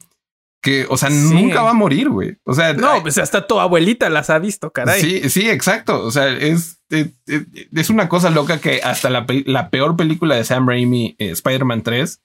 que, 0.61 0.85
o 0.89 0.97
sea, 0.97 1.09
nunca 1.09 1.63
va 1.63 1.71
a 1.71 1.73
morir, 1.73 2.09
güey. 2.09 2.37
O 2.43 2.53
sea, 2.53 2.73
no, 2.73 3.01
pues 3.01 3.17
hasta 3.17 3.47
tu 3.47 3.59
abuelita 3.59 4.09
las 4.09 4.29
ha 4.29 4.37
visto, 4.37 4.71
caray. 4.71 5.01
Sí, 5.01 5.29
sí, 5.29 5.49
exacto. 5.49 6.05
O 6.05 6.11
sea, 6.11 6.29
es, 6.29 6.81
es, 6.89 7.89
una 7.89 8.07
cosa 8.07 8.29
loca 8.29 8.59
que 8.59 8.81
hasta 8.83 9.09
la, 9.09 9.69
peor 9.69 9.95
película 9.95 10.35
de 10.35 10.43
Sam 10.43 10.67
Raimi, 10.67 11.15
eh, 11.17 11.31
Spider-Man 11.31 11.81
3, 11.81 12.21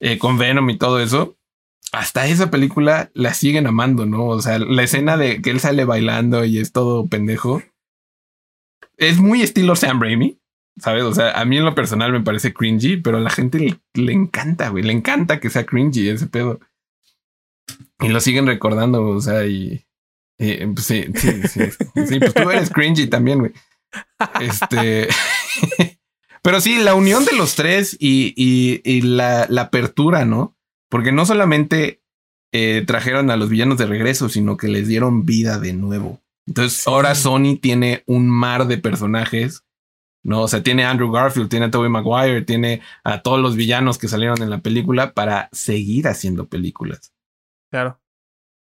eh, 0.00 0.18
con 0.18 0.38
Venom 0.38 0.68
y 0.70 0.78
todo 0.78 1.00
eso, 1.00 1.36
hasta 1.92 2.26
esa 2.26 2.50
película 2.50 3.10
la 3.14 3.34
siguen 3.34 3.66
amando, 3.66 4.06
¿no? 4.06 4.26
O 4.26 4.40
sea, 4.40 4.58
la 4.58 4.82
escena 4.82 5.16
de 5.16 5.42
que 5.42 5.50
él 5.50 5.60
sale 5.60 5.84
bailando 5.84 6.44
y 6.44 6.58
es 6.58 6.72
todo 6.72 7.06
pendejo. 7.06 7.62
Es 8.96 9.18
muy 9.18 9.42
estilo 9.42 9.76
Sam 9.76 10.00
Raimi, 10.00 10.40
¿sabes? 10.78 11.04
O 11.04 11.14
sea, 11.14 11.32
a 11.32 11.44
mí 11.44 11.58
en 11.58 11.64
lo 11.64 11.74
personal 11.74 12.12
me 12.12 12.22
parece 12.22 12.52
cringy, 12.54 12.96
pero 12.96 13.18
a 13.18 13.20
la 13.20 13.30
gente 13.30 13.78
le, 13.94 14.12
encanta, 14.12 14.70
güey. 14.70 14.82
Le 14.82 14.92
encanta 14.92 15.40
que 15.40 15.50
sea 15.50 15.66
cringy 15.66 16.08
ese 16.08 16.26
pedo. 16.26 16.60
Y 18.00 18.08
lo 18.08 18.20
siguen 18.20 18.46
recordando, 18.46 19.08
o 19.08 19.20
sea, 19.20 19.46
y. 19.46 19.86
Pues 20.38 20.84
sí, 20.84 21.06
sí, 21.14 21.42
sí, 21.48 21.60
sí. 22.06 22.18
pues 22.18 22.34
tú 22.34 22.50
eres 22.50 22.70
cringy 22.70 23.06
también, 23.06 23.38
güey. 23.38 23.52
Este. 24.40 25.08
pero 26.42 26.60
sí, 26.60 26.78
la 26.78 26.94
unión 26.94 27.24
de 27.24 27.32
los 27.32 27.54
tres 27.54 27.96
y, 27.98 28.34
y, 28.36 29.00
la, 29.00 29.46
la 29.48 29.62
apertura, 29.62 30.24
¿no? 30.24 30.56
Porque 30.90 31.12
no 31.12 31.24
solamente 31.24 32.02
eh, 32.52 32.84
trajeron 32.86 33.30
a 33.30 33.36
los 33.36 33.48
villanos 33.48 33.78
de 33.78 33.86
regreso, 33.86 34.28
sino 34.28 34.56
que 34.56 34.68
les 34.68 34.88
dieron 34.88 35.24
vida 35.24 35.58
de 35.58 35.72
nuevo. 35.72 36.20
Entonces 36.46 36.86
ahora 36.86 37.14
Sony 37.14 37.58
tiene 37.60 38.04
un 38.06 38.30
mar 38.30 38.66
de 38.66 38.78
personajes. 38.78 39.64
No, 40.22 40.42
o 40.42 40.48
sea, 40.48 40.62
tiene 40.62 40.84
a 40.84 40.90
Andrew 40.90 41.10
Garfield, 41.10 41.48
tiene 41.48 41.66
a 41.66 41.70
Tobey 41.70 41.88
Maguire, 41.88 42.42
tiene 42.42 42.82
a 43.04 43.22
todos 43.22 43.40
los 43.40 43.56
villanos 43.56 43.98
que 43.98 44.08
salieron 44.08 44.42
en 44.42 44.50
la 44.50 44.58
película 44.58 45.12
para 45.12 45.48
seguir 45.52 46.08
haciendo 46.08 46.46
películas. 46.46 47.12
Claro. 47.76 48.00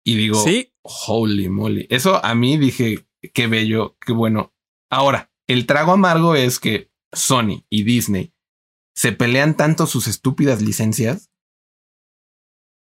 Y 0.06 0.18
digo, 0.18 0.44
¿Sí? 0.44 0.74
holy 0.84 1.48
moly. 1.48 1.88
Eso 1.90 2.24
a 2.24 2.36
mí 2.36 2.58
dije, 2.58 3.08
qué 3.34 3.48
bello, 3.48 3.96
qué 4.06 4.12
bueno. 4.12 4.54
Ahora, 4.92 5.32
el 5.48 5.66
trago 5.66 5.94
amargo 5.94 6.36
es 6.36 6.60
que 6.60 6.92
Sony 7.14 7.64
y 7.70 7.84
Disney 7.84 8.34
se 8.94 9.14
pelean 9.14 9.56
tanto 9.56 9.88
sus 9.88 10.08
estúpidas 10.08 10.62
licencias 10.62 11.32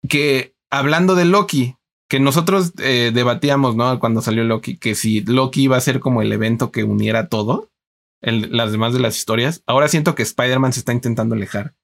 que 0.10 0.58
hablando 0.70 1.16
de 1.16 1.24
Loki, 1.24 1.78
que 2.10 2.20
nosotros 2.20 2.74
eh, 2.80 3.12
debatíamos, 3.14 3.78
¿no? 3.78 3.98
Cuando 4.02 4.22
salió 4.22 4.44
Loki, 4.44 4.78
que 4.78 4.96
si 4.96 5.22
Loki 5.22 5.64
iba 5.64 5.78
a 5.78 5.82
ser 5.82 6.02
como 6.02 6.22
el 6.22 6.34
evento 6.34 6.74
que 6.74 6.84
uniera 6.84 7.30
todo, 7.30 7.72
las 8.20 8.74
demás 8.74 8.92
de 8.92 9.00
las 9.00 9.16
historias, 9.16 9.64
ahora 9.66 9.88
siento 9.88 10.14
que 10.14 10.24
Spider-Man 10.24 10.74
se 10.74 10.80
está 10.80 10.92
intentando 10.92 11.36
alejar. 11.36 11.78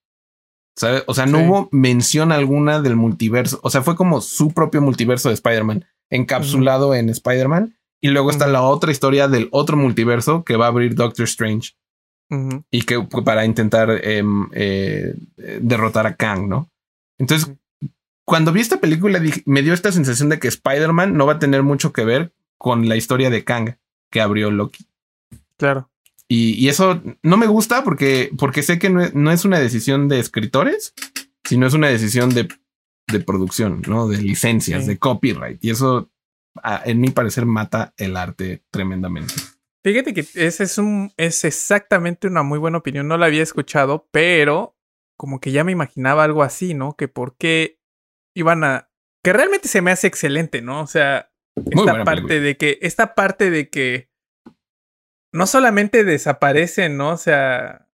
¿Sabe? 0.75 1.03
O 1.07 1.13
sea, 1.13 1.25
no 1.25 1.39
hubo 1.39 1.69
mención 1.71 2.31
alguna 2.31 2.81
del 2.81 2.95
multiverso. 2.95 3.59
O 3.63 3.69
sea, 3.69 3.83
fue 3.83 3.95
como 3.95 4.21
su 4.21 4.51
propio 4.51 4.81
multiverso 4.81 5.29
de 5.29 5.35
Spider-Man, 5.35 5.85
encapsulado 6.09 6.95
en 6.95 7.09
Spider-Man. 7.09 7.77
Y 8.01 8.09
luego 8.09 8.31
está 8.31 8.47
la 8.47 8.63
otra 8.63 8.91
historia 8.91 9.27
del 9.27 9.47
otro 9.51 9.77
multiverso 9.77 10.43
que 10.43 10.57
va 10.57 10.65
a 10.65 10.69
abrir 10.69 10.95
Doctor 10.95 11.25
Strange. 11.25 11.71
Y 12.71 12.81
que 12.81 12.99
para 13.23 13.45
intentar 13.45 13.91
em, 14.03 14.49
eh, 14.53 15.13
derrotar 15.61 16.07
a 16.07 16.15
Kang, 16.15 16.47
¿no? 16.47 16.71
Entonces, 17.19 17.53
cuando 18.25 18.51
vi 18.51 18.61
esta 18.61 18.79
película 18.79 19.21
me 19.45 19.61
dio 19.61 19.73
esta 19.73 19.91
sensación 19.91 20.29
de 20.29 20.39
que 20.39 20.47
Spider-Man 20.47 21.15
no 21.15 21.27
va 21.27 21.33
a 21.33 21.39
tener 21.39 21.61
mucho 21.61 21.93
que 21.93 22.05
ver 22.05 22.33
con 22.57 22.89
la 22.89 22.95
historia 22.95 23.29
de 23.29 23.43
Kang 23.43 23.75
que 24.09 24.21
abrió 24.21 24.49
Loki. 24.49 24.87
Claro. 25.57 25.89
Y, 26.35 26.67
eso 26.67 27.01
no 27.21 27.37
me 27.37 27.45
gusta 27.45 27.83
porque, 27.83 28.31
porque 28.39 28.63
sé 28.63 28.79
que 28.79 28.89
no 28.89 29.31
es, 29.31 29.45
una 29.45 29.59
decisión 29.59 30.07
de 30.07 30.19
escritores, 30.19 30.95
sino 31.43 31.67
es 31.67 31.75
una 31.75 31.89
decisión 31.89 32.29
de, 32.31 32.47
de 33.07 33.19
producción, 33.19 33.83
¿no? 33.87 34.07
De 34.07 34.17
licencias, 34.17 34.87
de 34.87 34.97
copyright. 34.97 35.63
Y 35.63 35.69
eso, 35.69 36.11
en 36.85 37.01
mi 37.01 37.11
parecer, 37.11 37.45
mata 37.45 37.93
el 37.97 38.17
arte 38.17 38.63
tremendamente. 38.71 39.35
Fíjate 39.83 40.15
que 40.15 40.21
ese 40.21 40.63
es 40.63 40.77
un, 40.79 41.11
es 41.17 41.43
exactamente 41.43 42.27
una 42.27 42.41
muy 42.41 42.57
buena 42.57 42.79
opinión. 42.79 43.07
No 43.07 43.17
la 43.17 43.27
había 43.27 43.43
escuchado, 43.43 44.07
pero 44.11 44.75
como 45.17 45.39
que 45.39 45.51
ya 45.51 45.63
me 45.63 45.71
imaginaba 45.71 46.23
algo 46.23 46.41
así, 46.41 46.73
¿no? 46.73 46.95
Que 46.95 47.07
por 47.07 47.37
qué 47.37 47.79
iban 48.35 48.63
a. 48.63 48.89
Que 49.23 49.33
realmente 49.33 49.67
se 49.67 49.81
me 49.81 49.91
hace 49.91 50.07
excelente, 50.07 50.63
¿no? 50.63 50.81
O 50.81 50.87
sea, 50.87 51.31
esta 51.69 52.03
parte 52.03 52.39
de 52.39 52.57
que. 52.57 52.79
Esta 52.81 53.13
parte 53.13 53.51
de 53.51 53.69
que. 53.69 54.09
No 55.33 55.47
solamente 55.47 56.03
desaparece, 56.03 56.89
¿no? 56.89 57.11
O 57.11 57.17
sea. 57.17 57.87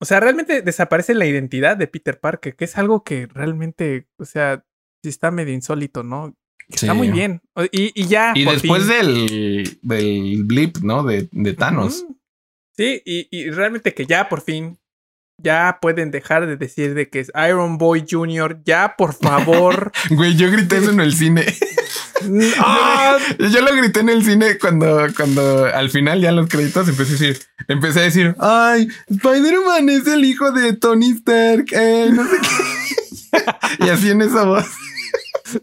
O 0.00 0.04
sea, 0.04 0.20
realmente 0.20 0.62
desaparece 0.62 1.12
la 1.12 1.26
identidad 1.26 1.76
de 1.76 1.88
Peter 1.88 2.20
Parker, 2.20 2.54
que 2.54 2.64
es 2.64 2.78
algo 2.78 3.02
que 3.02 3.26
realmente, 3.26 4.06
o 4.16 4.24
sea, 4.24 4.64
sí 5.02 5.08
está 5.08 5.32
medio 5.32 5.52
insólito, 5.52 6.04
¿no? 6.04 6.36
Está 6.68 6.94
muy 6.94 7.10
bien. 7.10 7.40
Y, 7.72 8.06
ya. 8.06 8.32
Y 8.34 8.44
después 8.44 8.86
del, 8.86 9.78
del 9.82 10.44
blip, 10.44 10.78
¿no? 10.78 11.02
De, 11.02 11.28
de 11.32 11.54
Thanos. 11.54 12.06
Sí, 12.76 13.02
y, 13.04 13.26
y, 13.32 13.50
realmente 13.50 13.92
que 13.92 14.06
ya 14.06 14.28
por 14.28 14.40
fin 14.40 14.78
ya 15.42 15.78
pueden 15.80 16.10
dejar 16.10 16.46
de 16.46 16.56
decir 16.56 16.94
de 16.94 17.08
que 17.08 17.20
es 17.20 17.32
Iron 17.48 17.78
Boy 17.78 18.04
Jr. 18.08 18.60
Ya, 18.64 18.94
por 18.96 19.14
favor. 19.20 19.92
Güey, 20.10 20.36
yo 20.36 20.50
grité 20.50 20.78
eso 20.78 20.90
en 20.90 21.00
el 21.00 21.14
cine. 21.14 21.44
¡Ah! 22.58 23.18
yo, 23.38 23.60
lo 23.62 23.74
grité 23.76 24.00
en 24.00 24.08
el 24.08 24.24
cine 24.24 24.58
cuando, 24.58 25.06
cuando 25.16 25.66
al 25.66 25.90
final 25.90 26.20
ya 26.20 26.32
los 26.32 26.48
créditos 26.48 26.88
empecé 26.88 27.10
a 27.10 27.18
decir, 27.18 27.38
empecé 27.68 28.00
a 28.00 28.02
decir, 28.02 28.34
ay, 28.38 28.88
Spider-Man 29.08 29.88
es 29.88 30.06
el 30.06 30.24
hijo 30.24 30.50
de 30.52 30.72
Tony 30.74 31.10
Stark, 31.10 31.66
eh, 31.72 32.10
no 32.12 32.24
sé 32.24 32.36
qué. 32.40 33.84
y 33.86 33.88
así 33.88 34.10
en 34.10 34.22
esa 34.22 34.44
voz. 34.44 34.66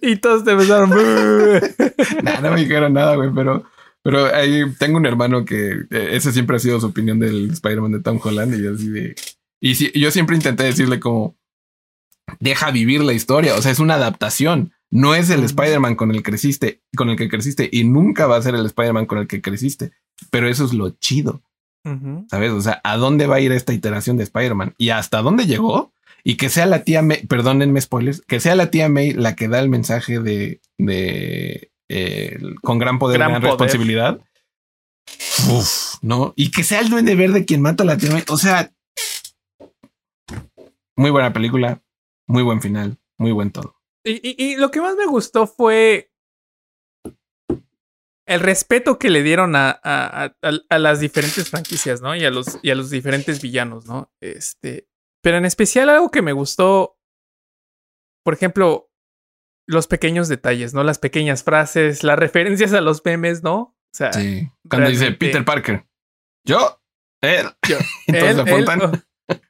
y 0.01 0.15
todos 0.17 0.43
te 0.43 0.51
empezaron. 0.51 0.89
no 2.41 2.51
me 2.51 2.59
dijeron 2.59 2.93
nada, 2.93 3.15
güey, 3.15 3.29
pero, 3.33 3.63
pero 4.03 4.33
ahí 4.33 4.63
tengo 4.79 4.97
un 4.97 5.05
hermano 5.05 5.45
que 5.45 5.71
eh, 5.89 6.09
ese 6.11 6.31
siempre 6.31 6.57
ha 6.57 6.59
sido 6.59 6.79
su 6.79 6.87
opinión 6.87 7.19
del 7.19 7.51
Spider-Man 7.51 7.91
de 7.91 8.01
Tom 8.01 8.19
Holland 8.23 8.53
y 8.55 8.63
yo 8.63 8.73
así 8.73 8.89
de 8.89 9.15
y 9.61 9.99
yo 9.99 10.11
siempre 10.11 10.35
intenté 10.35 10.63
decirle 10.63 10.99
como, 10.99 11.35
deja 12.39 12.69
vivir 12.69 13.03
la 13.03 13.13
historia, 13.13 13.55
o 13.55 13.61
sea, 13.63 13.71
es 13.71 13.79
una 13.79 13.95
adaptación. 13.95 14.74
No 14.91 15.15
es 15.15 15.29
el 15.29 15.43
Spider-Man 15.43 15.95
con 15.95 16.11
el 16.11 16.17
que 16.17 16.23
creciste, 16.23 16.81
con 16.95 17.09
el 17.09 17.17
que 17.17 17.29
creciste 17.29 17.69
y 17.71 17.83
nunca 17.83 18.27
va 18.27 18.37
a 18.37 18.41
ser 18.41 18.55
el 18.55 18.65
Spider-Man 18.65 19.05
con 19.05 19.17
el 19.17 19.27
que 19.27 19.41
creciste. 19.41 19.91
Pero 20.29 20.47
eso 20.47 20.65
es 20.65 20.73
lo 20.73 20.91
chido. 20.91 21.41
¿Sabes? 22.31 22.51
O 22.51 22.61
sea, 22.61 22.81
¿a 22.83 22.97
dónde 22.97 23.27
va 23.27 23.35
a 23.35 23.39
ir 23.39 23.51
esta 23.51 23.71
iteración 23.71 24.17
de 24.17 24.23
Spider-Man? 24.23 24.73
¿Y 24.77 24.89
hasta 24.89 25.21
dónde 25.21 25.45
llegó? 25.45 25.93
Y 26.23 26.37
que 26.37 26.49
sea 26.49 26.65
la 26.65 26.83
tía 26.83 27.03
May, 27.03 27.27
perdónenme 27.27 27.79
spoilers, 27.79 28.21
que 28.21 28.39
sea 28.39 28.55
la 28.55 28.71
tía 28.71 28.89
May 28.89 29.13
la 29.13 29.35
que 29.35 29.47
da 29.47 29.59
el 29.59 29.69
mensaje 29.69 30.19
de, 30.19 30.61
de 30.79 31.71
eh, 31.87 32.39
con 32.63 32.79
gran 32.79 32.97
poder, 32.97 33.19
gran, 33.19 33.39
responsabilidad. 33.39 34.19
Uf, 35.51 35.97
no. 36.01 36.33
Y 36.35 36.49
que 36.49 36.63
sea 36.63 36.79
el 36.79 36.89
duende 36.89 37.13
verde 37.13 37.45
quien 37.45 37.61
mata 37.61 37.83
a 37.83 37.85
la 37.85 37.97
tía 37.97 38.11
May. 38.11 38.23
O 38.29 38.37
sea, 38.37 38.73
muy 40.95 41.11
buena 41.11 41.31
película, 41.31 41.83
muy 42.25 42.41
buen 42.41 42.59
final, 42.61 42.97
muy 43.19 43.31
buen 43.31 43.51
todo. 43.51 43.74
Y, 44.07 44.55
lo 44.57 44.69
que 44.69 44.81
más 44.81 44.95
me 44.95 45.07
gustó 45.07 45.47
fue 45.47 46.11
el 48.27 48.39
respeto 48.39 48.99
que 48.99 49.09
le 49.09 49.23
dieron 49.23 49.55
a, 49.55 49.71
a, 49.71 50.77
las 50.77 50.99
diferentes 50.99 51.49
franquicias, 51.49 52.01
¿no? 52.01 52.15
Y 52.15 52.23
a, 52.23 52.29
los, 52.29 52.59
y 52.61 52.69
a 52.69 52.75
los 52.75 52.91
diferentes 52.91 53.41
villanos, 53.41 53.87
¿no? 53.87 54.11
Este, 54.21 54.87
pero 55.21 55.37
en 55.37 55.45
especial 55.45 55.89
algo 55.89 56.11
que 56.11 56.21
me 56.21 56.33
gustó, 56.33 56.99
por 58.23 58.35
ejemplo, 58.35 58.91
los 59.67 59.87
pequeños 59.87 60.27
detalles, 60.27 60.75
¿no? 60.75 60.83
Las 60.83 60.99
pequeñas 60.99 61.43
frases, 61.43 62.03
las 62.03 62.19
referencias 62.19 62.73
a 62.73 62.81
los 62.81 63.03
memes, 63.03 63.41
¿no? 63.41 63.55
O 63.55 63.75
sea, 63.91 64.13
sí. 64.13 64.51
cuando 64.69 64.89
dice 64.89 65.11
Peter 65.13 65.43
Parker, 65.43 65.87
yo, 66.45 66.79
él, 67.21 67.47
yo, 67.67 67.77
Entonces 68.07 69.03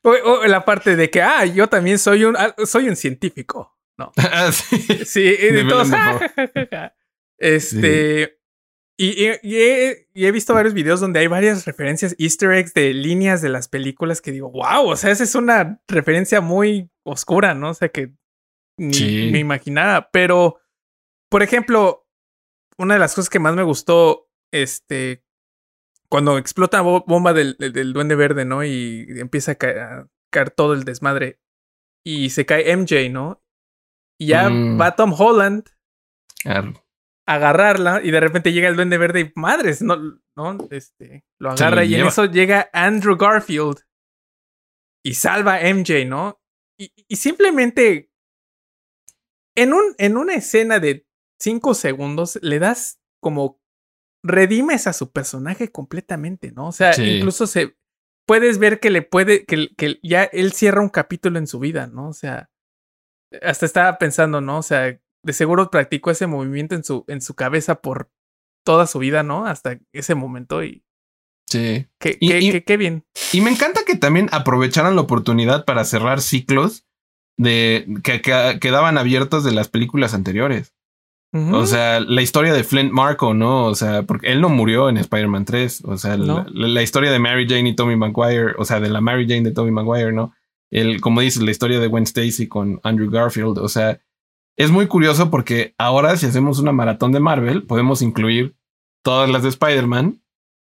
o, 0.04 0.46
la 0.46 0.64
parte 0.64 0.96
de 0.96 1.10
que, 1.10 1.22
ah, 1.22 1.46
yo 1.46 1.68
también 1.68 2.00
soy 2.00 2.24
un, 2.24 2.38
ah, 2.38 2.56
soy 2.66 2.88
un 2.88 2.96
científico. 2.96 3.75
No. 3.98 4.12
Ah, 4.18 4.52
sí. 4.52 4.78
Sí, 5.06 5.36
y 5.40 5.68
todos, 5.68 5.90
este. 7.38 8.40
Y, 8.98 9.26
he, 9.26 10.32
visto 10.32 10.54
varios 10.54 10.74
videos 10.74 11.02
donde 11.02 11.20
hay 11.20 11.28
varias 11.28 11.66
referencias, 11.66 12.16
easter 12.18 12.52
eggs 12.52 12.74
de 12.74 12.94
líneas 12.94 13.42
de 13.42 13.50
las 13.50 13.68
películas 13.68 14.22
que 14.22 14.32
digo, 14.32 14.50
wow, 14.50 14.88
o 14.88 14.96
sea, 14.96 15.12
esa 15.12 15.26
es 15.26 15.36
una 15.36 15.82
referencia 15.88 16.40
muy 16.40 16.90
oscura, 17.04 17.54
¿no? 17.54 17.72
O 17.72 17.74
sea, 17.74 17.90
que 17.90 18.14
ni 18.78 19.32
me 19.32 19.40
imaginaba. 19.40 20.10
Pero, 20.12 20.62
por 21.30 21.44
ejemplo, 21.44 22.08
una 22.78 22.94
de 22.94 23.00
las 23.02 23.16
cosas 23.16 23.30
que 23.30 23.40
más 23.40 23.56
me 23.56 23.64
gustó, 23.64 24.30
este, 24.54 25.26
cuando 26.10 26.38
explota 26.38 26.78
la 26.78 26.84
bomba 26.84 27.34
del, 27.34 27.58
duende 27.94 28.16
verde, 28.16 28.46
¿no? 28.46 28.64
Y 28.64 29.06
empieza 29.18 29.54
a 29.54 29.56
caer, 29.56 30.52
todo 30.56 30.74
el 30.74 30.84
desmadre. 30.84 31.40
Y 32.06 32.30
se 32.30 32.46
cae 32.46 32.76
MJ, 32.76 33.10
¿no? 33.10 33.44
Y 34.18 34.28
ya 34.28 34.50
mm. 34.50 34.80
va 34.80 34.96
Tom 34.96 35.14
Holland 35.18 35.66
agarrarla 37.28 38.02
y 38.04 38.12
de 38.12 38.20
repente 38.20 38.54
llega 38.54 38.70
el 38.70 38.76
duende 38.76 38.98
verde 38.98 39.20
y 39.22 39.40
madres, 39.40 39.82
no, 39.82 39.98
no, 40.36 40.58
este, 40.70 41.26
lo 41.40 41.52
agarra 41.52 41.84
y 41.84 41.96
en 41.96 42.06
eso 42.06 42.26
llega 42.26 42.70
Andrew 42.72 43.18
Garfield 43.18 43.80
y 45.04 45.16
salva 45.16 45.56
a 45.56 45.74
MJ, 45.74 46.06
¿no? 46.06 46.40
Y, 46.78 46.92
y, 47.08 47.16
simplemente 47.16 48.12
en, 49.56 49.74
un, 49.74 49.96
en 49.98 50.18
una 50.18 50.36
escena 50.36 50.80
de 50.80 51.08
cinco 51.40 51.74
segundos 51.74 52.38
le 52.42 52.60
das 52.60 53.00
como 53.22 53.62
redimes 54.24 54.88
a 54.88 54.94
su 54.94 55.12
personaje 55.12 55.72
completamente, 55.72 56.52
¿no? 56.52 56.68
O 56.68 56.72
sea, 56.72 56.92
incluso 57.02 57.48
se 57.48 57.78
puedes 58.28 58.58
ver 58.58 58.80
que 58.80 58.90
le 58.90 59.04
puede, 59.04 59.46
que, 59.46 59.70
que 59.78 60.00
ya 60.04 60.24
él 60.26 60.52
cierra 60.54 60.82
un 60.82 60.90
capítulo 60.90 61.40
en 61.40 61.48
su 61.48 61.60
vida, 61.60 61.88
¿no? 61.88 62.10
O 62.10 62.14
sea, 62.14 62.50
hasta 63.42 63.66
estaba 63.66 63.98
pensando, 63.98 64.42
¿no? 64.42 64.60
O 64.60 64.64
sea, 64.64 65.00
de 65.24 65.34
seguro 65.34 65.70
practicó 65.72 66.12
ese 66.12 66.28
movimiento 66.28 66.76
en 66.76 66.84
su, 66.84 67.04
en 67.08 67.22
su 67.22 67.36
cabeza 67.36 67.76
por 67.76 68.10
toda 68.64 68.88
su 68.88 69.00
vida, 69.00 69.24
¿no? 69.24 69.46
Hasta 69.46 69.80
ese 69.94 70.16
momento 70.16 70.64
y... 70.64 70.84
Sí. 71.48 71.88
Qué, 72.00 72.18
qué, 72.66 72.78
bien. 72.78 73.06
Y 73.32 73.42
me 73.42 73.52
encanta 73.52 73.82
que 73.86 73.96
también 73.96 74.30
aprovecharan 74.32 74.96
la 74.96 75.02
oportunidad 75.02 75.64
para 75.64 75.86
cerrar 75.86 76.22
ciclos 76.22 76.86
de 77.38 77.86
que, 78.04 78.22
quedaban 78.22 78.98
abiertos 78.98 79.44
de 79.44 79.52
las 79.52 79.70
películas 79.70 80.14
anteriores. 80.14 80.74
O 81.52 81.66
sea, 81.66 82.00
la 82.00 82.22
historia 82.22 82.54
de 82.54 82.64
Flint 82.64 82.94
Marco, 82.94 83.34
¿no? 83.34 83.66
O 83.66 83.76
sea, 83.76 84.04
porque 84.04 84.32
él 84.32 84.40
no 84.40 84.48
murió 84.48 84.88
en 84.88 84.96
Spider-Man 84.96 85.44
3. 85.44 85.84
O 85.84 85.98
sea, 85.98 86.16
la, 86.16 86.82
historia 86.82 87.12
de 87.12 87.20
Mary 87.20 87.46
Jane 87.46 87.68
y 87.68 87.76
Tommy 87.76 87.98
Maguire, 87.98 88.54
o 88.58 88.64
sea, 88.64 88.80
de 88.80 88.88
la 88.88 89.02
Mary 89.02 89.28
Jane 89.28 89.42
de 89.42 89.52
Tommy 89.52 89.72
Maguire, 89.72 90.14
¿no? 90.14 90.34
El, 90.76 91.00
como 91.00 91.22
dices, 91.22 91.42
la 91.42 91.52
historia 91.52 91.80
de 91.80 91.88
Gwen 91.88 92.04
Stacy 92.04 92.50
con 92.50 92.82
Andrew 92.84 93.10
Garfield. 93.10 93.60
O 93.60 93.70
sea, 93.70 94.02
es 94.58 94.72
muy 94.72 94.88
curioso 94.88 95.32
porque 95.32 95.74
ahora 95.78 96.18
si 96.18 96.26
hacemos 96.26 96.60
una 96.60 96.74
maratón 96.74 97.14
de 97.14 97.22
Marvel, 97.22 97.64
podemos 97.64 98.02
incluir 98.02 98.58
todas 99.02 99.30
las 99.30 99.44
de 99.44 99.50
Spider-Man, 99.50 100.22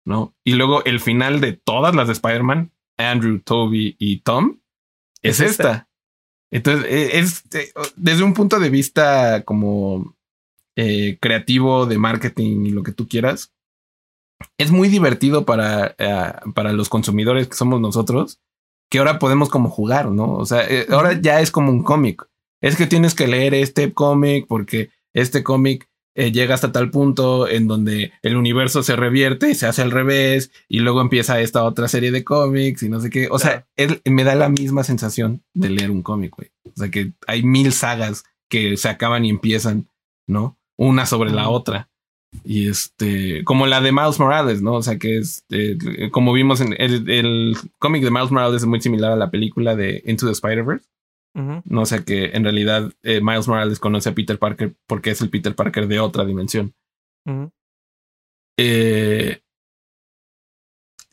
¿no? 0.07 0.35
Y 0.45 0.55
luego 0.55 0.83
el 0.87 1.01
final 1.01 1.43
de 1.43 1.53
todas 1.53 1.95
las 1.95 2.07
de 2.07 2.15
Spider-Man, 2.15 2.73
Andrew, 2.97 3.39
Toby 3.41 3.97
y 3.99 4.21
Tom, 4.21 4.61
es, 5.21 5.41
esta. 5.41 5.91
Entonces, 6.51 6.91
e, 6.91 7.19
es, 7.19 7.45
eh, 7.53 7.71
desde 7.97 8.23
un 8.23 8.33
punto 8.33 8.59
de 8.61 8.71
vista 8.71 9.43
como 9.43 10.17
eh, 10.75 11.19
creativo, 11.21 11.85
de 11.85 11.99
marketing 11.99 12.65
y 12.65 12.71
lo 12.71 12.83
que 12.83 12.93
tú 12.93 13.09
quieras, 13.09 13.53
es 14.57 14.71
muy 14.71 14.89
divertido 14.89 15.45
para, 15.45 15.95
eh, 15.99 16.33
para 16.55 16.73
los 16.73 16.89
consumidores 16.89 17.47
que 17.47 17.57
somos 17.57 17.79
nosotros, 17.79 18.41
que 18.91 18.99
ahora 18.99 19.19
podemos 19.19 19.49
como 19.49 19.71
jugar, 19.71 20.11
¿no? 20.11 20.33
O 20.35 20.47
sea, 20.47 20.67
ahora 20.91 21.21
ya 21.21 21.41
es 21.41 21.51
como 21.51 21.71
un 21.71 21.83
cómic 21.83 22.29
es 22.61 22.77
que 22.77 22.87
tienes 22.87 23.15
que 23.15 23.27
leer 23.27 23.55
este 23.55 23.93
cómic 23.93 24.47
porque 24.49 24.91
este 25.13 25.43
cómic 25.43 25.89
eh, 26.15 26.33
llega 26.33 26.55
hasta 26.55 26.73
tal 26.73 26.91
punto 26.91 27.47
en 27.47 27.69
donde 27.69 28.13
el 28.23 28.37
universo 28.37 28.83
se 28.83 28.97
revierte 28.97 29.51
y 29.51 29.55
se 29.55 29.67
hace 29.67 29.83
al 29.83 29.93
revés 29.93 30.51
y 30.69 30.81
luego 30.81 31.01
empieza 31.01 31.41
esta 31.41 31.63
otra 31.63 31.87
serie 31.87 32.11
de 32.11 32.25
cómics 32.25 32.83
y 32.83 32.89
no 32.89 33.01
sé 33.01 33.11
qué. 33.11 33.29
O 33.31 33.39
sea, 33.39 33.67
me 34.05 34.25
da 34.25 34.35
la 34.35 34.49
misma 34.49 34.83
sensación 34.83 35.45
de 35.55 35.71
leer 35.71 35.91
un 35.91 36.03
cómic, 36.03 36.35
güey. 36.37 36.51
O 36.65 36.73
sea, 36.75 36.91
que 36.91 37.13
hay 37.27 37.43
mil 37.45 37.73
sagas 37.73 38.25
que 38.49 38.77
se 38.77 38.89
acaban 38.89 39.25
y 39.25 39.31
empiezan, 39.31 39.89
¿no? 40.27 40.59
Una 40.77 41.07
sobre 41.07 41.31
la 41.31 41.49
otra. 41.49 41.91
Y 42.45 42.69
este, 42.69 43.43
como 43.45 43.67
la 43.67 43.81
de 43.81 43.93
Miles 43.93 44.19
Morales, 44.19 44.63
¿no? 44.63 44.75
O 44.75 44.83
sea, 44.83 44.99
que 44.99 45.19
es, 45.19 45.45
eh, 45.51 45.79
como 46.11 46.33
vimos 46.33 46.61
en 46.61 46.75
el, 46.79 47.09
el 47.11 47.57
cómic 47.79 48.03
de 48.03 48.11
Miles 48.11 48.31
Morales 48.31 48.63
es 48.63 48.69
muy 48.69 48.81
similar 48.81 49.13
a 49.13 49.17
la 49.17 49.31
película 49.31 49.75
de 49.77 50.03
Into 50.07 50.27
the 50.27 50.33
Spider-Verse. 50.33 50.87
No 51.65 51.87
sé 51.87 52.05
que 52.05 52.31
en 52.35 52.43
realidad 52.43 52.91
eh, 53.05 53.21
Miles 53.21 53.47
Morales 53.47 53.79
conoce 53.79 54.09
a 54.09 54.15
Peter 54.15 54.41
Parker 54.41 54.75
porque 54.89 55.11
es 55.11 55.21
el 55.21 55.31
Peter 55.31 55.55
Parker 55.55 55.87
de 55.87 56.01
otra 56.01 56.25
dimensión. 56.25 56.75
Eh, 58.57 59.41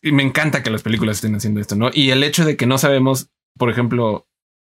y 0.02 0.12
me 0.12 0.24
encanta 0.24 0.64
que 0.64 0.72
las 0.72 0.82
películas 0.82 1.18
estén 1.18 1.36
haciendo 1.36 1.60
esto, 1.60 1.76
¿no? 1.76 1.92
Y 1.94 2.10
el 2.10 2.24
hecho 2.24 2.44
de 2.44 2.58
que 2.58 2.66
no 2.66 2.80
sabemos, 2.80 3.30
por 3.56 3.70
ejemplo, 3.70 4.28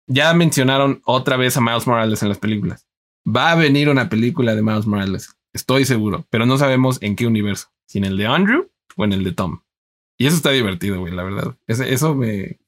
ya 0.07 0.33
mencionaron 0.33 1.01
otra 1.05 1.37
vez 1.37 1.55
a 1.55 1.61
Miles 1.61 1.87
Morales 1.87 2.21
en 2.21 2.29
las 2.29 2.39
películas. 2.39 2.85
Va 3.25 3.51
a 3.51 3.55
venir 3.55 3.89
una 3.89 4.09
película 4.09 4.55
de 4.55 4.61
Miles 4.61 4.87
Morales, 4.87 5.34
estoy 5.55 5.85
seguro, 5.85 6.27
pero 6.29 6.45
no 6.45 6.57
sabemos 6.57 7.01
en 7.01 7.15
qué 7.15 7.25
universo, 7.25 7.69
si 7.87 7.97
en 7.97 8.05
el 8.05 8.17
de 8.17 8.27
Andrew 8.27 8.69
o 8.97 9.05
en 9.05 9.13
el 9.13 9.23
de 9.23 9.31
Tom. 9.31 9.61
Y 10.17 10.27
eso 10.27 10.35
está 10.35 10.51
divertido, 10.51 10.99
güey, 10.99 11.13
la 11.13 11.23
verdad. 11.23 11.55
eso 11.67 12.13
me, 12.13 12.59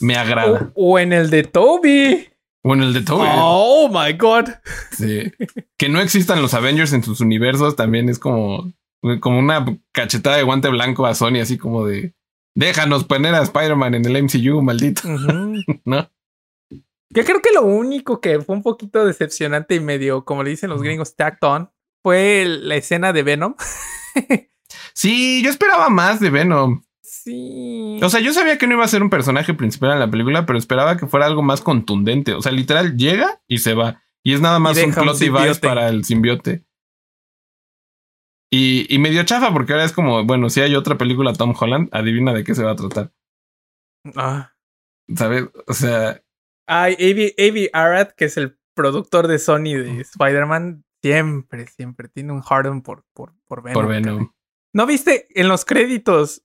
me 0.00 0.16
agrada. 0.16 0.72
O, 0.74 0.98
en 0.98 1.12
el 1.12 1.28
de 1.30 1.42
Toby. 1.42 2.28
O 2.62 2.74
en 2.74 2.82
el 2.82 2.92
de 2.92 3.02
Toby. 3.02 3.28
Oh 3.32 3.88
my 3.88 4.12
God. 4.14 4.46
Sí. 4.92 5.32
que 5.76 5.88
no 5.88 6.00
existan 6.00 6.40
los 6.40 6.54
Avengers 6.54 6.92
en 6.92 7.02
sus 7.02 7.20
universos 7.20 7.76
también 7.76 8.08
es 8.08 8.18
como, 8.18 8.72
como 9.20 9.38
una 9.38 9.64
cachetada 9.92 10.36
de 10.36 10.42
guante 10.42 10.68
blanco 10.68 11.06
a 11.06 11.14
Sony, 11.14 11.40
así 11.40 11.58
como 11.58 11.86
de 11.86 12.14
déjanos 12.54 13.04
poner 13.04 13.34
a 13.34 13.42
Spider-Man 13.42 13.94
en 13.94 14.04
el 14.04 14.22
MCU, 14.24 14.62
maldito. 14.62 15.02
¿No? 15.84 16.10
Yo 17.12 17.24
creo 17.24 17.42
que 17.42 17.52
lo 17.52 17.62
único 17.62 18.20
que 18.20 18.40
fue 18.40 18.54
un 18.54 18.62
poquito 18.62 19.04
decepcionante 19.04 19.74
y 19.74 19.80
medio, 19.80 20.24
como 20.24 20.44
le 20.44 20.50
dicen 20.50 20.70
los 20.70 20.82
gringos, 20.82 21.16
tacked 21.16 21.42
on, 21.42 21.70
fue 22.02 22.44
la 22.46 22.76
escena 22.76 23.12
de 23.12 23.22
Venom. 23.22 23.54
sí, 24.94 25.42
yo 25.42 25.50
esperaba 25.50 25.88
más 25.88 26.20
de 26.20 26.30
Venom. 26.30 26.82
Sí. 27.02 28.00
O 28.02 28.08
sea, 28.08 28.20
yo 28.20 28.32
sabía 28.32 28.56
que 28.58 28.66
no 28.66 28.74
iba 28.74 28.84
a 28.84 28.88
ser 28.88 29.02
un 29.02 29.10
personaje 29.10 29.54
principal 29.54 29.92
en 29.92 29.98
la 29.98 30.10
película, 30.10 30.46
pero 30.46 30.58
esperaba 30.58 30.96
que 30.96 31.06
fuera 31.06 31.26
algo 31.26 31.42
más 31.42 31.60
contundente. 31.60 32.34
O 32.34 32.42
sea, 32.42 32.52
literal, 32.52 32.96
llega 32.96 33.40
y 33.46 33.58
se 33.58 33.74
va. 33.74 34.02
Y 34.22 34.34
es 34.34 34.40
nada 34.40 34.58
más 34.58 34.78
un 34.82 34.92
plot 34.92 35.18
device 35.18 35.60
para 35.60 35.88
el 35.88 36.04
simbiote. 36.04 36.64
Y, 38.52 38.92
y 38.92 38.98
medio 38.98 39.22
chafa, 39.24 39.52
porque 39.52 39.72
ahora 39.72 39.84
es 39.84 39.92
como, 39.92 40.24
bueno, 40.24 40.50
si 40.50 40.60
hay 40.60 40.74
otra 40.74 40.98
película 40.98 41.32
Tom 41.32 41.54
Holland, 41.58 41.88
adivina 41.92 42.32
de 42.32 42.42
qué 42.42 42.54
se 42.54 42.64
va 42.64 42.72
a 42.72 42.76
tratar. 42.76 43.12
Ah. 44.16 44.52
¿Sabes? 45.14 45.44
O 45.66 45.72
sea. 45.72 46.22
Ay, 46.66 46.94
Avi, 47.38 47.68
Arad, 47.72 48.08
que 48.16 48.26
es 48.26 48.36
el 48.36 48.58
productor 48.74 49.28
de 49.28 49.38
Sony 49.38 49.74
de 49.74 50.00
Spider-Man, 50.00 50.84
siempre, 51.02 51.66
siempre 51.66 52.08
tiene 52.08 52.32
un 52.32 52.40
harden 52.40 52.82
por, 52.82 53.04
por, 53.12 53.34
por 53.46 53.62
Venom. 53.62 53.74
Por 53.74 53.88
Venom. 53.88 54.32
¿No 54.72 54.86
viste 54.86 55.26
en 55.38 55.48
los 55.48 55.64
créditos 55.64 56.44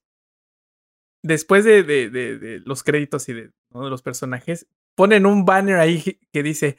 después 1.26 1.66
de, 1.66 1.84
de, 1.84 2.10
de, 2.10 2.62
los 2.66 2.84
créditos 2.84 3.28
y 3.30 3.34
de, 3.34 3.51
los 3.72 4.01
personajes, 4.01 4.68
ponen 4.95 5.26
un 5.26 5.43
banner 5.43 5.78
ahí 5.78 6.20
que 6.32 6.43
dice 6.43 6.78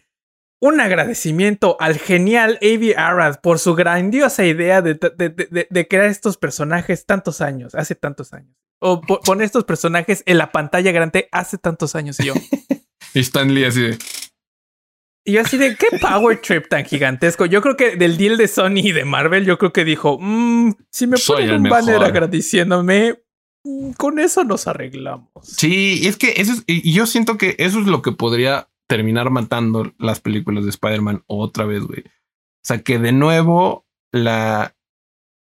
un 0.60 0.80
agradecimiento 0.80 1.76
al 1.80 1.98
genial 1.98 2.58
Avi 2.62 2.94
Arad 2.94 3.40
por 3.42 3.58
su 3.58 3.74
grandiosa 3.74 4.46
idea 4.46 4.80
de, 4.80 5.86
crear 5.88 6.06
estos 6.06 6.38
personajes 6.38 7.04
tantos 7.04 7.40
años, 7.40 7.74
hace 7.74 7.94
tantos 7.94 8.32
años. 8.32 8.56
O 8.78 9.00
poner 9.00 9.46
estos 9.46 9.64
personajes 9.64 10.22
en 10.26 10.38
la 10.38 10.52
pantalla 10.52 10.92
grande 10.92 11.28
hace 11.32 11.58
tantos 11.58 11.94
años 11.94 12.20
y 12.20 12.26
yo. 12.26 12.34
y 13.14 13.20
Stanley 13.20 13.64
así 13.64 13.82
de... 13.82 13.98
Y 15.26 15.32
yo 15.32 15.42
así 15.42 15.58
de 15.58 15.76
qué 15.76 15.98
power 16.00 16.40
trip 16.40 16.68
tan 16.68 16.84
gigantesco. 16.84 17.44
Yo 17.44 17.60
creo 17.60 17.76
que 17.76 17.96
del 17.96 18.16
deal 18.16 18.38
de 18.38 18.48
Sony 18.48 18.78
y 18.78 18.92
de 18.92 19.04
Marvel, 19.04 19.44
yo 19.44 19.58
creo 19.58 19.72
que 19.72 19.84
dijo, 19.84 20.18
mmm, 20.18 20.72
si 20.90 21.06
me 21.06 21.16
ponen 21.18 21.50
un 21.50 21.62
banner 21.64 22.02
agradeciéndome, 22.02 23.16
Mm, 23.66 23.92
con 23.92 24.20
eso 24.20 24.44
nos 24.44 24.68
arreglamos. 24.68 25.28
Sí, 25.42 26.06
es 26.06 26.16
que 26.16 26.34
eso 26.36 26.52
es, 26.52 26.64
y 26.68 26.92
yo 26.92 27.04
siento 27.06 27.36
que 27.36 27.56
eso 27.58 27.80
es 27.80 27.86
lo 27.86 28.00
que 28.00 28.12
podría 28.12 28.68
terminar 28.88 29.30
matando 29.30 29.92
las 29.98 30.20
películas 30.20 30.62
de 30.62 30.70
Spider-Man 30.70 31.24
otra 31.26 31.64
vez, 31.64 31.82
güey. 31.82 32.00
O 32.00 32.64
sea, 32.64 32.82
que 32.82 33.00
de 33.00 33.10
nuevo 33.10 33.84
la, 34.12 34.76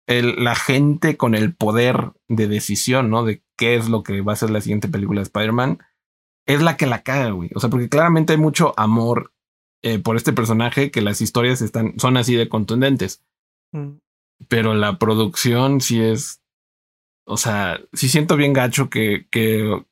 el, 0.07 0.45
la 0.45 0.55
gente 0.55 1.17
con 1.17 1.35
el 1.35 1.53
poder 1.53 2.13
de 2.29 2.47
decisión, 2.47 3.11
¿no? 3.11 3.25
De 3.25 3.43
qué 3.59 3.75
es 3.75 3.89
lo 3.89 4.05
que 4.05 4.21
va 4.21 4.35
a 4.35 4.37
ser 4.37 4.51
la 4.51 4.61
siguiente 4.61 4.87
película 4.87 5.21
de 5.21 5.25
Spider-Man, 5.25 5.79
es 6.47 6.63
la 6.63 6.77
que 6.77 6.87
la 6.87 7.03
caga, 7.03 7.31
güey. 7.31 7.51
O 7.57 7.61
sea, 7.61 7.71
porque 7.71 7.89
claramente 7.89 8.35
hay 8.35 8.39
mucho 8.39 8.73
amor 8.77 9.32
eh, 9.83 9.99
por 9.99 10.17
este 10.17 10.33
personaje 10.33 10.91
que 10.91 11.03
las 11.03 11.21
historias 11.21 11.63
están, 11.63 11.99
son 11.99 12.17
así 12.17 12.35
de 12.35 12.49
contundentes. 12.49 13.23
Mm. 13.73 13.99
Pero 14.49 14.75
la 14.75 14.99
producción 14.99 15.81
sí 15.81 16.01
es 16.01 16.43
o 17.25 17.37
sea, 17.37 17.81
sí 17.93 18.09
siento 18.09 18.37
bien 18.37 18.53
gacho 18.53 18.91
que, 18.91 19.27
que 19.31 19.85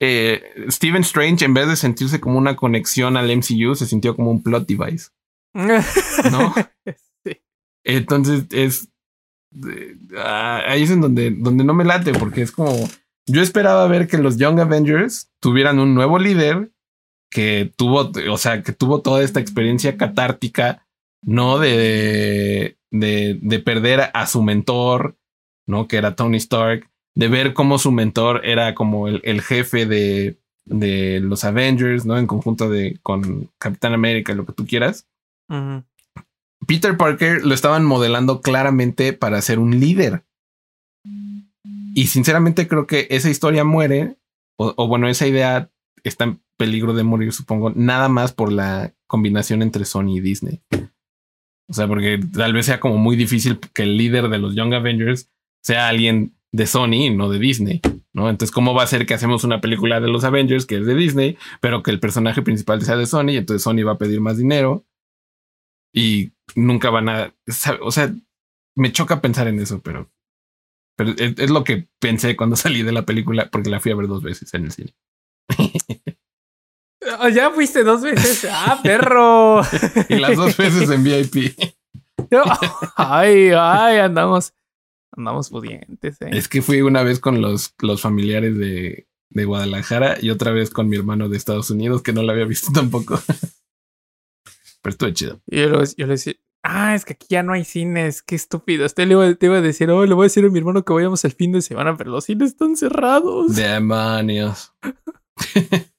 eh, 0.00 0.42
Stephen 0.68 1.02
Strange, 1.02 1.44
en 1.44 1.54
vez 1.54 1.68
de 1.68 1.76
sentirse 1.76 2.20
como 2.20 2.38
una 2.38 2.56
conexión 2.56 3.16
al 3.16 3.34
MCU, 3.34 3.74
se 3.74 3.86
sintió 3.86 4.16
como 4.16 4.30
un 4.30 4.42
plot 4.42 4.66
device. 4.66 5.10
¿No? 5.54 6.54
Entonces 7.84 8.46
es 8.50 8.88
eh, 9.68 9.96
ah, 10.16 10.62
ahí 10.66 10.82
es 10.82 10.90
en 10.90 11.00
donde, 11.00 11.30
donde 11.30 11.64
no 11.64 11.74
me 11.74 11.84
late, 11.84 12.12
porque 12.12 12.42
es 12.42 12.52
como 12.52 12.72
yo 13.26 13.42
esperaba 13.42 13.86
ver 13.86 14.06
que 14.06 14.18
los 14.18 14.36
Young 14.38 14.60
Avengers 14.60 15.30
tuvieran 15.40 15.78
un 15.78 15.94
nuevo 15.94 16.18
líder 16.18 16.72
que 17.30 17.72
tuvo, 17.76 18.10
o 18.30 18.38
sea, 18.38 18.62
que 18.62 18.72
tuvo 18.72 19.00
toda 19.02 19.22
esta 19.22 19.40
experiencia 19.40 19.96
catártica, 19.96 20.86
no 21.22 21.58
de, 21.58 22.76
de, 22.90 23.38
de 23.40 23.58
perder 23.60 24.10
a 24.12 24.26
su 24.26 24.42
mentor, 24.42 25.16
no 25.66 25.86
que 25.86 25.96
era 25.96 26.16
Tony 26.16 26.38
Stark, 26.38 26.90
de 27.14 27.28
ver 27.28 27.54
cómo 27.54 27.78
su 27.78 27.92
mentor 27.92 28.42
era 28.44 28.74
como 28.74 29.08
el, 29.08 29.20
el 29.24 29.42
jefe 29.42 29.86
de, 29.86 30.38
de 30.64 31.20
los 31.20 31.44
Avengers, 31.44 32.04
¿no? 32.06 32.18
En 32.18 32.26
conjunto 32.26 32.68
de 32.68 32.98
con 33.02 33.50
Capitán 33.58 33.92
América, 33.92 34.34
lo 34.34 34.46
que 34.46 34.52
tú 34.52 34.66
quieras. 34.66 35.06
Peter 36.66 36.96
Parker 36.96 37.44
lo 37.44 37.54
estaban 37.54 37.84
modelando 37.84 38.40
claramente 38.40 39.12
para 39.12 39.42
ser 39.42 39.58
un 39.58 39.80
líder. 39.80 40.24
Y 41.94 42.06
sinceramente 42.06 42.68
creo 42.68 42.86
que 42.86 43.08
esa 43.10 43.30
historia 43.30 43.64
muere, 43.64 44.16
o, 44.56 44.72
o, 44.76 44.86
bueno, 44.86 45.08
esa 45.08 45.26
idea 45.26 45.70
está 46.04 46.24
en 46.24 46.40
peligro 46.56 46.94
de 46.94 47.02
morir, 47.02 47.32
supongo, 47.32 47.72
nada 47.74 48.08
más 48.08 48.32
por 48.32 48.52
la 48.52 48.94
combinación 49.06 49.62
entre 49.62 49.84
Sony 49.84 50.16
y 50.16 50.20
Disney. 50.20 50.62
O 51.68 51.72
sea, 51.72 51.86
porque 51.86 52.20
tal 52.32 52.52
vez 52.52 52.66
sea 52.66 52.80
como 52.80 52.98
muy 52.98 53.16
difícil 53.16 53.58
que 53.72 53.84
el 53.84 53.96
líder 53.96 54.28
de 54.28 54.38
los 54.38 54.54
Young 54.54 54.74
Avengers 54.74 55.30
sea 55.62 55.88
alguien 55.88 56.34
de 56.52 56.66
Sony 56.66 57.06
y 57.06 57.10
no 57.10 57.28
de 57.28 57.38
Disney, 57.38 57.80
¿no? 58.12 58.28
Entonces, 58.28 58.52
¿cómo 58.52 58.74
va 58.74 58.82
a 58.82 58.88
ser 58.88 59.06
que 59.06 59.14
hacemos 59.14 59.44
una 59.44 59.60
película 59.60 60.00
de 60.00 60.08
los 60.08 60.24
Avengers 60.24 60.66
que 60.66 60.78
es 60.78 60.86
de 60.86 60.94
Disney, 60.94 61.38
pero 61.60 61.82
que 61.82 61.92
el 61.92 62.00
personaje 62.00 62.42
principal 62.42 62.82
sea 62.82 62.96
de 62.96 63.06
Sony 63.06 63.30
y 63.30 63.36
entonces 63.36 63.62
Sony 63.62 63.84
va 63.86 63.92
a 63.92 63.98
pedir 63.98 64.20
más 64.20 64.36
dinero 64.36 64.84
y 65.94 66.32
nunca 66.56 66.90
van 66.90 67.08
a, 67.08 67.34
o 67.82 67.90
sea, 67.90 68.12
me 68.76 68.92
choca 68.92 69.20
pensar 69.20 69.46
en 69.48 69.60
eso, 69.60 69.80
pero, 69.80 70.10
pero 70.96 71.10
es, 71.10 71.38
es 71.38 71.50
lo 71.50 71.62
que 71.62 71.88
pensé 72.00 72.36
cuando 72.36 72.56
salí 72.56 72.82
de 72.82 72.92
la 72.92 73.06
película 73.06 73.48
porque 73.50 73.70
la 73.70 73.80
fui 73.80 73.92
a 73.92 73.96
ver 73.96 74.08
dos 74.08 74.22
veces 74.22 74.52
en 74.54 74.64
el 74.64 74.72
cine. 74.72 74.94
Ya 77.34 77.50
fuiste 77.50 77.82
dos 77.82 78.02
veces. 78.02 78.46
Ah, 78.50 78.78
perro. 78.82 79.62
y 80.10 80.16
las 80.16 80.36
dos 80.36 80.54
veces 80.56 80.90
en 80.90 81.02
VIP. 81.02 81.58
ay, 82.96 83.50
ay, 83.56 83.98
andamos 83.98 84.52
Andamos 85.12 85.50
pudientes, 85.50 86.20
¿eh? 86.22 86.30
Es 86.32 86.48
que 86.48 86.62
fui 86.62 86.82
una 86.82 87.02
vez 87.02 87.18
con 87.18 87.40
los, 87.40 87.74
los 87.80 88.00
familiares 88.00 88.56
de, 88.56 89.08
de 89.30 89.44
Guadalajara 89.44 90.16
y 90.20 90.30
otra 90.30 90.52
vez 90.52 90.70
con 90.70 90.88
mi 90.88 90.96
hermano 90.96 91.28
de 91.28 91.36
Estados 91.36 91.70
Unidos 91.70 92.02
que 92.02 92.12
no 92.12 92.22
lo 92.22 92.32
había 92.32 92.44
visto 92.44 92.70
tampoco. 92.72 93.20
Pero 94.82 94.90
estuvo 94.90 95.10
chido. 95.10 95.40
Y 95.46 95.60
yo, 95.60 95.82
yo 95.96 96.06
le 96.06 96.12
decía, 96.12 96.34
ah, 96.62 96.94
es 96.94 97.04
que 97.04 97.14
aquí 97.14 97.26
ya 97.28 97.42
no 97.42 97.52
hay 97.52 97.64
cines, 97.64 98.22
qué 98.22 98.36
estúpido. 98.36 98.86
Este 98.86 99.04
le 99.04 99.14
iba, 99.14 99.34
te 99.34 99.46
iba 99.46 99.56
a 99.56 99.60
decir, 99.60 99.90
oh, 99.90 100.06
le 100.06 100.14
voy 100.14 100.24
a 100.24 100.26
decir 100.26 100.44
a 100.44 100.48
mi 100.48 100.58
hermano 100.58 100.84
que 100.84 100.92
vayamos 100.92 101.24
el 101.24 101.32
fin 101.32 101.52
de 101.52 101.60
semana, 101.60 101.96
pero 101.96 102.10
los 102.12 102.24
cines 102.24 102.52
están 102.52 102.76
cerrados. 102.76 103.56
Demonios. 103.56 104.72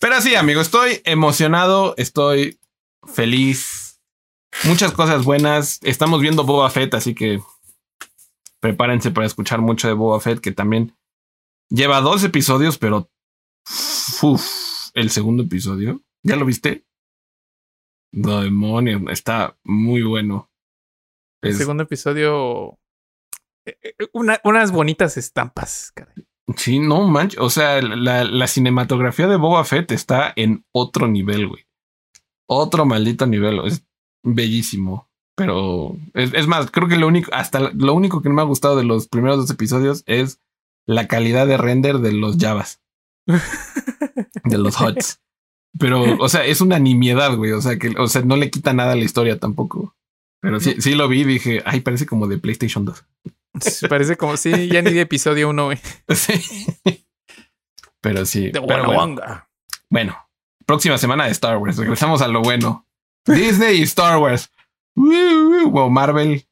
pero 0.00 0.20
sí, 0.20 0.34
amigo, 0.34 0.60
estoy 0.60 1.00
emocionado, 1.04 1.94
estoy 1.96 2.58
feliz. 3.06 4.00
Muchas 4.64 4.92
cosas 4.92 5.24
buenas. 5.24 5.80
Estamos 5.82 6.20
viendo 6.20 6.44
Boba 6.44 6.70
Fett, 6.70 6.94
así 6.94 7.14
que 7.14 7.40
prepárense 8.60 9.10
para 9.10 9.26
escuchar 9.26 9.60
mucho 9.60 9.88
de 9.88 9.94
Boba 9.94 10.20
Fett, 10.20 10.40
que 10.40 10.52
también 10.52 10.96
lleva 11.68 12.00
dos 12.00 12.24
episodios, 12.24 12.78
pero 12.78 13.10
uf, 14.22 14.90
el 14.94 15.10
segundo 15.10 15.44
episodio, 15.44 16.02
¿ya 16.22 16.36
lo 16.36 16.44
viste? 16.44 16.86
No, 18.12 18.40
demonio, 18.40 19.10
está 19.10 19.58
muy 19.64 20.02
bueno. 20.02 20.50
El 21.42 21.50
es... 21.52 21.58
segundo 21.58 21.82
episodio, 21.82 22.78
eh, 23.66 23.78
eh, 23.82 23.94
una, 24.12 24.40
unas 24.44 24.72
bonitas 24.72 25.16
estampas, 25.16 25.92
caray. 25.94 26.26
Sí, 26.54 26.78
no 26.78 27.08
manches, 27.08 27.40
o 27.40 27.50
sea, 27.50 27.82
la, 27.82 28.22
la 28.22 28.46
cinematografía 28.46 29.26
de 29.26 29.36
Boba 29.36 29.64
Fett 29.64 29.90
está 29.90 30.32
en 30.36 30.64
otro 30.72 31.08
nivel, 31.08 31.48
güey. 31.48 31.66
Otro 32.48 32.86
maldito 32.86 33.26
nivel, 33.26 33.60
es 33.64 33.84
bellísimo. 34.22 35.08
Pero 35.36 35.96
es, 36.14 36.32
es, 36.32 36.46
más, 36.46 36.70
creo 36.70 36.88
que 36.88 36.96
lo 36.96 37.06
único, 37.06 37.32
hasta 37.34 37.70
lo 37.72 37.92
único 37.92 38.22
que 38.22 38.28
no 38.28 38.36
me 38.36 38.42
ha 38.42 38.46
gustado 38.46 38.76
de 38.76 38.84
los 38.84 39.06
primeros 39.06 39.36
dos 39.36 39.50
episodios 39.50 40.02
es 40.06 40.40
la 40.86 41.08
calidad 41.08 41.46
de 41.46 41.58
render 41.58 41.98
de 41.98 42.12
los 42.12 42.38
Javas. 42.38 42.80
de 44.44 44.58
los 44.58 44.80
HUDs. 44.80 45.20
Pero, 45.78 46.16
o 46.18 46.28
sea, 46.28 46.46
es 46.46 46.62
una 46.62 46.78
nimiedad, 46.78 47.36
güey. 47.36 47.52
O 47.52 47.60
sea, 47.60 47.78
que, 47.78 47.90
o 47.98 48.08
sea, 48.08 48.22
no 48.22 48.36
le 48.36 48.50
quita 48.50 48.72
nada 48.72 48.92
a 48.92 48.96
la 48.96 49.04
historia 49.04 49.38
tampoco. 49.38 49.94
Pero 50.40 50.58
sí, 50.58 50.76
sí 50.78 50.94
lo 50.94 51.08
vi 51.08 51.20
y 51.20 51.24
dije, 51.24 51.62
ay, 51.66 51.80
parece 51.80 52.06
como 52.06 52.28
de 52.28 52.38
PlayStation 52.38 52.84
2. 52.84 53.04
parece 53.88 54.16
como, 54.16 54.36
sí, 54.36 54.68
ya 54.68 54.82
ni 54.82 54.92
de 54.92 55.02
episodio 55.02 55.48
1, 55.50 55.64
güey. 55.64 55.78
Sí. 56.14 56.66
Pero 58.00 58.24
sí. 58.24 58.50
De 58.50 58.60
pero 58.62 58.86
bueno. 58.86 59.16
bueno, 59.90 60.28
próxima 60.64 60.98
semana 60.98 61.24
de 61.24 61.32
Star 61.32 61.56
Wars. 61.58 61.76
Regresamos 61.76 62.22
a 62.22 62.28
lo 62.28 62.42
bueno. 62.42 62.86
Disney 63.26 63.80
y 63.80 63.82
Star 63.82 64.18
Wars. 64.18 64.50
Wow, 64.94 65.90
Marvel 65.90 66.46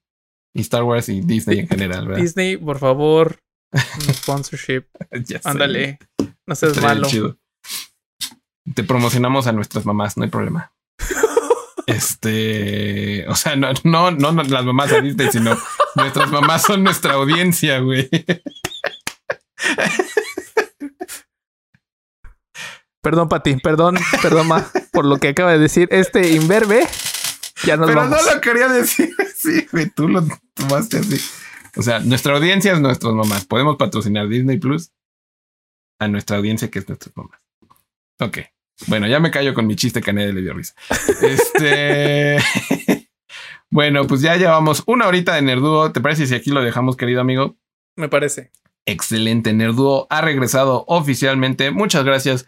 y 0.52 0.60
Star 0.60 0.82
Wars 0.82 1.08
y 1.08 1.20
Disney 1.20 1.60
en 1.60 1.68
general, 1.68 2.08
¿verdad? 2.08 2.22
Disney, 2.22 2.56
por 2.56 2.78
favor, 2.78 3.40
un 3.72 4.14
sponsorship. 4.14 4.84
Ándale, 5.44 5.98
no 6.46 6.54
seas 6.54 6.80
malo. 6.80 7.08
Chido. 7.08 7.38
Te 8.74 8.82
promocionamos 8.82 9.46
a 9.46 9.52
nuestras 9.52 9.86
mamás, 9.86 10.16
no 10.16 10.24
hay 10.24 10.30
problema. 10.30 10.72
Este, 11.86 13.26
o 13.28 13.34
sea, 13.34 13.56
no, 13.56 13.72
no, 13.84 14.10
no 14.10 14.42
las 14.42 14.64
mamás 14.64 14.90
de 14.90 15.02
Disney, 15.02 15.28
sino 15.30 15.56
nuestras 15.94 16.30
mamás 16.30 16.62
son 16.62 16.82
nuestra 16.82 17.14
audiencia, 17.14 17.80
güey. 17.80 18.08
Perdón, 23.02 23.28
Pati, 23.28 23.56
perdón, 23.56 23.96
perdón, 24.22 24.48
ma, 24.48 24.66
por 24.92 25.04
lo 25.04 25.18
que 25.18 25.28
acaba 25.28 25.52
de 25.52 25.58
decir 25.58 25.88
este 25.90 26.30
imberbe. 26.30 26.86
Ya 27.66 27.76
nos 27.76 27.86
Pero 27.86 28.00
vamos. 28.00 28.24
no 28.24 28.34
lo 28.34 28.40
quería 28.40 28.68
decir 28.68 29.10
así, 29.18 29.66
güey. 29.70 29.90
Tú 29.90 30.08
lo 30.08 30.26
tomaste 30.54 30.98
así. 30.98 31.20
O 31.76 31.82
sea, 31.82 31.98
nuestra 32.00 32.34
audiencia 32.34 32.72
es 32.72 32.80
nuestras 32.80 33.12
mamás. 33.12 33.44
Podemos 33.44 33.76
patrocinar 33.76 34.28
Disney 34.28 34.58
Plus 34.58 34.90
a 35.98 36.08
nuestra 36.08 36.38
audiencia 36.38 36.70
que 36.70 36.78
es 36.78 36.88
nuestras 36.88 37.14
mamás. 37.16 37.40
Ok. 38.20 38.38
Bueno, 38.86 39.06
ya 39.06 39.20
me 39.20 39.30
callo 39.30 39.54
con 39.54 39.66
mi 39.66 39.76
chiste 39.76 40.00
que 40.00 40.10
a 40.10 40.12
nadie 40.12 40.32
le 40.32 40.42
dio 40.42 40.54
risa. 40.54 40.74
Este. 41.22 42.38
bueno, 43.70 44.06
pues 44.06 44.20
ya 44.20 44.36
llevamos 44.36 44.82
una 44.86 45.06
horita 45.06 45.34
de 45.34 45.42
Nerduo. 45.42 45.92
¿Te 45.92 46.00
parece 46.00 46.26
si 46.26 46.34
aquí 46.34 46.50
lo 46.50 46.62
dejamos, 46.62 46.96
querido 46.96 47.20
amigo? 47.20 47.56
Me 47.96 48.08
parece. 48.08 48.50
Excelente. 48.86 49.52
Nerduo 49.52 50.06
ha 50.10 50.20
regresado 50.20 50.84
oficialmente. 50.88 51.70
Muchas 51.70 52.04
gracias 52.04 52.46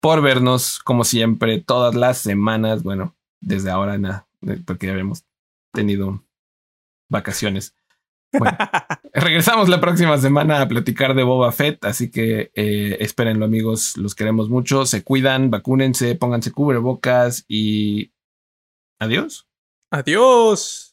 por 0.00 0.22
vernos, 0.22 0.78
como 0.80 1.04
siempre, 1.04 1.60
todas 1.60 1.94
las 1.94 2.18
semanas. 2.18 2.82
Bueno, 2.82 3.16
desde 3.40 3.70
ahora 3.70 3.98
nada 3.98 4.28
porque 4.64 4.86
ya 4.86 4.92
habíamos 4.92 5.24
tenido 5.72 6.24
vacaciones. 7.10 7.74
Bueno, 8.32 8.56
regresamos 9.12 9.68
la 9.68 9.80
próxima 9.80 10.18
semana 10.18 10.60
a 10.60 10.68
platicar 10.68 11.14
de 11.14 11.22
Boba 11.22 11.52
Fett, 11.52 11.84
así 11.84 12.10
que 12.10 12.50
eh, 12.54 12.96
espérenlo 13.00 13.44
amigos, 13.44 13.96
los 13.96 14.14
queremos 14.14 14.48
mucho, 14.48 14.86
se 14.86 15.04
cuidan, 15.04 15.50
vacúnense, 15.50 16.14
pónganse 16.14 16.52
cubrebocas 16.52 17.44
y 17.48 18.12
adiós. 18.98 19.48
Adiós. 19.90 20.87